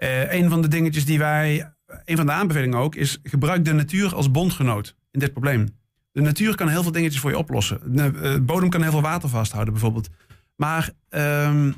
Eh, 0.00 0.32
een 0.32 0.48
van 0.48 0.62
de 0.62 0.68
dingetjes 0.68 1.04
die 1.04 1.18
wij, 1.18 1.72
een 2.04 2.16
van 2.16 2.26
de 2.26 2.32
aanbevelingen 2.32 2.78
ook, 2.78 2.94
is 2.94 3.18
gebruik 3.22 3.64
de 3.64 3.72
natuur 3.72 4.14
als 4.14 4.30
bondgenoot 4.30 4.96
in 5.10 5.20
dit 5.20 5.32
probleem. 5.32 5.68
De 6.12 6.20
natuur 6.20 6.54
kan 6.54 6.68
heel 6.68 6.82
veel 6.82 6.92
dingetjes 6.92 7.20
voor 7.20 7.30
je 7.30 7.38
oplossen. 7.38 7.80
De 7.84 8.12
eh, 8.22 8.36
bodem 8.40 8.68
kan 8.68 8.82
heel 8.82 8.90
veel 8.90 9.02
water 9.02 9.28
vasthouden, 9.28 9.72
bijvoorbeeld. 9.72 10.08
Maar 10.56 10.90
ehm, 11.08 11.72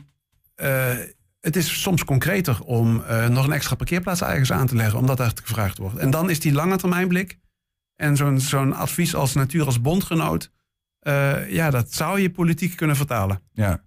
eh, 0.54 0.94
het 1.40 1.56
is 1.56 1.80
soms 1.80 2.04
concreter 2.04 2.60
om 2.60 3.02
nog 3.28 3.44
een 3.44 3.52
extra 3.52 3.74
parkeerplaats 3.74 4.22
ergens 4.22 4.52
aan 4.52 4.66
te 4.66 4.76
leggen, 4.76 4.98
omdat 4.98 5.16
daar 5.16 5.32
gevraagd 5.44 5.78
wordt. 5.78 5.96
En 5.96 6.10
dan 6.10 6.30
is 6.30 6.40
die 6.40 6.52
lange 6.52 6.76
termijn 6.76 7.08
blik 7.08 7.38
en 7.96 8.16
zo'n 8.16 8.40
zo'n 8.40 8.74
advies 8.74 9.14
als 9.14 9.34
natuur 9.34 9.66
als 9.66 9.80
bondgenoot, 9.80 10.50
ja, 11.48 11.70
dat 11.70 11.92
zou 11.92 12.20
je 12.20 12.30
politiek 12.30 12.76
kunnen 12.76 12.96
vertalen. 12.96 13.42
Ja. 13.52 13.82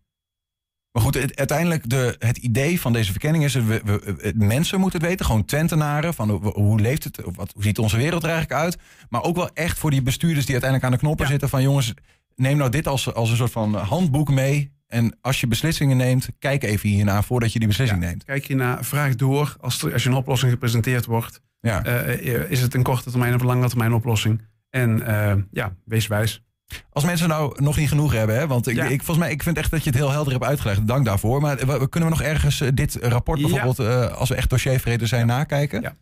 Maar 0.95 1.03
goed, 1.03 1.13
het, 1.13 1.35
uiteindelijk 1.37 1.89
de, 1.89 2.15
het 2.19 2.37
idee 2.37 2.81
van 2.81 2.93
deze 2.93 3.11
verkenning 3.11 3.43
is... 3.43 3.53
We, 3.53 3.81
we, 3.85 4.33
mensen 4.35 4.79
moeten 4.79 4.99
het 4.99 5.07
weten, 5.09 5.25
gewoon 5.25 5.45
Twentenaren... 5.45 6.13
van 6.13 6.29
hoe, 6.29 6.51
hoe 6.53 6.79
leeft 6.79 7.03
het, 7.03 7.19
wat, 7.35 7.51
hoe 7.53 7.63
ziet 7.63 7.79
onze 7.79 7.97
wereld 7.97 8.23
er 8.23 8.29
eigenlijk 8.29 8.61
uit... 8.61 8.77
maar 9.09 9.23
ook 9.23 9.35
wel 9.35 9.49
echt 9.53 9.77
voor 9.79 9.91
die 9.91 10.01
bestuurders 10.01 10.45
die 10.45 10.53
uiteindelijk 10.53 10.83
aan 10.91 10.97
de 10.99 11.05
knoppen 11.05 11.25
Ja. 11.25 11.31
zitten... 11.31 11.49
van 11.49 11.61
jongens, 11.61 11.93
neem 12.35 12.57
nou 12.57 12.69
dit 12.69 12.87
als, 12.87 13.13
als 13.13 13.29
een 13.29 13.35
soort 13.35 13.51
van 13.51 13.75
handboek 13.75 14.29
mee... 14.29 14.71
en 14.87 15.17
als 15.21 15.39
je 15.39 15.47
beslissingen 15.47 15.97
neemt, 15.97 16.27
kijk 16.39 16.63
even 16.63 16.89
hiernaar 16.89 17.23
voordat 17.23 17.53
je 17.53 17.59
die 17.59 17.67
beslissing 17.67 18.01
Ja, 18.01 18.07
neemt. 18.07 18.23
Kijk 18.23 18.49
naar, 18.49 18.85
vraag 18.85 19.15
door 19.15 19.55
als, 19.59 19.81
er- 19.83 19.93
als 19.93 20.03
je 20.03 20.09
een 20.09 20.15
oplossing 20.15 20.51
gepresenteerd 20.51 21.05
wordt. 21.05 21.41
Ja. 21.59 21.83
eh, 21.83 22.51
is 22.51 22.61
het 22.61 22.73
een 22.73 22.83
korte 22.83 23.09
termijn 23.11 23.33
of 23.35 23.41
een 23.41 23.47
lange 23.47 23.67
termijn 23.69 23.93
oplossing? 23.93 24.41
En 24.69 25.05
eh, 25.07 25.35
ja, 25.51 25.75
wees 25.85 26.07
wijs. 26.07 26.43
Als 26.89 27.03
mensen 27.05 27.27
nou 27.27 27.63
nog 27.63 27.77
niet 27.77 27.89
genoeg 27.89 28.13
hebben, 28.13 28.35
hè, 28.35 28.47
want 28.47 28.67
ik, 28.67 28.75
Ja. 28.75 28.83
ik, 28.83 29.03
volgens 29.03 29.17
mij, 29.25 29.31
ik 29.31 29.43
vind 29.43 29.57
echt 29.57 29.71
dat 29.71 29.83
je 29.83 29.89
het 29.89 29.99
heel 29.99 30.11
helder 30.11 30.33
hebt 30.33 30.45
uitgelegd. 30.45 30.87
Dank 30.87 31.05
daarvoor. 31.05 31.41
Maar 31.41 31.55
kunnen 31.65 32.09
we 32.09 32.15
nog 32.15 32.21
ergens 32.21 32.61
eh, 32.61 32.69
dit 32.73 32.95
rapport 33.01 33.39
Ja. 33.39 33.47
bijvoorbeeld, 33.47 33.79
eh, 33.89 34.11
als 34.17 34.29
we 34.29 34.35
echt 34.35 34.49
dossiervreden 34.49 35.07
zijn, 35.07 35.27
nakijken? 35.27 35.81
Ja. 35.81 35.95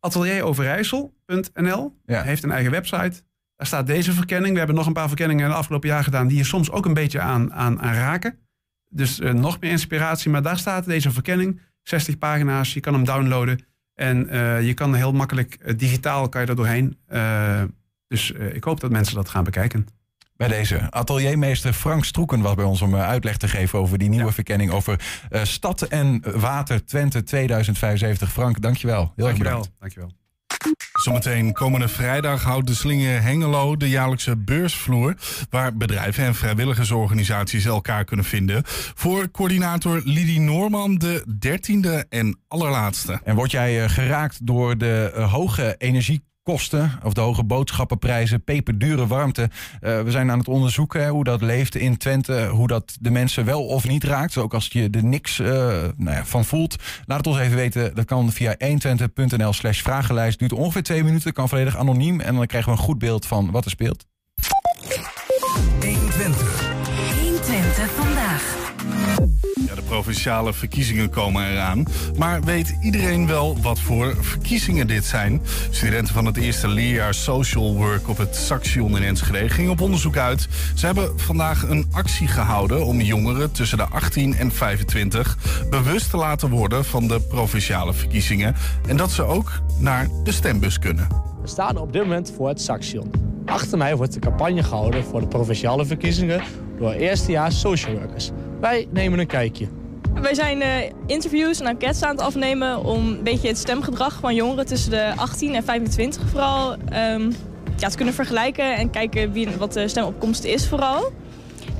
Atelieroverijssel.nl 0.00 1.96
Ja. 2.06 2.22
heeft 2.22 2.42
een 2.42 2.50
eigen 2.50 2.70
website. 2.70 3.22
Daar 3.56 3.66
staat 3.66 3.86
deze 3.86 4.12
verkenning. 4.12 4.52
We 4.52 4.58
hebben 4.58 4.76
nog 4.76 4.86
een 4.86 4.92
paar 4.92 5.08
verkenningen 5.08 5.44
in 5.44 5.50
het 5.50 5.58
afgelopen 5.58 5.88
jaar 5.88 6.04
gedaan... 6.04 6.26
die 6.28 6.36
je 6.36 6.44
soms 6.44 6.70
ook 6.70 6.86
een 6.86 6.94
beetje 6.94 7.20
aan, 7.20 7.52
aan, 7.52 7.80
aan 7.80 7.94
raken. 7.94 8.38
Dus 8.90 9.20
eh, 9.20 9.32
nog 9.32 9.60
meer 9.60 9.70
inspiratie. 9.70 10.30
Maar 10.30 10.42
daar 10.42 10.58
staat 10.58 10.84
deze 10.84 11.10
verkenning. 11.10 11.60
60 11.82 12.18
pagina's, 12.18 12.74
je 12.74 12.80
kan 12.80 12.94
hem 12.94 13.04
downloaden. 13.04 13.64
En 13.94 14.18
je 14.64 14.74
kan 14.74 14.94
heel 14.94 15.12
makkelijk 15.12 15.78
digitaal 15.78 16.28
kan 16.28 16.40
je 16.40 16.46
er 16.46 16.56
doorheen. 16.56 16.98
Dus 18.08 18.30
ik 18.30 18.64
hoop 18.64 18.80
dat 18.80 18.90
mensen 18.90 19.14
dat 19.14 19.28
gaan 19.28 19.44
bekijken. 19.44 19.86
Bij 20.36 20.48
deze 20.48 20.90
ateliermeester 20.90 21.72
Frank 21.72 22.04
Stroeken 22.04 22.40
was 22.40 22.54
bij 22.54 22.64
ons 22.64 22.82
om 22.82 22.94
eh, 22.94 23.08
uitleg 23.08 23.36
te 23.36 23.48
geven 23.48 23.78
over 23.78 23.98
die 23.98 24.08
nieuwe 24.08 24.24
Ja. 24.26 24.32
verkenning 24.32 24.70
over 24.70 25.00
eh, 25.30 25.42
stad 25.44 25.82
en 25.82 26.22
water 26.40 26.84
Twente 26.84 27.22
2075. 27.22 28.32
Frank, 28.32 28.60
dankjewel. 28.60 29.12
Heel 29.16 29.28
erg 29.28 29.38
bedankt. 29.38 29.70
Dankjewel. 29.80 30.10
Zometeen 31.02 31.52
komende 31.52 31.88
vrijdag 31.88 32.42
houdt 32.42 32.66
de 32.66 32.74
Slinger 32.74 33.22
Hengelo 33.22 33.76
de 33.76 33.88
jaarlijkse 33.88 34.36
beursvloer. 34.36 35.14
Waar 35.50 35.76
bedrijven 35.76 36.24
en 36.24 36.34
vrijwilligersorganisaties 36.34 37.64
elkaar 37.64 38.04
kunnen 38.04 38.24
vinden. 38.24 38.62
Voor 38.94 39.30
coördinator 39.30 40.00
Lidie 40.04 40.40
Noorman 40.40 40.94
de 40.94 41.36
dertiende 41.38 42.06
en 42.08 42.38
allerlaatste. 42.48 43.20
En 43.24 43.34
word 43.34 43.50
jij 43.50 43.82
eh, 43.84 43.90
geraakt 43.90 44.46
door 44.46 44.78
de 44.78 45.12
hoge 45.30 45.74
energiekosten 46.44 47.00
of 47.04 47.12
de 47.12 47.20
hoge 47.20 47.44
boodschappenprijzen, 47.44 48.44
peperdure 48.44 49.06
warmte? 49.06 49.50
Eh, 49.80 50.00
we 50.02 50.10
zijn 50.10 50.30
aan 50.30 50.38
het 50.38 50.48
onderzoeken 50.48 51.08
hoe 51.08 51.24
dat 51.24 51.42
leeft 51.42 51.74
in 51.74 51.96
Twente, 51.96 52.46
hoe 52.46 52.66
dat 52.66 52.96
de 53.00 53.10
mensen 53.10 53.44
wel 53.44 53.66
of 53.66 53.88
niet 53.88 54.04
raakt. 54.04 54.36
Ook 54.36 54.54
als 54.54 54.66
je 54.66 54.88
er 54.90 55.04
niks 55.04 55.38
eh, 55.38 55.46
nou 55.96 56.16
ja, 56.16 56.24
van 56.24 56.44
voelt. 56.44 56.76
Laat 57.06 57.18
het 57.18 57.26
ons 57.26 57.38
even 57.38 57.56
weten. 57.56 57.94
Dat 57.94 58.04
kan 58.04 58.32
via 58.32 58.56
120.nl 58.58 59.52
slash 59.52 59.80
vragenlijst. 59.82 60.38
Duurt 60.38 60.52
ongeveer 60.52 60.82
twee 60.82 61.04
minuten, 61.04 61.32
kan 61.32 61.48
volledig 61.48 61.76
anoniem. 61.76 62.20
En 62.20 62.34
dan 62.34 62.46
krijgen 62.46 62.72
we 62.72 62.78
een 62.78 62.84
goed 62.84 62.98
beeld 62.98 63.26
van 63.26 63.50
wat 63.50 63.64
er 63.64 63.70
speelt. 63.70 64.06
Provinciale 69.94 70.52
verkiezingen 70.52 71.10
komen 71.10 71.50
eraan. 71.50 71.84
Maar 72.16 72.42
weet 72.42 72.76
iedereen 72.80 73.26
wel 73.26 73.58
wat 73.62 73.80
voor 73.80 74.16
verkiezingen 74.20 74.86
dit 74.86 75.04
zijn? 75.04 75.40
Studenten 75.70 76.14
van 76.14 76.26
het 76.26 76.36
eerste 76.36 76.68
leerjaar 76.68 77.14
Social 77.14 77.74
Work 77.74 78.08
op 78.08 78.16
het 78.16 78.36
Saxion 78.36 78.96
in 78.96 79.02
Enschede 79.02 79.48
gingen 79.48 79.70
op 79.70 79.80
onderzoek 79.80 80.16
uit. 80.16 80.48
Ze 80.74 80.86
hebben 80.86 81.20
vandaag 81.20 81.62
een 81.62 81.86
actie 81.90 82.26
gehouden 82.26 82.86
om 82.86 83.00
jongeren 83.00 83.52
tussen 83.52 83.78
de 83.78 83.84
18 83.84 84.36
en 84.36 84.52
25 84.52 85.38
bewust 85.70 86.10
te 86.10 86.16
laten 86.16 86.50
worden 86.50 86.84
van 86.84 87.08
de 87.08 87.20
provinciale 87.20 87.92
verkiezingen. 87.92 88.54
En 88.88 88.96
dat 88.96 89.10
ze 89.10 89.22
ook 89.22 89.52
naar 89.78 90.08
de 90.24 90.32
stembus 90.32 90.78
kunnen. 90.78 91.08
We 91.42 91.48
staan 91.48 91.76
op 91.76 91.92
dit 91.92 92.02
moment 92.02 92.32
voor 92.36 92.48
het 92.48 92.60
Saxion. 92.60 93.10
Achter 93.46 93.78
mij 93.78 93.96
wordt 93.96 94.12
de 94.12 94.20
campagne 94.20 94.62
gehouden 94.62 95.04
voor 95.04 95.20
de 95.20 95.26
provinciale 95.26 95.84
verkiezingen 95.84 96.42
door 96.78 96.92
eerstejaars 96.92 97.60
social 97.60 97.94
workers. 97.94 98.30
Wij 98.60 98.86
nemen 98.90 99.18
een 99.18 99.26
kijkje. 99.26 99.66
Wij 100.20 100.34
zijn 100.34 100.62
eh, 100.62 100.90
interviews 101.06 101.60
en 101.60 101.66
enquêtes 101.66 102.02
aan 102.02 102.10
het 102.16 102.20
afnemen 102.20 102.84
om 102.84 103.06
een 103.06 103.22
beetje 103.22 103.48
het 103.48 103.58
stemgedrag 103.58 104.18
van 104.20 104.34
jongeren 104.34 104.66
tussen 104.66 104.90
de 104.90 105.12
18 105.16 105.54
en 105.54 105.64
25 105.64 106.22
vooral 106.28 106.76
ehm, 106.88 107.30
ja, 107.76 107.88
te 107.88 107.96
kunnen 107.96 108.14
vergelijken 108.14 108.76
en 108.76 108.90
kijken 108.90 109.32
wie, 109.32 109.48
wat 109.58 109.72
de 109.72 109.88
stemopkomst 109.88 110.44
is 110.44 110.68
vooral. 110.68 111.12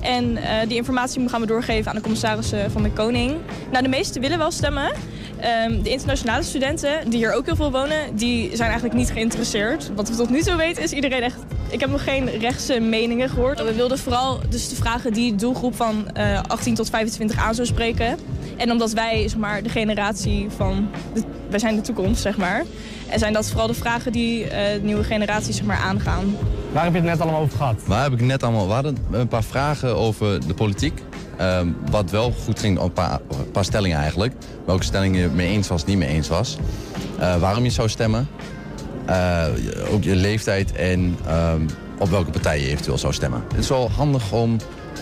En 0.01 0.37
eh, 0.37 0.69
die 0.69 0.77
informatie 0.77 1.29
gaan 1.29 1.41
we 1.41 1.47
doorgeven 1.47 1.91
aan 1.91 1.97
de 1.97 2.03
commissarissen 2.03 2.71
van 2.71 2.83
de 2.83 2.91
Koning. 2.91 3.37
Nou, 3.71 3.83
de 3.83 3.89
meesten 3.89 4.21
willen 4.21 4.39
wel 4.39 4.51
stemmen. 4.51 4.93
Ehm, 5.39 5.83
de 5.83 5.91
internationale 5.91 6.43
studenten, 6.43 7.11
die 7.11 7.19
hier 7.19 7.33
ook 7.33 7.47
heel 7.47 7.57
veel 7.57 7.71
wonen, 7.71 8.17
die 8.17 8.49
zijn 8.57 8.69
eigenlijk 8.69 8.95
niet 8.95 9.11
geïnteresseerd. 9.11 9.91
Wat 9.95 10.09
we 10.09 10.17
tot 10.17 10.31
nu 10.31 10.43
toe 10.43 10.57
weten 10.57 10.83
is 10.83 10.93
iedereen 10.93 11.23
echt... 11.23 11.37
Ik 11.71 11.81
heb 11.81 11.91
nog 11.91 12.05
geen 12.05 12.31
rechtse 12.39 12.81
meningen 12.81 13.29
gehoord. 13.29 13.63
We 13.65 13.75
wilden 13.75 13.99
vooral 13.99 14.41
dus 14.49 14.69
de 14.69 14.77
vragen 14.77 15.13
die 15.13 15.35
doelgroep 15.35 15.77
van 15.77 16.11
eh, 16.11 16.41
18 16.47 16.75
tot 16.75 16.91
25 16.91 17.39
aan 17.39 17.55
zou 17.55 17.67
spreken. 17.67 18.19
En 18.57 18.71
omdat 18.71 18.93
wij, 18.93 19.29
zeg 19.29 19.39
maar, 19.39 19.63
de 19.63 19.69
generatie 19.69 20.47
van... 20.57 20.89
De, 21.15 21.23
wij 21.51 21.59
zijn 21.59 21.77
de 21.77 21.83
toekomst, 21.83 22.23
zeg 22.23 22.37
maar. 22.37 22.65
En 23.09 23.19
zijn 23.19 23.33
dat 23.33 23.49
vooral 23.49 23.67
de 23.67 23.75
vragen 23.75 24.13
die 24.13 24.45
eh, 24.45 24.73
de 24.73 24.81
nieuwe 24.83 25.05
generatie, 25.05 25.53
zeg 25.53 25.65
maar, 25.65 25.79
aangaan. 25.79 26.37
Waar 26.75 26.85
heb 26.85 26.93
je 26.93 26.99
het 26.99 27.09
net 27.09 27.21
allemaal 27.21 27.41
over 27.41 27.57
gehad? 27.57 27.83
Waar 27.87 28.03
heb 28.03 28.13
ik 28.13 28.21
net 28.21 28.43
allemaal... 28.43 28.67
We 28.67 28.73
hadden 28.73 28.97
een 29.11 29.29
paar 29.29 29.45
vragen 29.45 29.97
over 29.97 30.47
de 30.47 30.55
politiek. 30.55 31.03
Ehm, 31.37 31.69
wat 31.91 32.11
wel 32.11 32.33
goed 32.45 32.59
ging, 32.59 32.81
een 32.81 32.93
paar, 32.93 33.21
paar 33.53 33.65
stellingen 33.65 33.99
eigenlijk. 33.99 34.33
Welke 34.67 34.85
stellingen 34.85 35.21
je 35.21 35.29
mee 35.29 35.49
eens 35.49 35.69
was, 35.69 35.85
niet 35.85 35.99
mee 35.99 36.09
eens 36.09 36.29
was. 36.29 36.59
Eh, 37.19 37.37
waarom 37.37 37.65
je 37.65 37.71
zou 37.71 37.89
stemmen. 37.89 38.29
Eh, 39.07 39.45
ook 39.91 40.03
je 40.03 40.17
leeftijd 40.17 40.73
en 40.73 41.17
ehm, 41.27 41.61
op 41.99 42.09
welke 42.09 42.31
partij 42.31 42.61
je 42.61 42.67
eventueel 42.69 42.99
zou 42.99 43.13
stemmen. 43.13 43.45
Het 43.49 43.59
is 43.59 43.69
wel 43.69 43.91
handig 43.91 44.33
om 44.33 44.57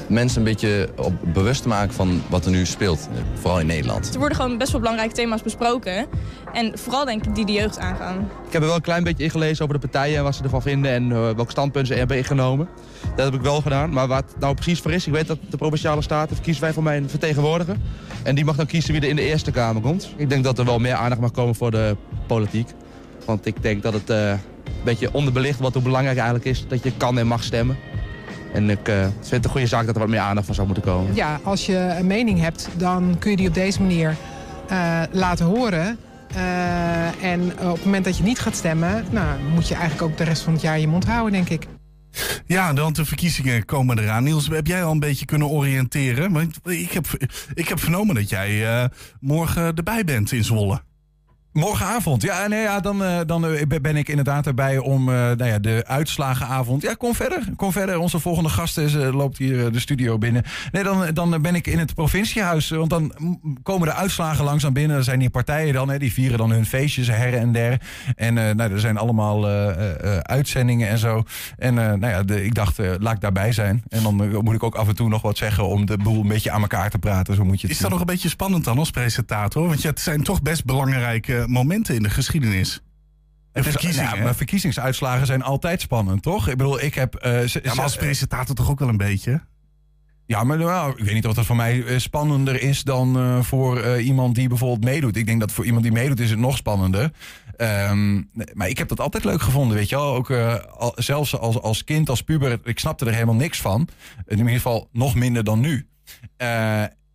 mensen 0.08 0.38
een 0.38 0.44
beetje 0.44 0.88
op, 0.96 1.12
bewust 1.32 1.62
te 1.62 1.68
maken 1.68 1.94
van 1.94 2.22
wat 2.28 2.44
er 2.44 2.50
nu 2.50 2.66
speelt. 2.66 3.08
Vooral 3.34 3.60
in 3.60 3.66
Nederland. 3.66 4.12
Er 4.12 4.18
worden 4.18 4.36
gewoon 4.36 4.58
best 4.58 4.72
wel 4.72 4.80
belangrijke 4.80 5.14
thema's 5.14 5.42
besproken. 5.42 6.06
En 6.52 6.78
vooral 6.78 7.04
denk 7.04 7.26
ik 7.26 7.34
die 7.34 7.46
de 7.46 7.52
jeugd 7.52 7.78
aangaan. 7.78 8.18
Ik 8.46 8.52
heb 8.52 8.62
er 8.62 8.66
wel 8.66 8.76
een 8.76 8.82
klein 8.82 9.04
beetje 9.04 9.24
ingelezen 9.24 9.62
over 9.64 9.80
de 9.80 9.86
partijen 9.88 10.18
en 10.18 10.24
wat 10.24 10.34
ze 10.34 10.42
ervan 10.42 10.62
vinden 10.62 10.90
en 10.90 11.10
uh, 11.10 11.12
welke 11.12 11.50
standpunten 11.50 11.92
ze 11.92 11.98
hebben 11.98 12.16
ingenomen. 12.16 12.68
Dat 13.16 13.24
heb 13.24 13.34
ik 13.34 13.40
wel 13.40 13.60
gedaan. 13.60 13.92
Maar 13.92 14.06
wat 14.06 14.24
het 14.28 14.40
nou 14.40 14.54
precies 14.54 14.80
voor 14.80 14.92
is, 14.92 15.06
ik 15.06 15.12
weet 15.12 15.26
dat 15.26 15.38
de 15.50 15.56
Provinciale 15.56 16.02
Staten 16.02 16.34
verkiezen 16.34 16.62
wij 16.62 16.72
voor 16.72 16.82
mij 16.82 16.96
een 16.96 17.08
vertegenwoordiger. 17.08 17.76
En 18.22 18.34
die 18.34 18.44
mag 18.44 18.56
dan 18.56 18.66
kiezen 18.66 18.92
wie 18.92 19.02
er 19.02 19.08
in 19.08 19.16
de 19.16 19.22
Eerste 19.22 19.50
Kamer 19.50 19.82
komt. 19.82 20.14
Ik 20.16 20.28
denk 20.28 20.44
dat 20.44 20.58
er 20.58 20.64
wel 20.64 20.78
meer 20.78 20.94
aandacht 20.94 21.20
mag 21.20 21.30
komen 21.30 21.54
voor 21.54 21.70
de 21.70 21.96
politiek. 22.26 22.68
Want 23.24 23.46
ik 23.46 23.62
denk 23.62 23.82
dat 23.82 23.92
het 23.92 24.10
uh, 24.10 24.30
een 24.30 24.38
beetje 24.84 25.12
onderbelicht 25.12 25.58
wat 25.58 25.74
hoe 25.74 25.82
belangrijk 25.82 26.16
eigenlijk 26.16 26.46
is 26.46 26.64
dat 26.68 26.82
je 26.82 26.92
kan 26.96 27.18
en 27.18 27.26
mag 27.26 27.42
stemmen. 27.42 27.76
En 28.52 28.70
ik 28.70 28.88
uh, 28.88 29.00
vind 29.02 29.30
het 29.30 29.44
een 29.44 29.50
goede 29.50 29.66
zaak 29.66 29.86
dat 29.86 29.94
er 29.94 30.00
wat 30.00 30.10
meer 30.10 30.20
aandacht 30.20 30.46
van 30.46 30.54
zou 30.54 30.66
moeten 30.66 30.84
komen. 30.84 31.14
Ja, 31.14 31.40
als 31.42 31.66
je 31.66 31.94
een 31.98 32.06
mening 32.06 32.40
hebt, 32.40 32.68
dan 32.76 33.16
kun 33.18 33.30
je 33.30 33.36
die 33.36 33.48
op 33.48 33.54
deze 33.54 33.80
manier 33.80 34.16
uh, 34.70 35.02
laten 35.10 35.46
horen. 35.46 35.98
Uh, 36.36 37.24
en 37.24 37.52
op 37.60 37.74
het 37.74 37.84
moment 37.84 38.04
dat 38.04 38.16
je 38.16 38.22
niet 38.22 38.38
gaat 38.38 38.56
stemmen, 38.56 39.04
nou, 39.10 39.42
moet 39.54 39.68
je 39.68 39.74
eigenlijk 39.74 40.10
ook 40.10 40.16
de 40.16 40.24
rest 40.24 40.42
van 40.42 40.52
het 40.52 40.62
jaar 40.62 40.78
je 40.78 40.88
mond 40.88 41.04
houden, 41.04 41.32
denk 41.32 41.48
ik. 41.48 41.66
Ja, 42.46 42.74
want 42.74 42.96
de 42.96 43.04
verkiezingen 43.04 43.64
komen 43.64 43.98
eraan. 43.98 44.24
Niels, 44.24 44.48
heb 44.48 44.66
jij 44.66 44.84
al 44.84 44.92
een 44.92 44.98
beetje 44.98 45.24
kunnen 45.24 45.48
oriënteren? 45.48 46.32
Want 46.32 46.58
ik 46.62 46.92
heb, 46.92 47.06
ik 47.54 47.68
heb 47.68 47.80
vernomen 47.80 48.14
dat 48.14 48.28
jij 48.28 48.82
uh, 48.82 48.84
morgen 49.20 49.74
erbij 49.74 50.04
bent 50.04 50.32
in 50.32 50.44
Zwolle. 50.44 50.80
Morgenavond, 51.52 52.22
ja, 52.22 52.46
nee, 52.46 52.62
ja 52.62 52.80
dan, 52.80 53.02
uh, 53.02 53.18
dan 53.26 53.46
ben 53.82 53.96
ik 53.96 54.08
inderdaad 54.08 54.46
erbij 54.46 54.78
om 54.78 55.08
uh, 55.08 55.14
nou 55.14 55.44
ja, 55.44 55.58
de 55.58 55.84
uitslagenavond. 55.86 56.82
Ja, 56.82 56.94
kom 56.94 57.14
verder, 57.14 57.42
kom 57.56 57.72
verder. 57.72 57.98
Onze 57.98 58.18
volgende 58.18 58.48
gast 58.48 58.78
is, 58.78 58.94
uh, 58.94 59.14
loopt 59.14 59.38
hier 59.38 59.72
de 59.72 59.80
studio 59.80 60.18
binnen. 60.18 60.42
Nee, 60.72 60.82
dan, 60.82 61.14
dan 61.14 61.42
ben 61.42 61.54
ik 61.54 61.66
in 61.66 61.78
het 61.78 61.94
provinciehuis, 61.94 62.70
want 62.70 62.90
dan 62.90 63.14
komen 63.62 63.88
de 63.88 63.94
uitslagen 63.94 64.44
langzaam 64.44 64.72
binnen. 64.72 64.96
Er 64.96 65.04
zijn 65.04 65.18
die 65.18 65.30
partijen 65.30 65.72
dan, 65.72 65.88
hè, 65.88 65.98
die 65.98 66.12
vieren 66.12 66.38
dan 66.38 66.50
hun 66.50 66.66
feestjes 66.66 67.08
her 67.08 67.34
en 67.34 67.52
der. 67.52 67.80
En 68.16 68.34
nou, 68.34 68.72
er 68.72 68.80
zijn 68.80 68.96
allemaal 68.96 69.46
uitzendingen 70.22 70.88
en 70.88 70.98
zo. 70.98 71.22
En 71.58 71.74
nou 71.74 72.06
ja, 72.06 72.22
de, 72.22 72.44
ik 72.44 72.54
dacht, 72.54 72.78
laat 72.98 73.14
ik 73.14 73.20
daarbij 73.20 73.52
zijn. 73.52 73.82
En 73.88 74.02
dan 74.02 74.14
moet 74.42 74.54
ik 74.54 74.62
ook 74.62 74.74
af 74.74 74.88
en 74.88 74.94
toe 74.94 75.08
nog 75.08 75.22
wat 75.22 75.36
zeggen 75.36 75.66
om 75.66 75.86
de 75.86 75.96
boel 75.96 76.20
een 76.20 76.28
beetje 76.28 76.50
aan 76.50 76.60
elkaar 76.60 76.90
te 76.90 76.98
praten. 76.98 77.34
Zo 77.34 77.44
moet 77.44 77.60
je 77.60 77.66
het 77.66 77.76
is 77.76 77.82
dat 77.82 77.90
nog 77.90 78.00
een 78.00 78.06
beetje 78.06 78.28
spannend 78.28 78.64
dan 78.64 78.78
als 78.78 78.90
presentator? 78.90 79.66
Want 79.66 79.82
ja, 79.82 79.90
het 79.90 80.00
zijn 80.00 80.22
toch 80.22 80.42
best 80.42 80.64
belangrijke 80.64 81.41
momenten 81.46 81.94
in 81.94 82.02
de 82.02 82.10
geschiedenis. 82.10 82.82
En 83.52 83.64
verkiezingen. 83.64 84.16
Ja, 84.16 84.22
maar 84.22 84.34
verkiezingsuitslagen 84.34 85.26
zijn 85.26 85.42
altijd 85.42 85.80
spannend, 85.80 86.22
toch? 86.22 86.48
Ik 86.48 86.56
bedoel, 86.56 86.82
ik 86.82 86.94
heb. 86.94 87.24
Uh, 87.26 87.46
ja, 87.46 87.74
maar 87.74 87.84
als 87.84 87.96
presentator 87.96 88.54
toch 88.54 88.70
ook 88.70 88.78
wel 88.78 88.88
een 88.88 88.96
beetje? 88.96 89.40
Ja, 90.26 90.44
maar 90.44 90.58
nou, 90.58 90.90
ik 90.96 91.04
weet 91.04 91.14
niet 91.14 91.26
of 91.26 91.34
dat 91.34 91.46
voor 91.46 91.56
mij 91.56 91.98
spannender 91.98 92.62
is 92.62 92.82
dan 92.82 93.18
uh, 93.18 93.42
voor 93.42 93.84
uh, 93.84 94.06
iemand 94.06 94.34
die 94.34 94.48
bijvoorbeeld 94.48 94.84
meedoet. 94.84 95.16
Ik 95.16 95.26
denk 95.26 95.40
dat 95.40 95.52
voor 95.52 95.64
iemand 95.64 95.82
die 95.82 95.92
meedoet 95.92 96.20
is 96.20 96.30
het 96.30 96.38
nog 96.38 96.56
spannender. 96.56 97.12
Um, 97.56 98.30
maar 98.52 98.68
ik 98.68 98.78
heb 98.78 98.88
dat 98.88 99.00
altijd 99.00 99.24
leuk 99.24 99.42
gevonden, 99.42 99.76
weet 99.76 99.88
je 99.88 99.96
wel. 99.96 100.14
Ook 100.14 100.30
al, 100.30 100.92
zelfs 100.96 101.38
als, 101.38 101.60
als 101.60 101.84
kind, 101.84 102.08
als 102.08 102.22
puber, 102.22 102.60
ik 102.64 102.78
snapte 102.78 103.04
er 103.04 103.12
helemaal 103.12 103.34
niks 103.34 103.60
van. 103.60 103.88
In 104.26 104.38
ieder 104.38 104.52
geval 104.52 104.88
nog 104.92 105.14
minder 105.14 105.44
dan 105.44 105.60
nu. 105.60 105.86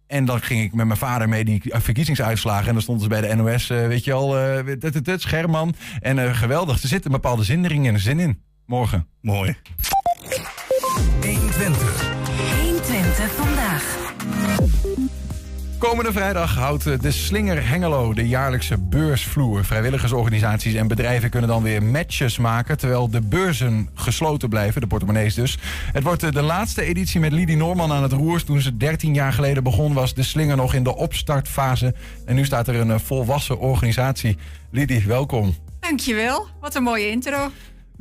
En 0.07 0.25
dan 0.25 0.41
ging 0.41 0.63
ik 0.63 0.73
met 0.73 0.85
mijn 0.85 0.99
vader 0.99 1.29
mee 1.29 1.45
die 1.45 1.61
verkiezingsuitslagen. 1.65 2.67
En 2.67 2.73
dan 2.73 2.81
stonden 2.81 3.03
ze 3.03 3.09
bij 3.09 3.21
de 3.21 3.35
NOS, 3.35 3.69
uh, 3.69 3.87
weet 3.87 4.03
je 4.03 4.13
al, 4.13 4.39
uh, 4.39 4.75
dit, 5.03 5.21
Scherman. 5.21 5.75
En 5.99 6.17
uh, 6.17 6.37
geweldig, 6.37 6.81
er 6.81 6.87
zit 6.87 7.05
een 7.05 7.11
bepaalde 7.11 7.43
zindering 7.43 7.87
en 7.87 7.99
zin 7.99 8.19
in. 8.19 8.41
Morgen. 8.65 9.07
Mooi. 9.21 9.55
120. 11.21 11.21
120 11.21 11.96
Komende 15.77 16.11
vrijdag 16.11 16.55
houdt 16.55 17.01
de 17.01 17.11
Slinger 17.11 17.69
Hengelo 17.69 18.13
de 18.13 18.27
jaarlijkse 18.27 18.77
beursvloer. 18.77 19.65
Vrijwilligersorganisaties 19.65 20.73
en 20.73 20.87
bedrijven 20.87 21.29
kunnen 21.29 21.49
dan 21.49 21.63
weer 21.63 21.83
matches 21.83 22.37
maken... 22.37 22.77
terwijl 22.77 23.09
de 23.09 23.21
beurzen 23.21 23.89
gesloten 23.93 24.49
blijven, 24.49 24.81
de 24.81 24.87
portemonnees 24.87 25.33
dus. 25.35 25.57
Het 25.91 26.03
wordt 26.03 26.33
de 26.33 26.41
laatste 26.41 26.83
editie 26.83 27.19
met 27.19 27.31
Lidie 27.31 27.57
Norman 27.57 27.91
aan 27.91 28.03
het 28.03 28.11
roer. 28.11 28.43
Toen 28.43 28.61
ze 28.61 28.77
13 28.77 29.13
jaar 29.13 29.33
geleden 29.33 29.63
begon 29.63 29.93
was 29.93 30.13
de 30.13 30.23
Slinger 30.23 30.55
nog 30.55 30.73
in 30.73 30.83
de 30.83 30.95
opstartfase. 30.95 31.93
En 32.25 32.35
nu 32.35 32.45
staat 32.45 32.67
er 32.67 32.75
een 32.75 32.99
volwassen 32.99 33.59
organisatie. 33.59 34.37
Lidie, 34.71 35.07
welkom. 35.07 35.55
Dankjewel, 35.79 36.47
wat 36.59 36.75
een 36.75 36.83
mooie 36.83 37.09
intro. 37.09 37.51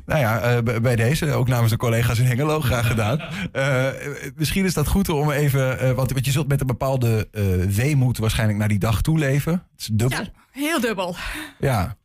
Nou 0.07 0.21
ja, 0.21 0.57
uh, 0.57 0.81
bij 0.81 0.97
deze, 0.97 1.33
ook 1.33 1.49
namens 1.49 1.71
de 1.71 1.79
collega's 1.79 2.19
in 2.19 2.27
Hengelo, 2.27 2.61
graag 2.61 2.87
gedaan. 2.87 3.21
Uh, 3.53 3.89
misschien 4.35 4.65
is 4.65 4.75
dat 4.75 4.89
goed 4.89 5.09
om 5.09 5.31
even, 5.31 5.85
uh, 5.85 5.91
want, 5.91 6.13
want 6.13 6.25
je 6.25 6.31
zult 6.31 6.49
met 6.49 6.61
een 6.61 6.67
bepaalde 6.67 7.29
weemoed 7.69 8.19
waarschijnlijk 8.19 8.59
naar 8.59 8.69
die 8.69 8.79
dag 8.79 9.03
toeleven. 9.03 9.53
Het 9.53 9.81
is 9.81 9.89
dubbel. 9.93 10.19
Ja, 10.19 10.31
heel 10.51 10.81
dubbel. 10.81 11.17
Ja. 11.59 11.97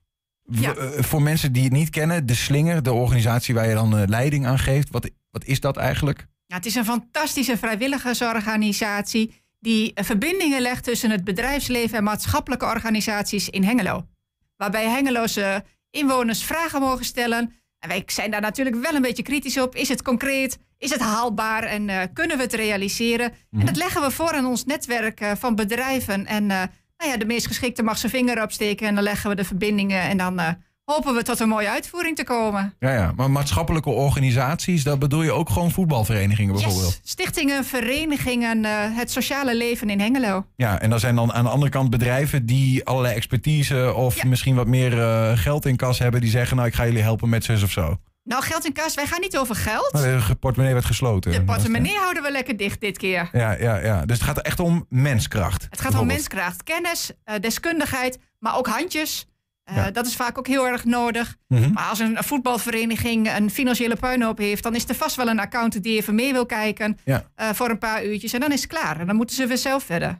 ja. 0.46 0.74
voor 1.00 1.22
mensen 1.22 1.52
die 1.52 1.64
het 1.64 1.72
niet 1.72 1.90
kennen, 1.90 2.26
de 2.26 2.36
Slinger, 2.36 2.84
de 2.84 2.94
organisatie 2.94 3.54
waar 3.54 3.68
je 3.68 3.74
dan 3.74 4.06
leiding 4.06 4.46
aan 4.46 4.60
geeft, 4.60 4.90
wat, 4.90 5.10
wat 5.32 5.46
is 5.46 5.60
dat 5.60 5.78
eigenlijk? 5.78 6.28
Ja, 6.46 6.56
het 6.56 6.66
is 6.66 6.76
een 6.76 6.86
fantastische 6.86 7.58
vrijwilligersorganisatie 7.58 9.34
die 9.60 9.92
verbindingen 9.94 10.62
legt 10.62 10.84
tussen 10.84 11.12
het 11.12 11.24
bedrijfsleven 11.24 11.98
en 11.98 12.04
maatschappelijke 12.04 12.66
organisaties 12.66 13.50
in 13.50 13.64
Hengelo. 13.64 14.08
Waarbij 14.56 14.90
Hengeloze 14.90 15.64
inwoners 15.92 16.44
vragen 16.44 16.82
mogen 16.82 17.06
stellen 17.06 17.54
en 17.82 17.90
wij 17.90 18.04
zijn 18.06 18.32
daar 18.32 18.42
natuurlijk 18.42 18.76
wel 18.76 18.96
een 18.96 19.02
beetje 19.02 19.24
kritisch 19.24 19.60
op. 19.60 19.76
Is 19.76 19.90
het 19.90 20.02
concreet? 20.02 20.58
Is 20.78 20.90
het 20.90 21.00
haalbaar? 21.00 21.64
En 21.64 21.88
uh, 21.88 22.02
kunnen 22.14 22.38
we 22.38 22.44
het 22.44 22.54
realiseren? 22.54 23.34
Mm. 23.50 23.60
En 23.60 23.66
dat 23.66 23.76
leggen 23.76 24.02
we 24.02 24.12
voor 24.12 24.32
aan 24.32 24.46
ons 24.46 24.66
netwerk 24.66 25.22
uh, 25.22 25.32
van 25.38 25.56
bedrijven. 25.56 26.26
En 26.26 26.44
uh, 26.44 26.64
nou 26.98 27.12
ja, 27.12 27.18
de 27.18 27.26
meest 27.26 27.48
geschikte 27.48 27.84
mag 27.84 27.98
zijn 27.98 28.12
vinger 28.12 28.42
opsteken. 28.44 28.88
En 28.88 28.96
dan 28.96 29.04
leggen 29.04 29.30
we 29.30 29.36
de 29.36 29.44
verbindingen. 29.44 30.02
En 30.02 30.18
dan 30.18 30.40
hopen 30.86 31.16
we 31.16 31.24
tot 31.24 31.40
een 31.40 31.50
mooie 31.50 31.70
uitvoering 31.70 32.16
te 32.16 32.24
komen. 32.24 32.74
Ja, 32.80 32.94
ja, 32.94 33.12
maar 33.16 33.32
maatschappelijke 33.32 33.90
organisaties, 33.90 34.84
dat 34.84 35.00
bedoel 35.00 35.24
je 35.24 35.32
ook 35.32 35.50
gewoon 35.50 35.72
voetbalverenigingen 35.72 36.54
bijvoorbeeld? 36.54 37.00
Yes. 37.02 37.12
Stichtingen, 37.12 37.66
verenigingen, 37.66 38.66
het 38.96 39.12
sociale 39.12 39.58
leven 39.58 39.90
in 39.90 40.00
Hengelo. 40.00 40.46
Ja, 40.56 40.80
en 40.80 40.90
dan 40.90 41.00
zijn 41.00 41.16
dan 41.16 41.34
aan 41.34 41.44
de 41.44 41.50
andere 41.50 41.72
kant 41.72 41.90
bedrijven 41.90 42.46
die 42.46 42.86
allerlei 42.86 43.16
expertise 43.16 43.94
of 43.94 44.16
ja. 44.16 44.28
misschien 44.28 44.56
wat 44.56 44.68
meer 44.68 44.98
uh, 44.98 45.32
geld 45.38 45.66
in 45.66 45.76
kas 45.76 46.00
hebben, 46.00 46.22
die 46.22 46.30
zeggen 46.30 46.56
nou 46.56 46.68
ik 46.68 46.74
ga 46.74 46.86
jullie 46.86 47.02
helpen 47.02 47.30
met 47.30 47.44
zus 47.44 47.64
of 47.64 47.72
zo. 47.72 47.98
Nou, 48.24 48.44
geld 48.44 48.66
in 48.66 48.74
kas, 48.74 48.96
wij 48.96 49.08
gaan 49.08 49.20
niet 49.20 49.38
over 49.38 49.56
geld. 49.56 49.94
Maar 49.94 50.02
de 50.02 50.36
portemonnee 50.40 50.74
werd 50.74 50.86
gesloten. 50.86 51.32
De 51.32 51.44
portemonnee 51.44 51.98
houden 51.98 52.24
we 52.24 52.32
lekker 52.32 52.58
dicht 52.58 52.82
dit 52.82 52.98
keer. 52.98 53.30
Ja, 53.32 53.52
ja, 53.52 53.78
ja. 53.78 54.06
Dus 54.06 54.18
het 54.18 54.26
gaat 54.26 54.38
echt 54.40 54.60
om 54.60 54.86
menskracht. 54.90 55.68
Het 55.70 55.82
gaat 55.82 56.00
om 56.00 56.08
menskracht, 56.08 56.64
kennis, 56.64 57.12
uh, 57.26 57.36
deskundigheid, 57.40 58.20
maar 58.40 58.58
ook 58.58 58.68
handjes. 58.68 59.28
Uh, 59.70 59.76
ja. 59.76 59.92
Dat 59.92 60.06
is 60.06 60.16
vaak 60.16 60.38
ook 60.38 60.48
heel 60.48 60.68
erg 60.68 60.86
nodig. 60.86 61.38
Mm 61.48 61.64
-hmm. 61.64 61.74
Maar 61.74 61.90
als 61.90 62.00
een 62.00 62.18
voetbalvereniging 62.20 63.36
een 63.36 63.50
financiële 63.50 63.96
puinhoop 63.96 64.38
heeft, 64.38 64.64
dan 64.64 64.76
is 64.76 64.90
er 64.90 64.96
vast 64.96 65.16
wel 65.16 65.28
een 65.28 65.40
accountant 65.40 65.84
die 65.84 65.98
even 65.98 66.16
mee 66.16 66.34
wil 66.34 66.46
kijken 66.46 66.98
ja. 67.06 67.24
uh, 67.38 67.50
voor 67.50 67.70
een 67.70 67.78
paar 67.78 68.06
uurtjes. 68.06 68.34
En 68.34 68.40
dan 68.40 68.52
is 68.52 68.62
het 68.62 68.70
klaar. 68.70 69.00
En 69.00 69.08
dan 69.08 69.16
moeten 69.16 69.36
ze 69.36 69.48
weer 69.48 69.58
zelf 69.58 69.84
verder. 69.84 70.18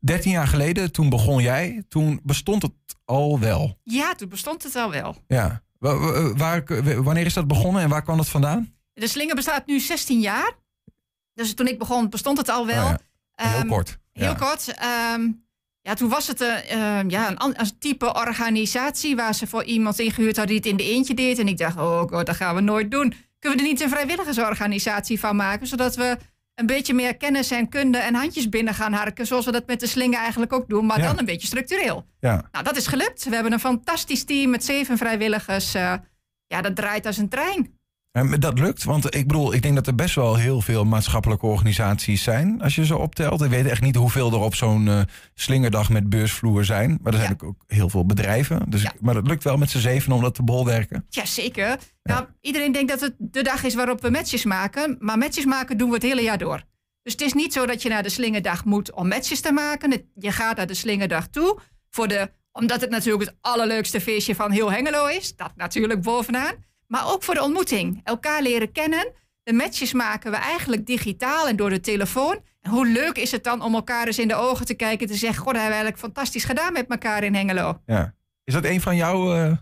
13 0.00 0.30
jaar 0.30 0.46
geleden, 0.46 0.92
toen 0.92 1.08
begon 1.08 1.42
jij, 1.42 1.84
toen 1.88 2.20
bestond 2.22 2.62
het 2.62 2.72
al 3.04 3.40
wel. 3.40 3.78
Ja, 3.82 4.14
toen 4.14 4.28
bestond 4.28 4.62
het 4.62 4.76
al 4.76 4.90
wel. 4.90 5.16
Ja. 5.26 5.62
Waar, 5.78 6.36
waar, 6.36 6.64
wanneer 7.02 7.26
is 7.26 7.34
dat 7.34 7.46
begonnen 7.46 7.82
en 7.82 7.88
waar 7.88 8.02
kwam 8.02 8.18
het 8.18 8.28
vandaan? 8.28 8.74
De 8.92 9.08
slinger 9.08 9.34
bestaat 9.34 9.66
nu 9.66 9.80
16 9.80 10.20
jaar. 10.20 10.52
Dus 11.34 11.54
toen 11.54 11.66
ik 11.66 11.78
begon, 11.78 12.08
bestond 12.08 12.38
het 12.38 12.48
al 12.48 12.66
wel. 12.66 12.84
Oh 12.84 12.94
ja. 13.34 13.48
Heel 13.48 13.60
um, 13.60 13.68
kort. 13.68 13.98
Heel 14.12 14.34
kort. 14.34 14.74
Um, 15.14 15.46
ja, 15.88 15.94
toen 15.94 16.08
was 16.08 16.26
het 16.26 16.40
uh, 16.40 16.48
uh, 16.48 17.00
ja, 17.08 17.28
een, 17.30 17.60
een, 17.60 17.78
type 17.78 18.14
organisatie 18.14 19.16
waar 19.16 19.34
ze 19.34 19.46
voor 19.46 19.64
iemand 19.64 19.98
ingehuurd 19.98 20.36
hadden 20.36 20.62
die 20.62 20.72
het 20.72 20.80
in 20.80 20.86
de 20.86 20.94
eentje 20.94 21.14
deed. 21.14 21.38
En 21.38 21.48
ik 21.48 21.58
dacht, 21.58 21.76
oh 21.76 22.00
god, 22.00 22.26
dat 22.26 22.36
gaan 22.36 22.54
we 22.54 22.60
nooit 22.60 22.90
doen. 22.90 23.14
Kunnen 23.38 23.58
we 23.58 23.64
er 23.64 23.70
niet 23.70 23.80
een 23.80 23.88
vrijwilligersorganisatie 23.88 25.20
van 25.20 25.36
maken, 25.36 25.66
zodat 25.66 25.96
we 25.96 26.16
een 26.54 26.66
beetje 26.66 26.94
meer 26.94 27.16
kennis 27.16 27.50
en 27.50 27.68
kunde 27.68 27.98
en 27.98 28.14
handjes 28.14 28.48
binnen 28.48 28.74
gaan 28.74 28.92
harken, 28.92 29.26
zoals 29.26 29.44
we 29.44 29.52
dat 29.52 29.66
met 29.66 29.80
de 29.80 29.86
slingen 29.86 30.18
eigenlijk 30.18 30.52
ook 30.52 30.68
doen, 30.68 30.86
maar 30.86 30.98
Ja. 30.98 31.06
dan 31.06 31.18
een 31.18 31.24
beetje 31.24 31.46
structureel. 31.46 32.06
Ja. 32.20 32.48
Nou, 32.52 32.64
dat 32.64 32.76
is 32.76 32.86
gelukt. 32.86 33.24
We 33.24 33.34
hebben 33.34 33.52
een 33.52 33.60
fantastisch 33.60 34.24
team 34.24 34.50
met 34.50 34.64
zeven 34.64 34.98
vrijwilligers. 34.98 35.74
Uh, 35.74 35.94
ja, 36.46 36.60
dat 36.60 36.76
draait 36.76 37.06
als 37.06 37.16
een 37.16 37.28
trein. 37.28 37.77
Ja, 38.18 38.24
maar 38.24 38.40
dat 38.40 38.58
lukt, 38.58 38.84
want 38.84 39.14
ik 39.14 39.26
bedoel, 39.26 39.54
ik 39.54 39.62
denk 39.62 39.74
dat 39.74 39.86
er 39.86 39.94
best 39.94 40.14
wel 40.14 40.36
heel 40.36 40.60
veel 40.60 40.84
maatschappelijke 40.84 41.46
organisaties 41.46 42.22
zijn. 42.22 42.62
Als 42.62 42.74
je 42.74 42.86
ze 42.86 42.96
optelt. 42.96 43.42
Ik 43.42 43.50
weet 43.50 43.66
echt 43.66 43.80
niet 43.80 43.96
hoeveel 43.96 44.32
er 44.32 44.38
op 44.38 44.54
zo'n 44.54 44.88
eh, 44.88 45.00
slingerdag 45.34 45.90
met 45.90 46.08
beursvloer 46.08 46.64
zijn. 46.64 46.98
Maar 47.02 47.12
er 47.12 47.18
zijn 47.18 47.42
ook 47.42 47.64
heel 47.66 47.88
veel 47.88 48.06
bedrijven. 48.06 48.70
Dus, 48.70 48.86
Maar 49.00 49.14
dat 49.14 49.26
lukt 49.26 49.44
wel 49.44 49.56
met 49.56 49.70
z'n 49.70 49.78
zeven 49.78 50.12
om 50.12 50.20
dat 50.20 50.34
te 50.34 50.42
bolwerken. 50.42 51.06
Ja, 51.08 51.24
zeker. 51.24 51.78
Nou, 52.02 52.26
iedereen 52.40 52.72
denkt 52.72 52.90
dat 52.90 53.00
het 53.00 53.14
de 53.18 53.42
dag 53.42 53.64
is 53.64 53.74
waarop 53.74 54.02
we 54.02 54.10
matches 54.10 54.44
maken. 54.44 54.96
Maar 55.00 55.18
matches 55.18 55.44
maken 55.44 55.76
doen 55.76 55.88
we 55.88 55.94
het 55.94 56.02
hele 56.02 56.22
jaar 56.22 56.38
door. 56.38 56.62
Dus 57.02 57.12
het 57.12 57.22
is 57.22 57.32
niet 57.32 57.52
zo 57.52 57.66
dat 57.66 57.82
je 57.82 57.88
naar 57.88 58.02
de 58.02 58.08
slingerdag 58.08 58.64
moet 58.64 58.92
om 58.92 59.08
matches 59.08 59.40
te 59.40 59.52
maken. 59.52 60.10
Je 60.14 60.32
gaat 60.32 60.56
naar 60.56 60.66
de 60.66 60.74
slingerdag 60.74 61.28
toe. 61.28 61.58
Voor 61.90 62.08
de, 62.08 62.30
omdat 62.52 62.80
het 62.80 62.90
natuurlijk 62.90 63.30
het 63.30 63.38
allerleukste 63.40 64.00
feestje 64.00 64.34
van 64.34 64.50
heel 64.50 64.72
Hengelo 64.72 65.06
is. 65.06 65.36
Dat 65.36 65.52
natuurlijk 65.56 66.02
bovenaan. 66.02 66.54
Maar 66.88 67.12
ook 67.12 67.22
voor 67.22 67.34
de 67.34 67.42
ontmoeting. 67.42 68.00
Elkaar 68.04 68.42
leren 68.42 68.72
kennen. 68.72 69.12
De 69.42 69.52
matches 69.52 69.92
maken 69.92 70.30
we 70.30 70.36
eigenlijk 70.36 70.86
digitaal 70.86 71.48
en 71.48 71.56
door 71.56 71.70
de 71.70 71.80
telefoon. 71.80 72.40
En 72.60 72.70
hoe 72.70 72.86
leuk 72.86 73.18
is 73.18 73.30
het 73.30 73.44
dan 73.44 73.62
om 73.62 73.74
elkaar 73.74 74.06
eens 74.06 74.18
in 74.18 74.28
de 74.28 74.34
ogen 74.34 74.66
te 74.66 74.74
kijken. 74.74 75.06
En 75.06 75.12
te 75.12 75.18
zeggen, 75.18 75.42
god, 75.42 75.52
dat 75.52 75.62
hebben 75.62 75.78
we 75.78 75.84
eigenlijk 75.84 76.14
fantastisch 76.14 76.44
gedaan 76.44 76.72
met 76.72 76.86
elkaar 76.88 77.24
in 77.24 77.34
Hengelo. 77.34 77.80
Ja. 77.86 78.14
Is 78.44 78.54
dat 78.54 78.64
een 78.64 78.80
van 78.80 78.96
jouw 78.96 79.56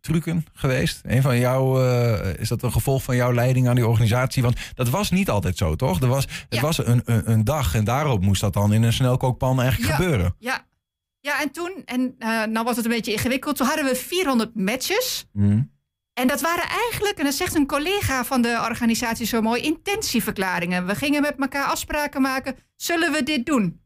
trucken 0.00 0.46
geweest? 0.52 1.00
Een 1.04 1.22
van 1.22 1.38
jouw, 1.38 1.82
eh, 1.82 2.34
is 2.38 2.48
dat 2.48 2.62
een 2.62 2.72
gevolg 2.72 3.02
van 3.02 3.16
jouw 3.16 3.32
leiding 3.32 3.68
aan 3.68 3.74
die 3.74 3.86
organisatie? 3.86 4.42
Want 4.42 4.56
dat 4.74 4.88
was 4.88 5.10
niet 5.10 5.30
altijd 5.30 5.56
zo, 5.56 5.76
toch? 5.76 6.00
Er 6.00 6.08
was, 6.08 6.26
het 6.48 6.60
was 6.60 6.86
een, 6.86 7.02
een, 7.04 7.30
een 7.30 7.44
dag 7.44 7.74
en 7.74 7.84
daarop 7.84 8.22
moest 8.22 8.40
dat 8.40 8.52
dan 8.52 8.72
in 8.72 8.82
een 8.82 8.92
snelkookpan 8.92 9.60
eigenlijk 9.60 9.90
Ja, 9.90 9.96
gebeuren. 9.96 10.34
Ja. 10.38 10.66
ja, 11.20 11.40
en 11.40 11.50
toen, 11.50 11.82
en 11.84 12.14
eh, 12.18 12.44
nou 12.44 12.64
was 12.64 12.76
het 12.76 12.84
een 12.84 12.90
beetje 12.90 13.12
ingewikkeld, 13.12 13.56
toen 13.56 13.66
hadden 13.66 13.84
we 13.84 13.94
400 13.94 14.54
matches. 14.54 15.26
Hm. 15.32 15.62
En 16.18 16.26
dat 16.26 16.40
waren 16.40 16.68
eigenlijk, 16.68 17.18
en 17.18 17.24
dat 17.24 17.34
zegt 17.34 17.54
een 17.54 17.66
collega 17.66 18.24
van 18.24 18.42
de 18.42 18.60
organisatie 18.64 19.26
zo 19.26 19.40
mooi, 19.40 19.62
intentieverklaringen. 19.62 20.86
We 20.86 20.94
gingen 20.94 21.22
met 21.22 21.34
elkaar 21.38 21.64
afspraken 21.64 22.22
maken, 22.22 22.56
zullen 22.76 23.12
we 23.12 23.22
dit 23.22 23.46
doen? 23.46 23.84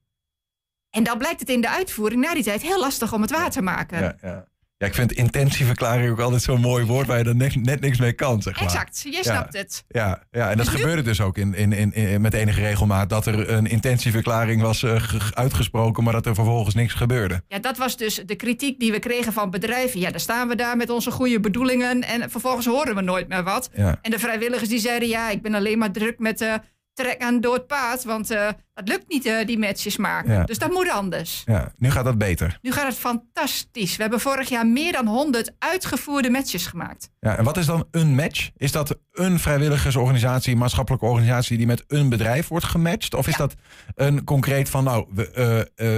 En 0.90 1.02
dan 1.02 1.18
blijkt 1.18 1.40
het 1.40 1.48
in 1.48 1.60
de 1.60 1.68
uitvoering 1.68 2.22
na 2.22 2.34
die 2.34 2.42
tijd 2.42 2.62
heel 2.62 2.80
lastig 2.80 3.12
om 3.12 3.20
het 3.22 3.30
waar 3.30 3.50
te 3.50 3.62
maken. 3.62 4.00
Ja, 4.00 4.16
ja. 4.20 4.48
Ja, 4.80 4.86
ik 4.86 4.94
vind 4.94 5.12
intentieverklaring 5.12 6.10
ook 6.10 6.20
altijd 6.20 6.42
zo'n 6.42 6.60
mooi 6.60 6.84
woord 6.84 7.06
waar 7.06 7.18
je 7.18 7.24
er 7.24 7.36
net, 7.36 7.64
net 7.64 7.80
niks 7.80 7.98
mee 7.98 8.12
kan, 8.12 8.42
zeg 8.42 8.54
maar. 8.54 8.64
Exact, 8.64 9.00
je 9.02 9.10
Ja. 9.12 9.22
snapt 9.22 9.52
het. 9.56 9.84
Ja, 9.88 10.22
ja, 10.30 10.50
en 10.50 10.56
dat 10.56 10.68
gebeurde 10.76 11.02
dus 11.02 11.20
ook 11.20 11.38
in, 11.38 11.54
in, 11.54 11.72
in, 11.72 11.92
in- 11.94 12.20
met 12.20 12.34
enige 12.34 12.60
regelmaat. 12.60 13.08
Dat 13.08 13.26
er 13.26 13.50
een 13.50 13.66
intentieverklaring 13.66 14.62
was 14.62 14.82
eh, 14.82 15.02
ge- 15.02 15.34
uitgesproken, 15.34 16.04
maar 16.04 16.12
dat 16.12 16.26
er 16.26 16.34
vervolgens 16.34 16.74
niks 16.74 16.92
gebeurde. 16.94 17.42
Ja, 17.48 17.58
dat 17.58 17.76
was 17.78 17.96
dus 17.96 18.22
de 18.26 18.34
kritiek 18.34 18.80
die 18.80 18.92
we 18.92 18.98
kregen 18.98 19.32
van 19.32 19.50
bedrijven. 19.50 20.00
Ja, 20.00 20.10
dan 20.10 20.20
staan 20.20 20.48
we 20.48 20.54
daar 20.54 20.76
met 20.76 20.90
onze 20.90 21.10
goede 21.10 21.40
bedoelingen 21.40 22.02
en 22.02 22.30
vervolgens 22.30 22.66
horen 22.66 22.94
we 22.94 23.00
nooit 23.00 23.28
meer 23.28 23.42
wat. 23.42 23.70
Ja. 23.74 23.98
En 24.02 24.10
de 24.10 24.18
vrijwilligers 24.18 24.68
die 24.68 24.78
zeiden, 24.78 25.08
ja, 25.08 25.30
ik 25.30 25.42
ben 25.42 25.54
alleen 25.54 25.78
maar 25.78 25.90
druk 25.92 26.18
met 26.18 26.40
eh 26.40 26.54
trek 26.94 27.22
aan 27.22 27.40
dood 27.40 27.66
paard, 27.66 28.04
want 28.04 28.30
eh 28.30 28.48
dat 28.74 28.88
lukt 28.88 29.08
niet, 29.08 29.26
eh, 29.26 29.46
die 29.46 29.58
matches 29.58 29.96
maken. 29.96 30.32
Ja. 30.32 30.44
Dus 30.44 30.58
dat 30.58 30.70
moet 30.70 30.90
anders. 30.90 31.42
Ja, 31.46 31.72
nu 31.76 31.90
gaat 31.90 32.04
dat 32.04 32.18
beter. 32.18 32.58
Nu 32.62 32.72
gaat 32.72 32.86
het 32.86 32.96
fantastisch. 32.96 33.96
We 33.96 34.02
hebben 34.02 34.20
vorig 34.20 34.48
jaar 34.48 34.66
meer 34.66 34.92
dan 34.92 35.06
100 35.06 35.52
uitgevoerde 35.58 36.30
matches 36.30 36.66
gemaakt. 36.66 37.10
Ja, 37.20 37.36
en 37.36 37.44
wat 37.44 37.56
is 37.56 37.66
dan 37.66 37.86
een 37.90 38.14
match? 38.14 38.50
Is 38.56 38.72
dat 38.72 38.98
een 39.12 39.38
vrijwilligersorganisatie, 39.38 40.52
een 40.52 40.58
maatschappelijke 40.58 41.06
organisatie 41.06 41.56
die 41.56 41.66
met 41.66 41.84
een 41.86 42.08
bedrijf 42.08 42.48
wordt 42.48 42.64
gematcht? 42.64 43.14
Of 43.14 43.26
is 43.26 43.36
dat 43.36 43.54
een 43.94 44.24
concreet 44.24 44.68
van, 44.68 44.84
nou, 44.84 45.06
we, 45.14 45.70
eh, 45.74 45.96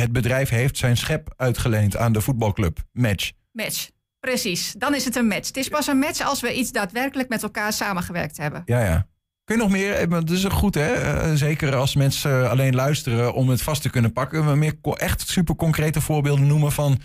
het 0.00 0.12
bedrijf 0.12 0.48
heeft 0.48 0.76
zijn 0.76 0.96
schep 0.96 1.32
uitgeleend 1.36 1.96
aan 1.96 2.12
de 2.12 2.20
voetbalclub? 2.20 2.78
Match. 2.92 3.30
Match. 3.52 3.88
Precies, 4.20 4.74
dan 4.78 4.94
is 4.94 5.04
het 5.04 5.16
een 5.16 5.26
match. 5.26 5.46
Het 5.46 5.56
is 5.56 5.68
pas 5.68 5.86
een 5.86 5.98
match 5.98 6.20
als 6.20 6.40
we 6.40 6.54
iets 6.54 6.72
daadwerkelijk 6.72 7.28
met 7.28 7.42
elkaar 7.42 7.72
samengewerkt 7.72 8.36
hebben. 8.36 8.62
Ja, 8.64 8.84
ja. 8.84 9.06
Kun 9.48 9.56
je 9.56 9.62
nog 9.62 9.72
meer, 9.72 9.92
eh, 9.94 10.10
dat 10.10 10.30
is 10.30 10.44
goed 10.44 10.74
hè, 10.74 10.92
Eh, 10.92 11.32
zeker 11.34 11.74
als 11.76 11.94
mensen 11.94 12.50
alleen 12.50 12.74
luisteren 12.74 13.32
om 13.34 13.48
het 13.48 13.62
vast 13.62 13.82
te 13.82 13.90
kunnen 13.90 14.12
pakken, 14.12 14.44
maar 14.44 14.58
meer 14.58 14.74
echt 14.82 15.28
super 15.28 15.54
concrete 15.54 16.00
voorbeelden 16.00 16.46
noemen 16.46 16.72
van 16.72 16.98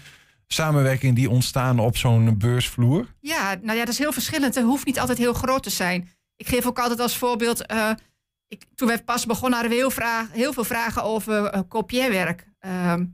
samenwerking 0.48 1.16
die 1.16 1.30
ontstaan 1.30 1.80
op 1.80 1.98
zo'n 1.98 2.38
beursvloer? 2.38 3.06
Ja, 3.20 3.56
nou 3.62 3.78
ja, 3.78 3.86
dat 3.86 3.94
is 3.94 3.98
heel 4.00 4.12
verschillend. 4.12 4.56
Het 4.56 4.64
hoeft 4.64 4.86
niet 4.86 5.00
altijd 5.00 5.18
heel 5.18 5.34
groot 5.34 5.64
te 5.64 5.70
zijn. 5.70 6.10
Ik 6.36 6.48
geef 6.48 6.66
ook 6.66 6.80
altijd 6.80 7.00
als 7.00 7.18
voorbeeld. 7.18 7.66
eh, 7.66 7.90
ik, 8.48 8.66
toen 8.76 8.88
we 8.88 9.04
pas 9.04 9.26
begonnen 9.26 9.60
hadden 9.60 9.72
we 9.78 9.82
heel, 9.84 9.92
vraag, 9.92 10.32
heel 10.32 10.54
veel 10.54 10.64
vragen 10.64 11.04
over 11.04 11.46
eh, 11.46 11.62
kopieerwerk. 11.68 12.48
Ehm, 12.60 13.06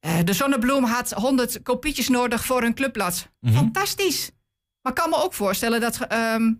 eh, 0.00 0.18
de 0.24 0.32
Zonnebloem 0.32 0.84
had 0.84 1.10
100 1.12 1.62
kopietjes 1.62 2.08
nodig 2.08 2.44
voor 2.44 2.62
een 2.62 2.74
clubblad. 2.74 3.28
Mhm. 3.40 3.54
Fantastisch. 3.54 4.30
Maar 4.82 4.92
ik 4.92 4.98
kan 4.98 5.10
me 5.10 5.16
ook 5.16 5.34
voorstellen 5.34 5.80
dat. 5.80 5.98
ehm, 5.98 6.52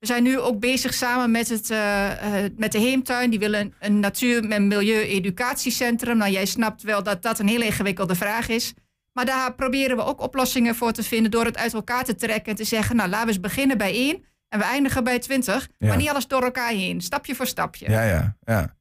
we 0.00 0.06
zijn 0.06 0.22
nu 0.22 0.38
ook 0.38 0.58
bezig 0.60 0.94
samen 0.94 1.30
met, 1.30 1.48
het, 1.48 1.70
eh, 1.70 2.44
eh, 2.44 2.50
met 2.56 2.72
de 2.72 2.78
Heemtuin. 2.78 3.30
Die 3.30 3.38
willen 3.38 3.60
een, 3.60 3.74
een 3.80 4.00
natuur- 4.00 4.50
en 4.50 4.68
milieu-educatiecentrum. 4.68 6.16
Nou, 6.16 6.30
jij 6.30 6.46
snapt 6.46 6.82
wel 6.82 7.02
dat 7.02 7.22
dat 7.22 7.38
een 7.38 7.48
heel 7.48 7.62
ingewikkelde 7.62 8.14
vraag 8.14 8.48
is. 8.48 8.74
Maar 9.12 9.24
daar 9.24 9.54
proberen 9.54 9.96
we 9.96 10.04
ook 10.04 10.20
oplossingen 10.20 10.74
voor 10.74 10.92
te 10.92 11.02
vinden 11.02 11.30
door 11.30 11.44
het 11.44 11.56
uit 11.58 11.74
elkaar 11.74 12.04
te 12.04 12.14
trekken 12.14 12.50
en 12.50 12.56
te 12.56 12.64
zeggen, 12.64 12.96
nou 12.96 13.08
laten 13.08 13.26
we 13.26 13.32
eens 13.32 13.40
beginnen 13.40 13.78
bij 13.78 13.92
één 13.92 14.24
en 14.48 14.58
we 14.58 14.64
eindigen 14.64 15.04
bij 15.04 15.18
twintig, 15.18 15.68
Ja. 15.78 15.88
maar 15.88 15.96
niet 15.96 16.08
alles 16.08 16.26
door 16.26 16.42
elkaar 16.42 16.70
heen, 16.70 17.00
stapje 17.00 17.34
voor 17.34 17.46
stapje. 17.46 17.90
Ja, 17.90 18.02
ja, 18.04 18.36
ja. 18.44 18.76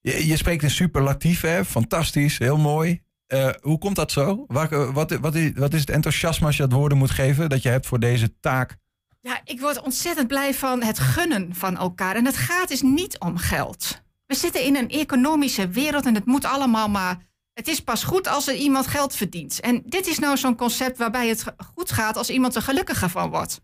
Je, 0.00 0.26
je 0.26 0.36
spreekt 0.36 0.62
in 0.62 0.70
superlatief, 0.70 1.40
hè? 1.40 1.64
Fantastisch, 1.64 2.38
heel 2.38 2.58
mooi. 2.58 3.02
Eh, 3.26 3.48
hoe 3.60 3.78
komt 3.78 3.96
dat 3.96 4.12
zo? 4.12 4.44
Welke- 4.48 4.92
wat, 4.92 5.10
wat, 5.10 5.34
is, 5.34 5.50
wat 5.54 5.74
is 5.74 5.80
het 5.80 5.90
enthousiasme 5.90 6.46
als 6.46 6.56
je 6.56 6.62
dat 6.62 6.72
woorden 6.72 6.98
moet 6.98 7.10
geven 7.10 7.48
dat 7.48 7.62
je 7.62 7.68
hebt 7.68 7.86
voor 7.86 8.00
deze 8.00 8.38
taak? 8.40 8.76
Ja, 9.22 9.40
ik 9.44 9.60
word 9.60 9.80
ontzettend 9.80 10.28
blij 10.28 10.54
van 10.54 10.82
het 10.82 10.98
gunnen 10.98 11.54
van 11.54 11.76
elkaar 11.76 12.16
en 12.16 12.24
het 12.24 12.36
gaat 12.36 12.68
dus 12.68 12.82
niet 12.82 13.18
om 13.18 13.36
geld. 13.36 14.02
We 14.26 14.34
zitten 14.34 14.64
in 14.64 14.76
een 14.76 14.88
economische 14.88 15.68
wereld 15.68 16.06
en 16.06 16.14
het 16.14 16.24
moet 16.26 16.44
allemaal 16.44 16.88
maar. 16.88 17.30
Het 17.52 17.68
is 17.68 17.80
pas 17.80 18.04
goed 18.04 18.26
als 18.28 18.48
er 18.48 18.54
iemand 18.54 18.86
geld 18.86 19.14
verdient. 19.16 19.60
En 19.60 19.82
dit 19.86 20.06
is 20.06 20.18
nou 20.18 20.36
zo'n 20.36 20.56
concept 20.56 20.98
waarbij 20.98 21.28
het 21.28 21.44
goed 21.74 21.92
gaat 21.92 22.16
als 22.16 22.30
iemand 22.30 22.54
er 22.54 22.62
gelukkiger 22.62 23.08
van 23.10 23.30
wordt. 23.30 23.60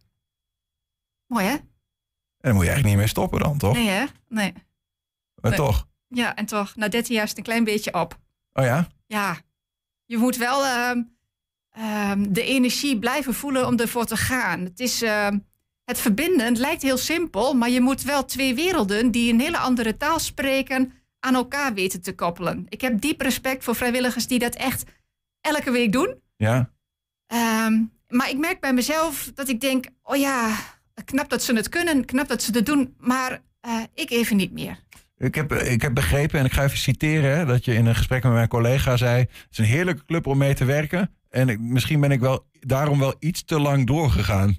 Mooi 1.27 1.45
hè? 1.45 1.53
En 1.53 1.65
daar 2.39 2.55
moet 2.55 2.63
je 2.65 2.69
eigenlijk 2.71 2.85
niet 2.87 2.97
mee 2.97 3.07
stoppen 3.07 3.41
dan, 3.41 3.59
toch? 3.59 3.75
Nee 3.75 3.89
hè? 3.89 4.05
Nee. 4.29 4.53
Maar 5.35 5.51
Nee. 5.51 5.61
toch? 5.61 5.87
Ja, 6.09 6.35
en 6.35 6.47
toch, 6.47 6.77
na 6.77 6.89
13 6.89 7.15
jaar 7.15 7.23
is 7.25 7.29
het 7.29 7.39
een 7.39 7.45
klein 7.45 7.65
beetje 7.65 7.95
op. 7.95 8.19
Oh 8.53 8.65
ja? 8.65 8.89
Ja, 9.07 9.37
je 10.05 10.17
moet 10.19 10.37
wel 10.37 10.65
ehm, 10.65 11.03
ehm, 11.79 12.33
de 12.33 12.43
energie 12.43 12.99
blijven 12.99 13.35
voelen 13.35 13.67
om 13.67 13.79
ervoor 13.79 14.05
te 14.05 14.17
gaan. 14.17 14.61
Het 14.61 14.81
is 14.81 15.03
ehm, 15.03 15.39
het 15.85 15.99
verbinden, 15.99 16.47
het 16.47 16.59
lijkt 16.59 16.83
heel 16.83 16.97
simpel, 16.97 17.55
maar 17.55 17.71
je 17.71 17.81
moet 17.81 18.03
wel 18.03 18.25
twee 18.25 18.55
werelden 18.55 19.11
die 19.11 19.33
een 19.33 19.41
hele 19.41 19.59
andere 19.59 19.97
taal 19.97 20.19
spreken 20.19 20.93
aan 21.21 21.35
elkaar 21.35 21.75
weten 21.75 22.03
te 22.03 22.15
koppelen. 22.15 22.67
Ik 22.69 22.81
heb 22.81 23.01
diep 23.01 23.21
respect 23.21 23.65
voor 23.65 23.75
vrijwilligers 23.75 24.27
die 24.27 24.39
dat 24.39 24.55
echt 24.55 24.85
elke 25.41 25.71
week 25.71 25.93
doen. 25.93 26.21
Ja. 26.37 26.71
Ehm, 27.27 27.83
maar 28.09 28.31
ik 28.31 28.39
merk 28.39 28.61
bij 28.61 28.73
mezelf 28.73 29.31
dat 29.35 29.49
ik 29.49 29.61
denk, 29.61 29.87
oh 30.03 30.17
ja, 30.17 30.57
knap 31.05 31.29
dat 31.29 31.43
ze 31.43 31.55
het 31.55 31.69
kunnen, 31.69 32.05
knap 32.05 32.29
dat 32.29 32.43
ze 32.43 32.51
het 32.53 32.67
doen, 32.67 32.95
maar 32.99 33.43
eh, 33.61 33.83
ik 33.95 34.11
even 34.11 34.37
niet 34.37 34.53
meer. 34.53 34.79
Ik 35.19 35.35
heb, 35.35 35.53
ik 35.53 35.83
heb 35.83 35.95
begrepen, 35.95 36.39
en 36.39 36.45
ik 36.45 36.53
ga 36.53 36.65
even 36.65 36.79
citeren, 36.79 37.37
hè, 37.39 37.45
dat 37.47 37.65
je 37.65 37.75
in 37.75 37.87
een 37.87 37.95
gesprek 37.97 38.23
met 38.23 38.33
mijn 38.33 38.49
collega 38.49 38.97
zei: 38.97 39.19
Het 39.19 39.47
is 39.51 39.59
een 39.59 39.65
heerlijke 39.65 40.05
club 40.05 40.27
om 40.27 40.39
mee 40.39 40.55
te 40.55 40.65
werken. 40.65 41.11
En 41.31 41.49
ik, 41.49 41.61
misschien 41.61 42.01
ben 42.01 42.11
ik 42.11 42.21
wel 42.21 42.47
daarom 42.61 42.99
wel 42.99 43.15
iets 43.19 43.45
te 43.45 43.61
lang 43.61 43.87
doorgegaan. 43.87 44.59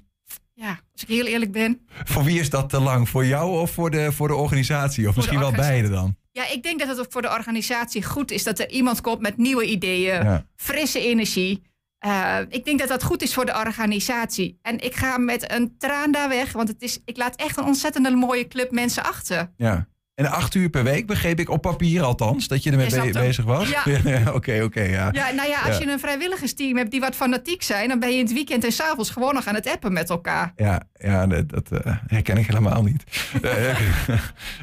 Ja, 0.54 0.80
als 0.92 1.02
ik 1.02 1.08
heel 1.08 1.26
eerlijk 1.26 1.52
ben. 1.52 1.80
Voor 2.04 2.24
wie 2.24 2.40
is 2.40 2.50
dat 2.50 2.68
te 2.68 2.80
lang? 2.80 3.08
Voor 3.08 3.26
jou 3.26 3.60
of 3.60 3.70
voor 3.70 3.90
de, 3.90 4.12
voor 4.12 4.28
de 4.28 4.34
optie? 4.34 5.08
Of 5.08 5.16
misschien 5.16 5.38
wel 5.38 5.48
organisatie. 5.48 5.80
beide 5.82 5.88
dan? 5.88 6.16
Ja, 6.32 6.50
ik 6.50 6.62
denk 6.62 6.78
dat 6.78 6.88
het 6.88 6.98
ook 7.00 7.12
voor 7.12 7.22
de 7.22 7.30
organisatie 7.30 8.04
goed 8.04 8.30
is 8.30 8.44
dat 8.44 8.58
er 8.58 8.70
iemand 8.70 9.00
komt 9.00 9.20
met 9.20 9.36
nieuwe 9.36 9.64
ideeën, 9.64 10.22
Ja. 10.24 10.46
frisse 10.56 11.00
energie. 11.00 11.62
Eh, 11.98 12.38
ik 12.48 12.64
denk 12.64 12.78
dat 12.78 12.88
dat 12.88 13.02
goed 13.02 13.22
is 13.22 13.34
voor 13.34 13.46
de 13.46 13.56
organisatie. 13.56 14.58
En 14.62 14.78
ik 14.80 14.94
ga 14.94 15.18
met 15.18 15.52
een 15.52 15.74
traan 15.78 16.12
daar 16.12 16.28
weg, 16.28 16.52
want 16.52 16.68
het 16.68 16.82
is, 16.82 16.98
ik 17.04 17.16
laat 17.16 17.36
echt 17.36 17.56
een 17.56 17.64
ontzettend 17.64 18.14
mooie 18.14 18.48
club 18.48 18.70
mensen 18.70 19.04
achter. 19.04 19.50
Ja. 19.56 19.88
En 20.14 20.30
acht 20.30 20.54
uur 20.54 20.68
per 20.68 20.84
week 20.84 21.06
begreep 21.06 21.40
ik 21.40 21.48
op 21.50 21.62
papier 21.62 22.02
althans 22.02 22.48
dat 22.48 22.62
je 22.62 22.70
ermee 22.70 22.90
be- 22.90 23.18
bezig 23.18 23.44
was. 23.44 23.68
Ja. 24.04 24.32
Oké, 24.34 24.62
oké, 24.62 24.82
ja. 24.82 25.08
Ja, 25.12 25.30
nou 25.30 25.48
ja, 25.48 25.60
als 25.60 25.78
je 25.78 25.86
een 25.86 25.98
vrijwilligersteam 25.98 26.76
hebt 26.76 26.90
die 26.90 27.00
wat 27.00 27.14
fanatiek 27.14 27.62
zijn, 27.62 27.88
dan 27.88 27.98
ben 27.98 28.08
je 28.10 28.16
in 28.18 28.24
het 28.24 28.32
weekend 28.32 28.64
en 28.64 28.72
s'avonds 28.72 29.10
gewoon 29.10 29.34
nog 29.34 29.46
aan 29.46 29.54
het 29.54 29.66
appen 29.68 29.92
met 29.92 30.10
elkaar. 30.10 30.52
Ja, 30.56 30.82
ja 30.92 31.26
dat, 31.26 31.48
dat 31.48 31.70
eh, 31.72 31.96
herken 32.06 32.36
ik 32.36 32.46
helemaal 32.46 32.82
niet. 32.82 33.02
Eh, 33.42 33.76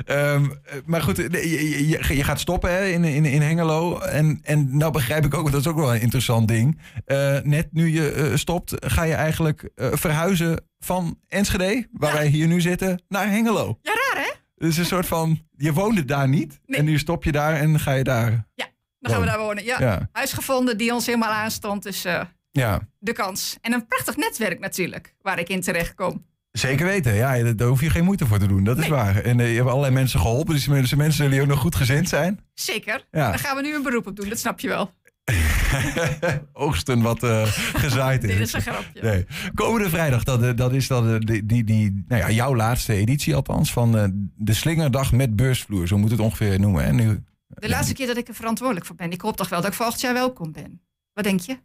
ehm, 0.05 0.45
maar 0.85 1.01
goed, 1.01 1.19
eh, 1.19 1.43
je, 1.43 1.87
je, 1.87 2.15
je 2.15 2.23
gaat 2.23 2.39
stoppen 2.39 2.71
hè, 2.71 2.85
in, 2.85 3.03
in, 3.03 3.25
in 3.25 3.41
Hengelo. 3.41 3.99
En, 3.99 4.39
en 4.43 4.77
nou 4.77 4.91
begrijp 4.91 5.25
ik 5.25 5.33
ook, 5.33 5.41
want 5.41 5.51
dat 5.53 5.61
is 5.61 5.67
ook 5.67 5.77
wel 5.77 5.95
een 5.95 6.01
interessant 6.01 6.47
ding. 6.47 6.79
Eh, 7.05 7.37
net 7.43 7.67
nu 7.71 7.89
je 7.93 8.11
eh, 8.11 8.35
stopt, 8.35 8.73
ga 8.79 9.03
je 9.03 9.13
eigenlijk 9.13 9.69
eh, 9.75 9.87
verhuizen 9.91 10.65
van 10.79 11.19
Enschede, 11.27 11.87
waar 11.91 12.13
wij 12.13 12.27
hier 12.27 12.47
nu 12.47 12.61
zitten, 12.61 13.01
naar 13.07 13.29
Hengelo. 13.29 13.79
Ja, 13.81 13.91
raar 13.91 14.23
hè? 14.23 14.31
Dus 14.57 14.77
een 14.77 14.85
soort 14.85 15.05
van, 15.05 15.39
je 15.57 15.73
woonde 15.73 16.05
daar 16.05 16.27
niet. 16.27 16.59
En 16.65 16.85
nu 16.85 16.97
stop 16.99 17.23
je 17.23 17.31
daar 17.31 17.53
en 17.55 17.79
ga 17.79 17.91
je 17.93 18.03
daar. 18.03 18.31
Ja, 18.55 18.65
dan 18.99 19.11
gaan 19.11 19.21
we 19.21 19.27
daar 19.27 19.39
wonen. 19.39 19.63
Ja, 19.63 19.79
Ja. 19.79 20.09
huis 20.11 20.33
gevonden 20.33 20.77
die 20.77 20.93
ons 20.93 21.05
helemaal 21.05 21.31
aanstond, 21.31 21.83
dus 21.83 22.05
eh, 22.05 22.21
Ja, 22.51 22.79
de 22.99 23.13
kans. 23.13 23.57
En 23.61 23.73
een 23.73 23.87
prachtig 23.87 24.15
netwerk 24.15 24.59
natuurlijk, 24.59 25.15
waar 25.21 25.39
ik 25.39 25.49
in 25.49 25.61
terecht 25.61 25.93
kom. 25.93 26.25
Zeker 26.51 26.85
weten, 26.85 27.13
ja, 27.13 27.53
daar 27.53 27.67
hoef 27.67 27.81
je 27.81 27.89
geen 27.89 28.03
moeite 28.03 28.25
voor 28.25 28.37
te 28.39 28.47
doen. 28.47 28.63
Dat 28.63 28.77
is 28.77 28.87
waar. 28.87 29.15
En 29.23 29.39
eh, 29.39 29.49
je 29.49 29.55
hebt 29.55 29.67
allerlei 29.69 29.93
mensen 29.93 30.19
geholpen. 30.19 30.53
Dus 30.53 30.67
mensen, 30.67 30.97
mensen 30.97 31.29
die 31.31 31.41
ook 31.41 31.47
nog 31.47 31.59
goed 31.59 31.75
gezind 31.75 32.09
zijn. 32.09 32.39
Zeker. 32.53 33.05
Ja. 33.11 33.29
Daar 33.29 33.39
gaan 33.39 33.55
we 33.55 33.61
nu 33.61 33.75
een 33.75 33.83
beroep 33.83 34.07
op 34.07 34.15
doen, 34.15 34.29
dat 34.29 34.39
snap 34.39 34.59
je 34.59 34.67
wel. 34.67 34.93
Oogsten 36.53 37.01
wat 37.01 37.23
eh, 37.23 37.43
gezaaid 37.73 38.23
is. 38.29 38.37
Dit 38.37 38.39
is 38.39 38.53
een 38.53 38.61
grapje. 38.61 39.01
Nee. 39.01 39.25
Komende 39.53 39.89
vrijdag, 39.89 40.23
dat, 40.23 40.43
eh, 40.43 40.55
dat 40.55 40.73
is 40.73 40.89
eh, 40.89 41.15
die, 41.19 41.45
die, 41.45 41.63
die, 41.63 42.03
nou 42.07 42.21
ja, 42.21 42.31
jouw 42.31 42.55
laatste 42.55 42.93
editie 42.93 43.35
althans. 43.35 43.71
Van 43.71 43.91
de 44.35 44.53
Slingerdag 44.53 45.11
met 45.11 45.35
beursvloer. 45.35 45.87
Zo 45.87 45.97
moet 45.97 46.11
het 46.11 46.19
ongeveer 46.19 46.59
noemen. 46.59 46.85
Hè? 46.85 46.93
Nu, 46.93 47.23
De 47.47 47.69
laatste 47.69 47.93
keer 47.93 48.07
dat 48.07 48.17
ik 48.17 48.27
er 48.27 48.33
verantwoordelijk 48.33 48.85
voor 48.85 48.95
ben. 48.95 49.11
Ik 49.11 49.21
hoop 49.21 49.37
toch 49.37 49.49
wel 49.49 49.61
dat 49.61 49.69
ik 49.69 49.75
volgend 49.75 50.01
jaar 50.01 50.13
welkom 50.13 50.51
ben. 50.51 50.81
Wat 51.13 51.23
denk 51.23 51.39
je? 51.39 51.57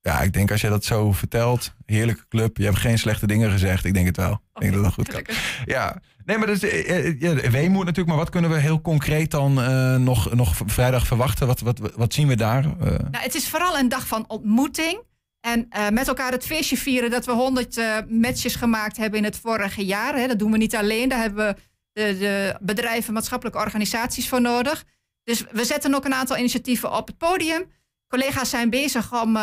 ja, 0.00 0.20
ik 0.20 0.32
denk 0.32 0.50
als 0.50 0.60
je 0.60 0.68
dat 0.68 0.84
zo 0.84 1.12
vertelt. 1.12 1.74
Heerlijke 1.86 2.28
club. 2.28 2.56
Je 2.56 2.64
hebt 2.64 2.78
geen 2.78 2.98
slechte 2.98 3.26
dingen 3.26 3.50
gezegd. 3.50 3.84
Ik 3.84 3.94
denk 3.94 4.06
het 4.06 4.16
wel. 4.16 4.32
Ik 4.54 4.60
denk 4.60 4.72
dat 4.72 4.82
dat 4.82 4.92
goed 4.92 5.08
kan. 5.08 5.12
Gelukkig. 5.24 5.62
Ja, 5.64 6.00
nee, 6.28 6.38
maar 6.38 6.48
eh, 6.48 7.20
ja, 7.20 7.50
weemoed 7.50 7.84
natuurlijk. 7.84 8.08
Maar 8.08 8.16
wat 8.16 8.30
kunnen 8.30 8.50
we 8.50 8.56
heel 8.56 8.80
concreet 8.80 9.30
dan 9.30 9.60
eh, 9.60 9.96
nog, 9.96 10.34
nog 10.34 10.54
vrijdag 10.66 11.06
verwachten? 11.06 11.46
Wat, 11.46 11.60
wat, 11.60 11.80
wat 11.96 12.14
zien 12.14 12.28
we 12.28 12.36
daar? 12.36 12.62
Nou, 12.78 13.08
het 13.10 13.34
is 13.34 13.48
vooral 13.48 13.78
een 13.78 13.88
dag 13.88 14.06
van 14.06 14.24
ontmoeting. 14.28 15.06
En 15.40 15.68
met 15.92 16.08
elkaar 16.08 16.32
het 16.32 16.46
feestje 16.46 16.76
vieren 16.76 17.10
dat 17.10 17.26
we 17.26 17.32
100 17.32 17.76
eh, 17.76 17.96
matches 18.08 18.54
gemaakt 18.54 18.96
hebben 18.96 19.18
in 19.18 19.24
het 19.24 19.38
vorige 19.38 19.84
jaar. 19.84 20.14
Hè. 20.14 20.26
Dat 20.26 20.38
doen 20.38 20.52
we 20.52 20.56
niet 20.56 20.76
alleen. 20.76 21.08
Daar 21.08 21.20
hebben 21.20 21.46
we 21.46 21.62
de, 21.92 22.18
de 22.18 22.56
bedrijven, 22.60 23.12
maatschappelijke 23.12 23.58
organisaties 23.58 24.28
voor 24.28 24.40
nodig. 24.40 24.84
Dus 25.24 25.44
we 25.50 25.64
zetten 25.64 25.94
ook 25.94 26.04
een 26.04 26.14
aantal 26.14 26.36
initiatieven 26.36 26.92
op 26.92 27.06
het 27.06 27.18
podium. 27.18 27.64
Collega's 28.08 28.50
zijn 28.50 28.70
bezig 28.70 29.22
om 29.22 29.38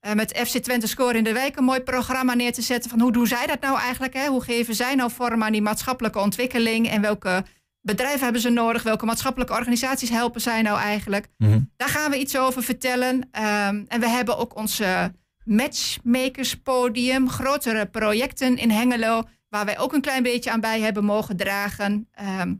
eh, 0.00 0.12
met 0.12 0.38
FC 0.46 0.56
Twente 0.58 0.86
Score 0.86 1.18
in 1.18 1.24
de 1.24 1.32
Wijk 1.32 1.56
een 1.56 1.64
mooi 1.64 1.80
programma 1.80 2.34
neer 2.34 2.52
te 2.52 2.62
zetten. 2.62 2.90
Van 2.90 3.00
hoe 3.00 3.12
doen 3.12 3.26
zij 3.26 3.46
dat 3.46 3.60
nou 3.60 3.78
eigenlijk? 3.78 4.14
Hè? 4.14 4.26
Hoe 4.26 4.42
geven 4.42 4.74
zij 4.74 4.94
nou 4.94 5.10
vorm 5.10 5.42
aan 5.42 5.52
die 5.52 5.62
maatschappelijke 5.62 6.18
ontwikkeling? 6.18 6.88
En 6.88 7.00
welke 7.00 7.44
bedrijven 7.80 8.20
hebben 8.22 8.40
ze 8.40 8.48
nodig? 8.50 8.82
Welke 8.82 9.04
maatschappelijke 9.06 9.52
organisaties 9.54 10.08
helpen 10.10 10.40
zij 10.40 10.62
nou 10.62 10.78
eigenlijk? 10.78 11.26
mhm. 11.38 11.60
Daar 11.76 11.88
gaan 11.88 12.10
we 12.10 12.18
iets 12.18 12.38
over 12.38 12.62
vertellen. 12.62 13.28
Ehm, 13.30 13.84
en 13.88 14.00
we 14.00 14.08
hebben 14.08 14.38
ook 14.38 14.56
ons 14.56 14.80
eh, 14.80 15.04
matchmakerspodium, 15.44 17.28
grotere 17.30 17.86
projecten 17.86 18.56
in 18.56 18.70
Hengelo, 18.70 19.22
waar 19.48 19.64
wij 19.64 19.78
ook 19.78 19.92
een 19.92 20.00
klein 20.00 20.22
beetje 20.22 20.50
aan 20.50 20.60
bij 20.60 20.80
hebben 20.80 21.04
mogen 21.04 21.36
dragen. 21.36 22.08
Ehm, 22.12 22.54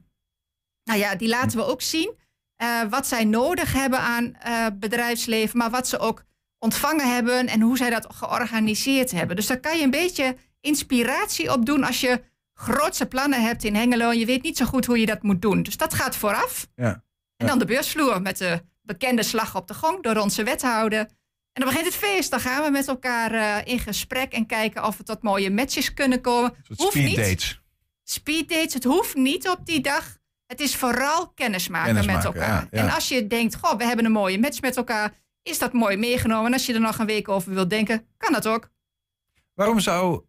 nou 0.84 0.98
ja, 0.98 1.14
die 1.14 1.28
laten 1.28 1.58
we 1.58 1.64
ook 1.64 1.82
zien. 1.82 2.24
eh, 2.56 2.82
wat 2.90 3.06
zij 3.06 3.24
nodig 3.24 3.72
hebben 3.72 3.98
aan 4.00 4.34
eh, 4.34 4.66
bedrijfsleven, 4.74 5.58
maar 5.58 5.70
wat 5.70 5.88
ze 5.88 5.98
ook 5.98 6.24
ontvangen 6.58 7.14
hebben 7.14 7.46
en 7.46 7.60
hoe 7.60 7.76
zij 7.76 7.90
dat 7.90 8.06
georganiseerd 8.14 9.10
hebben. 9.10 9.36
Dus 9.36 9.46
daar 9.46 9.60
kan 9.60 9.76
je 9.78 9.84
een 9.84 9.90
beetje 9.90 10.36
inspiratie 10.60 11.52
op 11.52 11.66
doen 11.66 11.84
als 11.84 12.00
je 12.00 12.22
grootse 12.54 13.06
plannen 13.06 13.42
hebt 13.42 13.64
in 13.64 13.74
Hengelo 13.74 14.10
en 14.10 14.18
je 14.18 14.26
weet 14.26 14.42
niet 14.42 14.56
zo 14.56 14.64
goed 14.64 14.86
hoe 14.86 15.00
je 15.00 15.06
dat 15.06 15.22
moet 15.22 15.42
doen. 15.42 15.62
Dus 15.62 15.76
dat 15.76 15.94
gaat 15.94 16.16
vooraf. 16.16 16.66
ja. 16.76 17.04
En 17.36 17.46
dan 17.46 17.58
de 17.58 17.64
beursvloer 17.64 18.22
met 18.22 18.38
de 18.38 18.62
bekende 18.82 19.22
slag 19.22 19.56
op 19.56 19.68
de 19.68 19.74
gong 19.74 20.02
door 20.02 20.16
onze 20.16 20.42
wethouder. 20.42 20.98
En 20.98 21.62
dan 21.62 21.64
begint 21.64 21.84
het 21.86 21.94
feest. 21.94 22.30
Dan 22.30 22.40
gaan 22.40 22.64
we 22.64 22.70
met 22.70 22.88
elkaar 22.88 23.32
eh, 23.32 23.72
in 23.72 23.78
gesprek 23.78 24.32
en 24.32 24.46
kijken 24.46 24.84
of 24.84 24.96
we 24.96 25.02
tot 25.02 25.22
mooie 25.22 25.50
matches 25.50 25.94
kunnen 25.94 26.20
komen. 26.20 26.54
Hoeft 26.76 26.90
speed 26.92 27.04
niet. 27.04 27.16
dates. 27.16 27.60
Speed 28.04 28.48
dates, 28.48 28.74
het 28.74 28.84
hoeft 28.84 29.14
niet 29.14 29.48
op 29.48 29.66
die 29.66 29.80
dag. 29.80 30.16
Het 30.46 30.60
is 30.60 30.76
vooral 30.76 31.28
kennismaken, 31.28 31.86
Kennismaken, 31.94 32.30
met 32.30 32.34
elkaar. 32.40 32.60
ja, 32.60 32.68
ja. 32.70 32.82
En 32.82 32.94
als 32.94 33.08
je 33.08 33.26
denkt, 33.26 33.56
goh, 33.56 33.78
we 33.78 33.84
hebben 33.84 34.04
een 34.04 34.12
mooie 34.12 34.38
match 34.38 34.60
met 34.60 34.76
elkaar, 34.76 35.12
is 35.46 35.58
dat 35.58 35.72
mooi 35.72 35.96
meegenomen. 35.96 36.46
En 36.46 36.52
als 36.52 36.66
je 36.66 36.74
er 36.74 36.80
nog 36.80 36.98
een 36.98 37.06
week 37.06 37.28
over 37.28 37.54
wilt 37.54 37.70
denken, 37.70 38.06
kan 38.16 38.32
dat 38.32 38.46
ook. 38.46 38.70
Waarom 39.54 39.80
zou 39.80 40.22